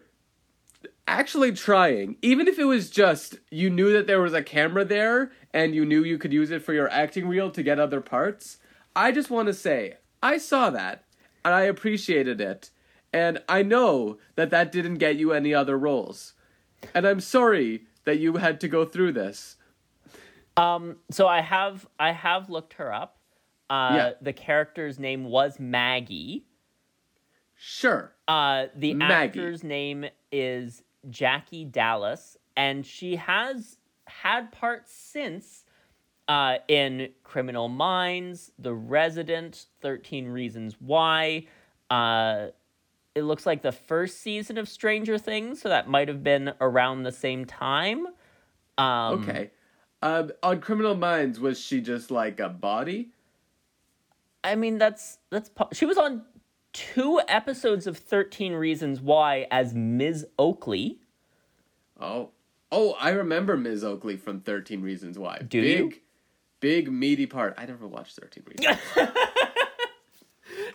actually 1.06 1.52
trying. 1.52 2.16
Even 2.22 2.48
if 2.48 2.58
it 2.58 2.64
was 2.64 2.90
just 2.90 3.38
you 3.50 3.70
knew 3.70 3.92
that 3.92 4.06
there 4.06 4.20
was 4.20 4.32
a 4.34 4.42
camera 4.42 4.84
there 4.84 5.32
and 5.52 5.74
you 5.74 5.84
knew 5.84 6.04
you 6.04 6.18
could 6.18 6.32
use 6.32 6.50
it 6.50 6.62
for 6.62 6.72
your 6.72 6.88
acting 6.90 7.26
reel 7.28 7.50
to 7.50 7.62
get 7.62 7.78
other 7.80 8.00
parts. 8.00 8.58
I 8.94 9.12
just 9.12 9.30
want 9.30 9.46
to 9.48 9.54
say 9.54 9.94
I 10.22 10.38
saw 10.38 10.70
that 10.70 11.04
and 11.44 11.54
I 11.54 11.62
appreciated 11.62 12.40
it. 12.40 12.70
And 13.12 13.42
I 13.48 13.62
know 13.62 14.18
that 14.36 14.50
that 14.50 14.70
didn't 14.70 14.98
get 14.98 15.16
you 15.16 15.32
any 15.32 15.52
other 15.52 15.76
roles. 15.76 16.34
And 16.94 17.06
I'm 17.06 17.20
sorry 17.20 17.86
that 18.04 18.18
you 18.18 18.36
had 18.36 18.60
to 18.60 18.68
go 18.68 18.84
through 18.84 19.12
this. 19.12 19.56
Um. 20.56 20.96
So 21.10 21.26
I 21.26 21.40
have 21.40 21.88
I 21.98 22.12
have 22.12 22.50
looked 22.50 22.74
her 22.74 22.92
up. 22.92 23.18
Uh, 23.68 23.92
Yeah. 23.94 24.12
The 24.20 24.32
character's 24.32 24.98
name 24.98 25.24
was 25.24 25.58
Maggie. 25.60 26.44
Sure. 27.56 28.12
Uh, 28.26 28.66
the 28.74 28.94
Maggie. 28.94 29.38
actor's 29.40 29.62
name 29.62 30.06
is 30.32 30.82
Jackie 31.08 31.64
Dallas, 31.64 32.36
and 32.56 32.84
she 32.84 33.16
has 33.16 33.78
had 34.06 34.52
parts 34.52 34.92
since 34.92 35.64
uh, 36.28 36.58
in 36.68 37.08
Criminal 37.24 37.68
Minds, 37.68 38.52
The 38.58 38.74
Resident, 38.74 39.66
13 39.80 40.28
Reasons 40.28 40.76
Why. 40.78 41.46
Uh, 41.88 42.48
it 43.14 43.22
looks 43.22 43.46
like 43.46 43.62
the 43.62 43.72
first 43.72 44.20
season 44.20 44.56
of 44.58 44.68
Stranger 44.68 45.18
Things, 45.18 45.60
so 45.60 45.68
that 45.68 45.88
might 45.88 46.08
have 46.08 46.22
been 46.22 46.52
around 46.60 47.02
the 47.02 47.12
same 47.12 47.44
time. 47.44 48.06
Um, 48.78 49.22
Okay. 49.22 49.50
Um, 50.02 50.30
on 50.42 50.60
Criminal 50.60 50.94
Minds, 50.94 51.38
was 51.40 51.60
she 51.60 51.80
just 51.80 52.10
like 52.10 52.40
a 52.40 52.48
body? 52.48 53.10
I 54.42 54.54
mean, 54.54 54.78
that's 54.78 55.18
that's 55.28 55.50
she 55.72 55.84
was 55.84 55.98
on 55.98 56.22
two 56.72 57.20
episodes 57.28 57.86
of 57.86 57.98
13 57.98 58.54
Reasons 58.54 59.00
Why 59.00 59.46
as 59.50 59.74
Ms. 59.74 60.26
Oakley. 60.38 60.98
Oh. 62.00 62.30
Oh, 62.72 62.96
I 63.00 63.10
remember 63.10 63.56
Ms. 63.56 63.82
Oakley 63.82 64.16
from 64.16 64.40
13 64.40 64.80
Reasons 64.80 65.18
Why. 65.18 65.38
Do 65.38 65.60
big, 65.60 65.78
you? 65.78 65.92
Big, 66.60 66.92
meaty 66.92 67.26
part. 67.26 67.54
I 67.58 67.66
never 67.66 67.86
watched 67.86 68.16
13 68.20 68.44
Reasons. 68.46 68.78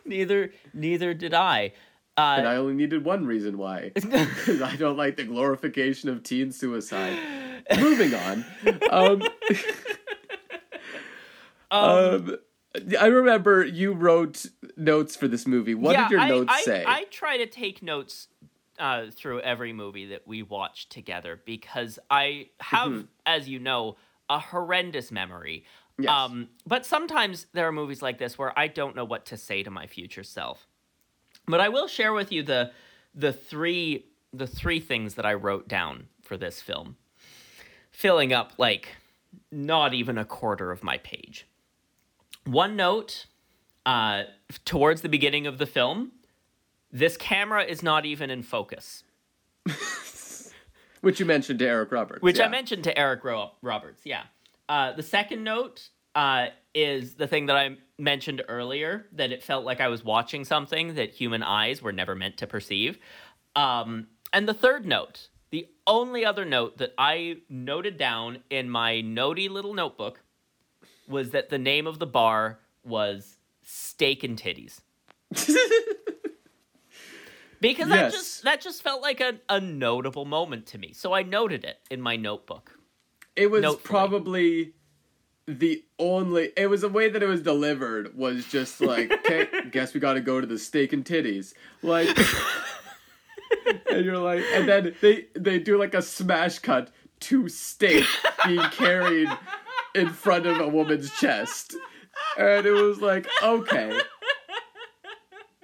neither 0.05 0.51
neither 0.73 1.13
did 1.13 1.33
I. 1.33 1.73
Uh, 2.17 2.35
and 2.37 2.47
I 2.47 2.55
only 2.55 2.73
needed 2.73 3.03
one 3.03 3.25
reason 3.25 3.57
why. 3.57 3.91
Because 3.95 4.61
I 4.61 4.75
don't 4.77 4.95
like 4.97 5.17
the 5.17 5.25
glorification 5.25 6.09
of 6.09 6.23
teen 6.23 6.51
suicide. 6.51 7.17
Moving 7.77 8.13
on. 8.13 8.45
Um, 8.91 9.21
um, 11.71 12.37
I 12.99 13.05
remember 13.07 13.63
you 13.63 13.93
wrote 13.93 14.45
notes 14.77 15.15
for 15.15 15.27
this 15.27 15.45
movie. 15.47 15.75
What 15.75 15.97
did 15.97 16.09
your 16.11 16.19
I, 16.19 16.29
notes 16.29 16.51
I, 16.53 16.61
say? 16.61 16.83
I 16.87 17.03
try 17.05 17.37
to 17.37 17.45
take 17.45 17.81
notes 17.81 18.27
uh, 18.79 19.05
through 19.11 19.41
every 19.41 19.73
movie 19.73 20.07
that 20.07 20.27
we 20.27 20.43
watch 20.43 20.89
together 20.89 21.41
because 21.45 21.99
I 22.09 22.49
have, 22.59 22.89
Mm-hmm. 22.89 23.01
as 23.25 23.47
you 23.47 23.59
know, 23.59 23.95
a 24.29 24.39
horrendous 24.39 25.11
memory. 25.11 25.65
Yes. 25.97 26.11
Um, 26.11 26.49
but 26.67 26.85
sometimes 26.85 27.47
there 27.53 27.67
are 27.67 27.71
movies 27.71 28.01
like 28.01 28.17
this 28.17 28.37
where 28.37 28.57
I 28.59 28.67
don't 28.67 28.95
know 28.95 29.05
what 29.05 29.25
to 29.27 29.37
say 29.37 29.63
to 29.63 29.71
my 29.71 29.87
future 29.87 30.23
self. 30.23 30.67
But 31.47 31.61
I 31.61 31.69
will 31.69 31.87
share 31.87 32.11
with 32.13 32.31
you 32.31 32.43
the 32.43 32.71
the 33.13 33.31
three 33.31 34.05
the 34.33 34.47
three 34.47 34.81
things 34.81 35.13
that 35.13 35.25
I 35.25 35.35
wrote 35.35 35.69
down 35.69 36.07
for 36.21 36.35
this 36.35 36.59
film, 36.59 36.97
filling 37.91 38.33
up 38.33 38.53
like 38.57 38.89
not 39.51 39.93
even 39.93 40.17
a 40.17 40.25
quarter 40.25 40.71
of 40.71 40.83
my 40.83 40.97
page. 40.97 41.47
One 42.45 42.75
note 42.75 43.25
uh, 43.85 44.23
towards 44.65 45.01
the 45.01 45.09
beginning 45.09 45.47
of 45.47 45.57
the 45.57 45.65
film, 45.65 46.11
this 46.91 47.17
camera 47.17 47.63
is 47.63 47.81
not 47.83 48.05
even 48.05 48.29
in 48.29 48.43
focus, 48.43 49.03
Which 51.01 51.19
you 51.19 51.25
mentioned 51.25 51.59
to 51.59 51.67
Eric 51.67 51.91
Roberts. 51.91 52.21
which 52.21 52.39
I 52.39 52.47
mentioned 52.47 52.83
to 52.85 52.97
Eric 52.97 53.23
Ro- 53.23 53.51
Roberts. 53.61 54.01
Yeah. 54.05 54.23
Uh, 54.67 54.93
the 54.93 55.03
second 55.03 55.43
note 55.43 55.89
uh, 56.15 56.47
is 56.73 57.13
the 57.13 57.27
thing 57.27 57.45
that 57.47 57.55
I 57.55 57.77
mentioned 57.99 58.41
earlier 58.47 59.05
that 59.11 59.31
it 59.31 59.43
felt 59.43 59.65
like 59.65 59.79
I 59.81 59.87
was 59.87 60.03
watching 60.03 60.43
something 60.45 60.95
that 60.95 61.11
human 61.11 61.43
eyes 61.43 61.81
were 61.81 61.91
never 61.91 62.15
meant 62.15 62.37
to 62.37 62.47
perceive. 62.47 62.97
Um, 63.55 64.07
and 64.33 64.47
the 64.47 64.53
third 64.53 64.85
note, 64.85 65.29
the 65.51 65.67
only 65.85 66.25
other 66.25 66.43
note 66.43 66.77
that 66.79 66.93
I 66.97 67.37
noted 67.49 67.97
down 67.97 68.39
in 68.49 68.69
my 68.69 68.93
notey 69.03 69.47
little 69.49 69.73
notebook 69.75 70.21
was 71.07 71.31
that 71.31 71.49
the 71.49 71.57
name 71.57 71.87
of 71.87 71.99
the 71.99 72.05
bar 72.07 72.59
was 72.83 73.37
Steak 73.63 74.23
and 74.23 74.37
Titties. 74.37 74.79
because 77.61 77.89
that 77.89 77.95
Yes. 77.95 78.13
just 78.13 78.43
that 78.43 78.61
just 78.61 78.83
felt 78.83 79.01
like 79.01 79.21
a, 79.21 79.39
a 79.49 79.59
notable 79.59 80.25
moment 80.25 80.65
to 80.67 80.77
me. 80.77 80.93
So 80.93 81.13
I 81.13 81.23
noted 81.23 81.63
it 81.63 81.77
in 81.89 82.01
my 82.01 82.15
notebook. 82.15 82.77
It 83.35 83.51
was 83.51 83.61
Notefully. 83.63 83.83
probably 83.89 84.73
the 85.47 85.83
only. 85.99 86.51
It 86.55 86.67
was 86.67 86.81
the 86.81 86.89
way 86.89 87.09
that 87.09 87.21
it 87.21 87.27
was 87.27 87.41
delivered 87.41 88.15
was 88.17 88.45
just 88.45 88.81
like, 88.81 89.11
okay, 89.11 89.47
guess 89.71 89.93
we 89.93 89.99
got 89.99 90.13
to 90.13 90.21
go 90.21 90.39
to 90.39 90.47
the 90.47 90.57
steak 90.59 90.93
and 90.93 91.03
titties, 91.03 91.53
like. 91.81 92.07
and 93.91 94.05
you're 94.05 94.17
like, 94.17 94.43
and 94.53 94.67
then 94.69 94.95
they 95.01 95.25
they 95.35 95.59
do 95.59 95.77
like 95.77 95.93
a 95.93 96.01
smash 96.01 96.59
cut 96.59 96.91
to 97.21 97.47
steak 97.49 98.05
being 98.45 98.59
carried 98.71 99.29
in 99.95 100.09
front 100.09 100.45
of 100.45 100.59
a 100.59 100.67
woman's 100.67 101.11
chest, 101.19 101.75
and 102.37 102.65
it 102.65 102.71
was 102.71 103.01
like, 103.01 103.27
okay, 103.41 103.99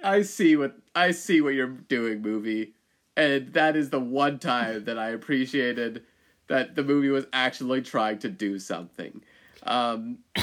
I 0.02 0.22
see 0.22 0.56
what 0.56 0.76
I 0.94 1.10
see 1.12 1.40
what 1.40 1.54
you're 1.54 1.68
doing, 1.68 2.22
movie, 2.22 2.74
and 3.16 3.52
that 3.52 3.76
is 3.76 3.90
the 3.90 4.00
one 4.00 4.38
time 4.38 4.84
that 4.84 4.98
I 4.98 5.10
appreciated 5.10 6.02
that 6.48 6.74
the 6.74 6.82
movie 6.82 7.08
was 7.08 7.26
actually 7.32 7.82
trying 7.82 8.18
to 8.20 8.28
do 8.28 8.58
something. 8.58 9.22
Um, 9.62 10.18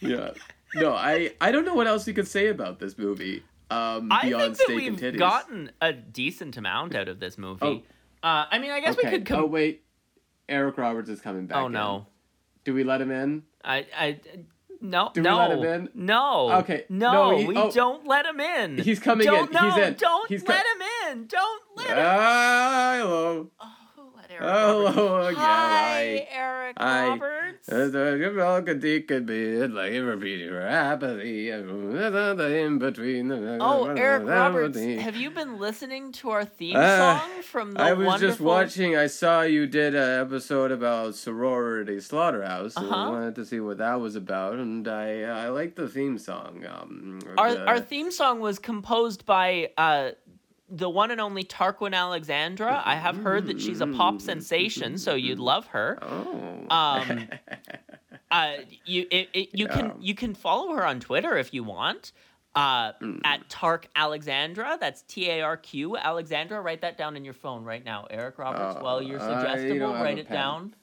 yeah, 0.00 0.30
no, 0.74 0.92
I 0.92 1.32
I 1.40 1.52
don't 1.52 1.64
know 1.64 1.74
what 1.74 1.86
else 1.86 2.06
you 2.06 2.14
could 2.14 2.28
say 2.28 2.48
about 2.48 2.78
this 2.78 2.98
movie. 2.98 3.42
Um, 3.70 4.10
I 4.12 4.22
beyond 4.26 4.42
think 4.42 4.58
that 4.58 4.64
steak 4.64 4.68
and 4.88 5.00
we've 5.00 5.14
titties. 5.14 5.18
gotten 5.18 5.72
a 5.80 5.92
decent 5.92 6.56
amount 6.56 6.94
out 6.94 7.08
of 7.08 7.20
this 7.20 7.38
movie. 7.38 7.60
Oh. 7.62 7.82
Uh, 8.28 8.46
I 8.50 8.58
mean, 8.58 8.70
I 8.70 8.80
guess 8.80 8.96
we 8.96 9.02
could. 9.04 9.26
Com- 9.26 9.40
oh 9.40 9.46
wait, 9.46 9.84
Eric 10.48 10.78
Roberts 10.78 11.08
is 11.08 11.20
coming 11.20 11.46
back. 11.46 11.58
oh 11.58 11.66
in. 11.66 11.72
no, 11.72 12.06
Do 12.64 12.74
we 12.74 12.84
let 12.84 13.00
him 13.00 13.10
in? 13.10 13.42
I, 13.64 13.86
I, 13.96 14.20
no, 14.80 15.10
Do 15.14 15.20
we 15.22 15.24
no, 15.24 15.36
let 15.38 15.50
him 15.52 15.64
in? 15.64 15.88
no. 15.94 16.50
Okay, 16.60 16.84
no, 16.88 17.12
no, 17.30 17.36
he- 17.38 17.46
we 17.46 17.56
oh. 17.56 17.70
don't 17.70 18.06
let 18.06 18.26
him 18.26 18.40
in. 18.40 18.78
He's 18.78 18.98
coming 19.00 19.26
don't, 19.26 19.46
in. 19.48 19.52
No, 19.52 19.70
He's 19.70 19.86
in. 19.86 19.94
Don't 19.94 20.28
He's 20.28 20.46
let 20.46 20.64
him 20.66 20.82
in. 21.12 21.26
Don't 21.26 21.62
let 21.76 21.88
him. 21.88 21.96
Hello. 21.96 23.50
Oh, 23.60 23.66
Eric 24.34 24.42
Hello 24.42 24.84
Roberts. 25.18 25.28
again. 25.32 25.44
Hi, 25.44 26.00
I- 26.00 26.28
Eric 26.32 26.74
I- 26.78 27.08
Roberts. 27.08 27.68
Good 27.68 29.06
could 29.08 29.26
be 29.26 29.56
like 29.66 29.92
repeating 29.92 30.54
apathy 30.54 31.50
in 31.50 32.78
between. 32.78 33.30
Oh, 33.60 33.86
Eric 33.86 34.26
Roberts, 34.26 34.78
have 34.78 35.16
you 35.16 35.30
been 35.30 35.58
listening 35.58 36.12
to 36.12 36.30
our 36.30 36.44
theme 36.44 36.76
Ah, 36.76 37.22
song 37.30 37.42
from 37.42 37.72
the 37.72 37.80
I 37.80 37.92
was 37.92 38.06
wonderful? 38.06 38.28
just 38.28 38.40
watching. 38.40 38.96
I 38.96 39.06
saw 39.06 39.42
you 39.42 39.66
did 39.66 39.94
an 39.94 40.20
episode 40.20 40.72
about 40.72 41.14
sorority 41.14 42.00
slaughterhouse, 42.00 42.76
and 42.76 42.86
I 42.86 42.90
Uh-huh. 42.90 43.10
wanted 43.12 43.34
to 43.36 43.44
see 43.46 43.60
what 43.60 43.78
that 43.78 44.00
was 44.00 44.16
about. 44.16 44.54
And 44.54 44.86
I 44.88 45.22
I 45.22 45.48
like 45.48 45.74
the 45.76 45.88
theme 45.88 46.18
song. 46.18 46.64
Um, 46.68 47.20
Our 47.38 47.54
the- 47.54 47.66
our 47.66 47.80
theme 47.80 48.10
song 48.10 48.40
was 48.40 48.58
composed 48.58 49.24
by 49.26 49.70
uh, 49.78 50.10
the 50.76 50.88
one 50.90 51.10
and 51.10 51.20
only 51.20 51.44
Tarquin 51.44 51.94
Alexandra. 51.94 52.82
I 52.84 52.96
have 52.96 53.16
heard 53.16 53.46
that 53.46 53.60
she's 53.60 53.80
a 53.80 53.86
pop 53.86 54.20
sensation, 54.20 54.98
so 54.98 55.14
you'd 55.14 55.38
love 55.38 55.66
her. 55.68 55.98
oh. 56.02 56.66
Um, 56.70 57.28
uh, 58.30 58.52
you 58.84 59.06
it, 59.10 59.28
it, 59.32 59.48
you 59.52 59.66
Yeah. 59.66 59.74
can 59.76 59.92
you 60.00 60.14
can 60.14 60.34
follow 60.34 60.74
her 60.74 60.86
on 60.86 61.00
Twitter 61.00 61.36
if 61.36 61.52
you 61.54 61.64
want. 61.64 62.12
Uh, 62.56 62.92
Hmm. 63.00 63.18
at 63.24 63.48
Tark 63.48 63.88
Alexandra, 63.96 64.78
that's 64.80 65.02
T 65.02 65.28
A 65.28 65.40
R 65.40 65.56
Q 65.56 65.96
Alexandra. 65.96 66.60
Write 66.60 66.82
that 66.82 66.96
down 66.96 67.16
in 67.16 67.24
your 67.24 67.34
phone 67.34 67.64
right 67.64 67.84
now, 67.84 68.06
Eric 68.10 68.38
Roberts. 68.38 68.76
Uh, 68.76 68.80
while 68.80 69.02
you're 69.02 69.18
suggestible, 69.18 69.92
write 69.94 70.18
it 70.18 70.28
pen. 70.28 70.36
down. 70.36 70.74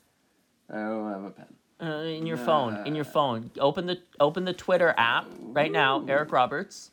I 0.69 0.75
don't 0.79 1.09
have 1.11 1.23
a 1.23 1.29
pen. 1.29 1.45
Uh, 1.81 2.03
in 2.03 2.25
your 2.25 2.35
phone, 2.37 2.85
in 2.85 2.93
your 2.93 3.05
phone. 3.05 3.49
Open 3.57 3.85
the 3.85 3.99
open 4.19 4.43
the 4.43 4.53
Twitter 4.53 4.93
app 4.97 5.27
right 5.39 5.71
now, 5.71 6.03
Eric 6.07 6.31
Roberts. 6.33 6.91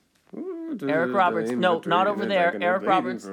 Eric 0.83 1.12
Roberts, 1.14 1.51
no, 1.61 1.74
not 1.91 2.07
over 2.07 2.26
there. 2.26 2.53
Eric 2.62 2.83
Roberts, 2.87 3.24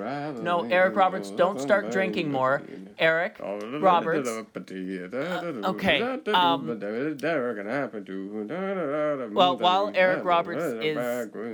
no, 0.43 0.64
Eric 0.64 0.96
Roberts, 0.96 1.30
don't 1.32 1.60
start 1.62 1.91
drinking 1.91 2.32
more. 2.32 2.62
Eric 2.98 3.39
Roberts. 3.82 4.30
okay, 5.66 6.00
um, 6.34 6.66
Well, 9.36 9.58
while 9.64 9.91
Eric 9.96 10.24
Roberts 10.26 10.64
is 10.84 10.98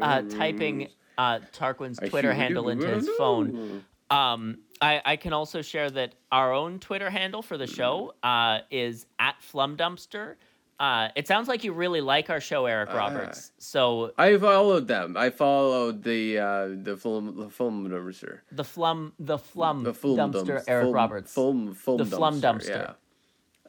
uh, 0.01 0.21
typing 0.37 0.87
uh, 1.17 1.39
Tarquin's 1.51 1.97
Twitter 2.09 2.33
handle 2.33 2.69
into 2.69 2.87
his 2.95 3.09
phone, 3.17 3.83
um, 4.11 4.57
I, 4.81 5.01
I 5.05 5.15
can 5.15 5.33
also 5.33 5.61
share 5.61 5.89
that 5.91 6.13
our 6.31 6.53
own 6.53 6.79
Twitter 6.79 7.09
handle 7.09 7.41
for 7.41 7.57
the 7.57 7.67
show 7.67 8.13
uh, 8.23 8.59
is 8.69 9.05
at 9.19 9.35
Flumdumpster. 9.41 10.35
Uh, 10.81 11.09
it 11.15 11.27
sounds 11.27 11.47
like 11.47 11.63
you 11.63 11.73
really 11.73 12.01
like 12.01 12.31
our 12.31 12.41
show, 12.41 12.65
Eric 12.65 12.91
Roberts. 12.91 13.51
So 13.59 14.13
I 14.17 14.35
followed 14.37 14.87
them. 14.87 15.15
I 15.15 15.29
followed 15.29 16.01
the 16.01 16.39
uh, 16.39 16.67
the 16.87 16.97
film 16.97 17.37
the 17.37 17.49
film 17.51 17.87
dumpster. 17.87 18.39
the 18.51 18.63
flum, 18.63 19.11
the 19.19 19.37
flum 19.37 19.83
The 19.83 19.93
film 19.93 20.17
dumpster, 20.17 20.47
dumps- 20.47 20.63
Eric 20.67 20.83
film- 20.85 20.93
Roberts. 20.95 21.33
Film, 21.33 21.75
film 21.75 21.97
The 21.99 22.05
flum 22.05 22.41
dumpster. 22.41 22.69
Yeah. 22.69 22.93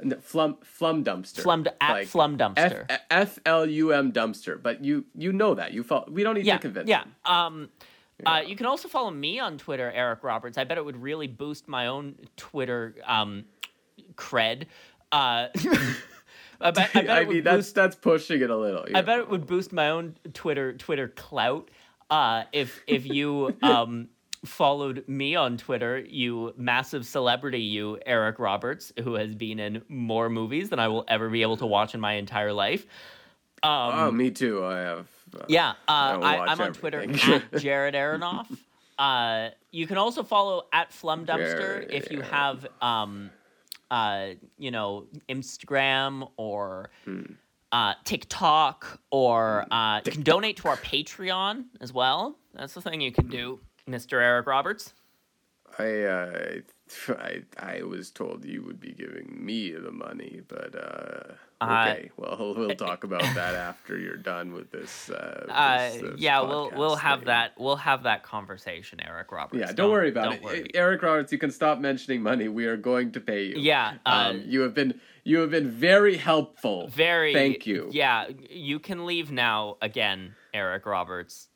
No, 0.05 0.17
flum 0.17 0.57
flum 0.65 1.05
dumpster. 1.05 1.43
Flum 1.43 1.67
at 1.83 1.93
Like, 1.93 2.09
flum 2.09 2.39
dumpster. 2.39 2.87
F 3.11 3.39
L 3.45 3.67
U 3.67 3.93
M 3.93 4.11
dumpster. 4.11 4.61
But 4.61 4.83
you 4.83 5.05
you 5.15 5.35
know 5.35 5.55
that 5.55 5.73
you 5.75 5.83
follow. 5.83 6.07
We 6.11 6.23
don't 6.23 6.35
need 6.35 6.47
yeah, 6.47 6.57
to 6.57 6.61
convince. 6.63 6.89
yeah. 6.89 7.05
Um, 7.27 7.69
Uh, 8.25 8.41
you 8.47 8.57
can 8.57 8.67
also 8.67 8.89
follow 8.89 9.11
me 9.11 9.39
on 9.39 9.59
Twitter, 9.59 9.91
Eric 9.95 10.23
Roberts. 10.25 10.57
I 10.57 10.65
bet 10.65 10.79
it 10.79 10.85
would 10.85 11.01
really 11.03 11.27
boost 11.27 11.69
my 11.69 11.89
own 11.89 12.15
Twitter 12.37 12.95
um, 13.05 13.45
cred. 14.15 14.65
Uh, 15.11 15.49
I 16.63 16.71
bet, 16.71 16.91
I 16.95 17.03
bet 17.03 17.11
I 17.11 17.25
mean 17.25 17.45
that's 17.45 17.57
boost 17.57 17.75
that's 17.75 17.97
pushing 17.97 18.41
it 18.41 18.51
a 18.51 18.57
little. 18.57 18.85
I 18.95 19.03
bet 19.03 19.19
it 19.19 19.29
would 19.29 19.47
boost 19.47 19.73
my 19.73 19.91
own 19.91 20.17
Twitter 20.33 20.73
Twitter 20.73 21.09
clout 21.09 21.71
uh, 22.11 22.45
if 22.53 22.81
if 22.87 23.07
you 23.07 23.57
um, 23.63 24.09
followed 24.45 25.05
me 25.09 25.35
on 25.35 25.57
Twitter, 25.57 25.99
you 25.99 26.53
massive 26.57 27.07
celebrity, 27.07 27.61
you 27.61 27.99
Eric 28.05 28.39
Roberts, 28.39 28.93
who 29.03 29.15
has 29.15 29.35
been 29.35 29.59
in 29.59 29.83
more 29.89 30.29
movies 30.29 30.69
than 30.69 30.79
I 30.79 30.89
will 30.89 31.05
ever 31.09 31.31
be 31.31 31.43
able 31.43 31.57
to 31.59 31.67
watch 31.67 31.95
in 31.95 32.01
my 32.01 32.15
entire 32.15 32.53
life. 32.53 32.87
Um, 33.63 33.71
Oh, 33.95 34.11
me 34.11 34.31
too. 34.31 34.65
I 34.65 34.79
have. 34.79 35.07
Uh, 35.35 35.45
yeah, 35.49 35.71
uh, 35.89 36.19
I, 36.23 36.47
I'm 36.49 36.61
on 36.61 36.73
Twitter 36.75 37.01
at 37.01 37.53
Jared 37.61 37.95
Aronoff. 37.95 38.47
Uh, 38.99 39.51
you 39.71 39.87
can 39.87 39.97
also 39.97 40.23
follow 40.23 40.65
at 40.73 40.91
Flumdumpster 40.91 41.59
Jared 41.59 41.91
if 41.93 42.11
you 42.11 42.21
have, 42.21 42.67
um, 42.83 43.31
uh, 43.93 44.31
you 44.59 44.71
know, 44.73 45.07
Instagram 45.29 46.29
or 46.37 46.91
Hmm. 47.05 47.23
uh, 47.71 47.95
TikTok, 48.05 49.01
or 49.11 49.67
uh, 49.71 50.01
you 50.05 50.11
can 50.13 50.23
donate 50.23 50.57
to 50.59 50.69
our 50.69 50.77
Patreon 50.79 51.67
as 51.81 51.93
well. 51.93 52.37
That's 52.55 52.75
the 52.75 52.81
thing 52.83 53.01
you 53.01 53.13
can 53.13 53.29
do, 53.29 53.61
Mr. 53.89 54.15
Eric 54.21 54.47
Roberts. 54.47 54.95
I, 55.79 56.03
uh, 56.03 56.51
I 57.09 57.43
I 57.59 57.83
was 57.83 58.11
told 58.11 58.45
you 58.45 58.63
would 58.63 58.81
be 58.81 58.93
giving 58.93 59.45
me 59.45 59.73
the 59.73 59.91
money, 59.93 60.43
but 60.49 60.75
uh, 60.75 61.35
Uh, 61.61 61.87
okay. 61.95 62.11
well, 62.17 62.55
we'll 62.57 62.75
talk 62.75 63.05
about 63.05 63.23
that 63.35 63.55
after 63.55 63.97
you're 63.99 64.17
done 64.17 64.53
with 64.53 64.71
this. 64.73 65.11
Uh, 65.11 65.47
Uh, 65.49 65.91
this- 65.91 66.03
this 66.03 66.21
yeah, 66.21 66.41
we'll 66.41 66.71
we'll 66.75 66.97
have 66.97 67.21
thing. 67.21 67.27
that 67.27 67.53
we'll 67.59 67.77
have 67.77 68.03
that 68.05 68.23
conversation, 68.23 68.99
Eric 69.01 69.31
Roberts. 69.33 69.61
Yeah, 69.61 69.73
don't, 69.73 69.91
worry 69.91 70.09
about 70.11 70.25
don't 70.25 70.35
it. 70.35 70.43
worry. 70.43 70.71
Eric 70.75 71.03
Roberts, 71.03 71.31
you 71.33 71.39
can 71.39 71.51
stop 71.51 71.79
mentioning 71.79 72.23
money. 72.23 72.49
We 72.49 72.67
are 72.67 72.77
going 72.77 73.13
to 73.13 73.21
pay 73.21 73.45
you. 73.45 73.55
Yeah, 73.59 73.95
uh, 74.07 74.31
um, 74.31 74.43
you 74.47 74.61
have 74.63 74.75
been 74.75 75.01
you 75.25 75.39
have 75.39 75.51
been 75.51 75.71
very 75.71 76.17
helpful. 76.17 76.89
Very. 76.89 77.33
Thank 77.33 77.67
you. 77.67 77.89
Yeah, 77.93 78.27
you 78.51 78.79
can 78.81 79.07
leave 79.07 79.31
now 79.31 79.77
again, 79.81 80.35
Eric 80.53 80.85
Roberts. 80.87 81.49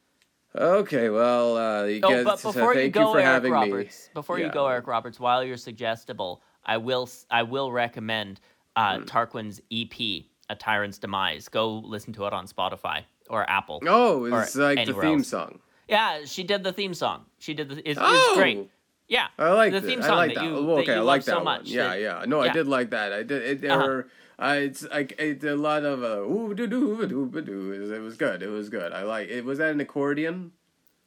Okay, 0.56 1.08
well, 1.10 1.56
uh, 1.56 1.84
you 1.84 2.00
Oh, 2.02 2.08
guys, 2.10 2.24
but 2.24 2.38
so 2.38 2.52
before 2.52 2.74
you 2.74 2.88
go, 2.88 3.12
for 3.12 3.18
Eric 3.18 3.26
having 3.26 3.52
Roberts, 3.52 4.06
me. 4.08 4.10
before 4.14 4.38
you 4.38 4.48
go, 4.50 4.66
Eric 4.66 4.86
Roberts, 4.86 5.20
while 5.20 5.44
you're 5.44 5.56
suggestible, 5.56 6.42
I 6.64 6.76
will 6.78 7.08
I 7.30 7.42
will 7.42 7.70
recommend 7.72 8.40
uh, 8.74 8.98
Hmm. 8.98 9.04
Tarquin's 9.04 9.60
EP, 9.70 10.24
A 10.50 10.54
Tyrant's 10.56 10.98
Demise. 10.98 11.48
Go 11.48 11.78
listen 11.78 12.12
to 12.14 12.24
it 12.26 12.32
on 12.32 12.46
Spotify 12.46 13.04
or 13.28 13.48
Apple. 13.50 13.82
Oh, 13.86 14.24
it's 14.24 14.54
like 14.56 14.84
the 14.86 14.94
theme 14.94 15.18
else. 15.18 15.28
song. 15.28 15.58
Yeah, 15.88 16.20
she 16.24 16.42
did 16.42 16.64
the 16.64 16.72
theme 16.72 16.94
song. 16.94 17.26
She 17.38 17.54
did 17.54 17.68
the. 17.68 17.88
It's, 17.88 17.98
Oh, 18.02 18.26
it's 18.30 18.36
great. 18.38 18.70
Yeah, 19.08 19.28
I 19.38 19.50
like 19.52 19.72
the 19.72 19.80
that. 19.80 19.86
theme 19.86 20.02
I 20.02 20.06
song 20.06 20.16
like 20.16 20.34
that 20.34 20.40
that. 20.40 20.44
you 20.46 20.54
that 20.54 20.72
okay, 20.72 20.94
you 20.94 20.98
I 21.00 21.02
like 21.02 21.22
so 21.22 21.30
that 21.32 21.36
one. 21.36 21.44
much. 21.44 21.68
Yeah, 21.68 21.88
that- 21.90 22.00
yeah. 22.00 22.24
No, 22.26 22.40
I 22.40 22.48
did 22.48 22.66
like 22.66 22.90
that. 22.90 23.12
I 23.12 23.22
did. 23.22 23.42
It, 23.42 23.60
there 23.60 23.72
Uh-huh. 23.72 23.86
were. 23.86 24.08
Uh, 24.38 24.56
it's 24.58 24.82
like 24.90 25.14
it's 25.18 25.44
a 25.44 25.56
lot 25.56 25.84
of 25.84 26.02
uh, 26.02 26.20
ooh 26.20 26.54
doo 26.54 26.66
doo 26.66 27.06
doo 27.06 27.28
doo 27.30 27.40
doo. 27.40 27.92
It 27.92 28.00
was 28.00 28.16
good. 28.16 28.42
It 28.42 28.48
was 28.48 28.68
good. 28.68 28.92
I 28.92 29.02
like. 29.02 29.28
It 29.28 29.44
was 29.44 29.58
that 29.58 29.70
an 29.70 29.80
accordion. 29.80 30.52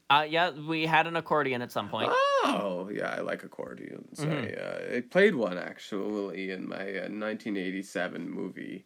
Uh, 0.09 0.25
yeah, 0.27 0.49
we 0.49 0.87
had 0.87 1.05
an 1.05 1.15
accordion 1.15 1.61
at 1.61 1.71
some 1.71 1.87
point. 1.87 2.09
Oh, 2.11 2.89
yeah, 2.91 3.09
I 3.09 3.21
like 3.21 3.43
accordions. 3.43 4.19
Mm-hmm. 4.19 4.31
I, 4.31 4.95
uh, 4.95 4.97
I 4.97 5.01
played 5.01 5.35
one 5.35 5.59
actually 5.59 6.49
in 6.49 6.67
my 6.67 6.77
uh, 6.77 7.09
1987 7.11 8.27
movie. 8.27 8.85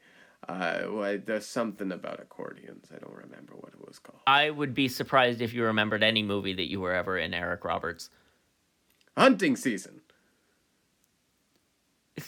Uh, 0.49 0.81
well, 0.89 1.17
there's 1.25 1.45
something 1.45 1.93
about 1.93 2.19
accordions. 2.19 2.89
I 2.93 2.99
don't 2.99 3.15
remember 3.15 3.53
what 3.55 3.71
it 3.71 3.87
was 3.87 3.99
called. 3.99 4.19
I 4.27 4.49
would 4.49 4.73
be 4.73 4.89
surprised 4.89 5.39
if 5.39 5.53
you 5.53 5.63
remembered 5.63 6.03
any 6.03 6.23
movie 6.23 6.53
that 6.53 6.69
you 6.69 6.81
were 6.81 6.93
ever 6.93 7.17
in, 7.17 7.33
Eric 7.33 7.63
Roberts. 7.63 8.09
Hunting 9.15 9.55
season. 9.55 10.01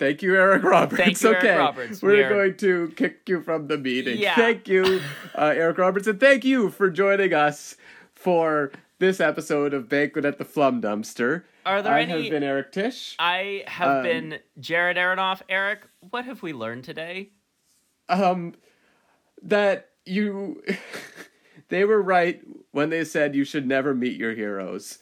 Thank 0.00 0.22
you, 0.22 0.34
Eric 0.34 0.62
Roberts. 0.62 0.96
Thank 1.00 1.22
you, 1.22 1.28
Eric 1.28 1.44
okay, 1.44 1.56
Roberts. 1.58 2.00
We're 2.02 2.12
We 2.14 2.22
are- 2.22 2.28
going 2.30 2.56
to 2.56 2.88
kick 2.96 3.28
you 3.28 3.42
from 3.42 3.66
the 3.68 3.76
meeting. 3.76 4.16
Yeah. 4.16 4.34
Thank 4.34 4.66
you, 4.66 5.02
uh, 5.36 5.52
Eric 5.54 5.76
Roberts, 5.76 6.06
and 6.06 6.18
thank 6.18 6.42
you 6.42 6.70
for 6.70 6.88
joining 6.88 7.34
us 7.34 7.76
for 8.14 8.72
this 8.98 9.20
episode 9.20 9.74
of 9.74 9.90
Banquet 9.90 10.24
at 10.24 10.38
the 10.38 10.44
Flum 10.46 10.80
Dumpster. 10.80 11.42
Are 11.66 11.82
there 11.82 11.92
I 11.92 12.00
any- 12.04 12.22
have 12.22 12.30
been 12.30 12.42
Eric 12.42 12.72
Tish. 12.72 13.14
I 13.18 13.62
have 13.66 13.98
Um, 13.98 14.02
been 14.02 14.38
Jared 14.58 14.96
Aronoff. 14.96 15.42
Eric, 15.50 15.82
what 16.08 16.24
have 16.24 16.42
we 16.42 16.54
learned 16.54 16.84
today? 16.84 17.30
um 18.08 18.54
that 19.42 19.90
you 20.06 20.60
they 21.68 21.84
were 21.84 22.02
right 22.02 22.40
when 22.72 22.88
they 22.90 23.04
said 23.04 23.34
you 23.36 23.44
should 23.44 23.66
never 23.68 23.94
meet 23.94 24.16
your 24.16 24.34
heroes 24.34 24.98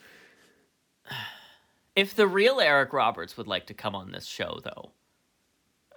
If 1.99 2.15
the 2.15 2.29
real 2.29 2.61
Eric 2.61 2.93
Roberts 2.93 3.37
would 3.37 3.49
like 3.49 3.67
to 3.67 3.75
come 3.75 3.97
on 3.97 4.13
this 4.13 4.25
show, 4.25 4.61
though, 4.63 4.93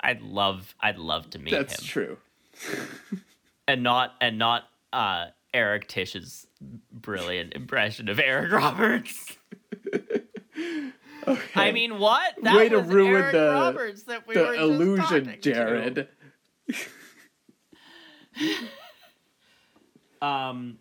I'd 0.04 0.24
love, 0.24 0.74
I'd 0.82 0.98
love 0.98 1.30
to 1.30 1.38
meet 1.38 1.52
that's 1.52 1.74
him, 1.74 1.78
That's 1.78 1.86
true 1.86 2.18
and 3.68 3.84
not, 3.84 4.16
and 4.20 4.40
not 4.40 4.64
uh, 4.92 5.28
Eric 5.54 5.88
Tish's 5.88 6.48
brilliant 6.92 7.54
impression 7.54 8.10
of 8.10 8.20
Eric 8.20 8.52
Roberts. 8.52 9.38
I 11.54 11.72
mean, 11.72 12.00
what? 12.00 12.34
That 12.42 12.56
Way 12.56 12.70
to 12.70 12.80
ruin 12.80 13.22
Eric 13.22 13.34
the- 13.34 13.52
Roberts 13.52 14.02
that 14.04 14.28
we 14.28 14.34
were 14.36 14.54
the 14.54 14.64
illusion 14.64 15.38
jared 15.40 16.08
Um, 20.20 20.80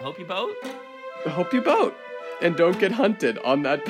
hope 0.00 0.18
you 0.18 0.24
boat. 0.24 0.54
I 1.26 1.28
hope 1.28 1.52
you 1.52 1.60
boat 1.60 1.94
and 2.42 2.56
don't 2.56 2.78
get 2.78 2.92
hunted 2.92 3.38
on 3.38 3.62
that 3.62 3.80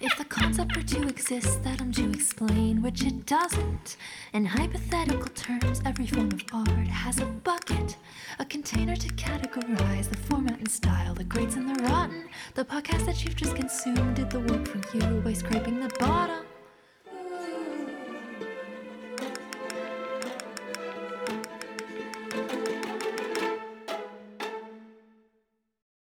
If 0.00 0.18
the 0.18 0.24
concept 0.24 0.76
were 0.76 0.82
to 0.82 1.08
exist 1.08 1.62
that 1.64 1.80
I'm 1.80 1.90
to 1.92 2.10
explain, 2.10 2.82
which 2.82 3.02
it 3.02 3.24
doesn't, 3.24 3.96
in 4.34 4.44
hypothetical 4.44 5.28
terms, 5.34 5.80
every 5.86 6.06
form 6.06 6.30
of 6.30 6.44
art 6.52 6.88
has 6.88 7.20
a 7.20 7.24
bucket, 7.24 7.96
a 8.38 8.44
container 8.44 8.96
to 8.96 9.08
categorize 9.14 10.10
the 10.10 10.18
format 10.18 10.58
and 10.58 10.70
style, 10.70 11.14
the 11.14 11.24
greats 11.24 11.56
and 11.56 11.74
the 11.74 11.82
rotten. 11.84 12.28
The 12.54 12.66
podcast 12.66 13.06
that 13.06 13.24
you've 13.24 13.36
just 13.36 13.56
consumed 13.56 14.16
did 14.16 14.28
the 14.30 14.40
work 14.40 14.68
for 14.68 14.96
you 14.96 15.20
by 15.22 15.32
scraping 15.32 15.80
the 15.80 15.88
bottom 15.98 16.43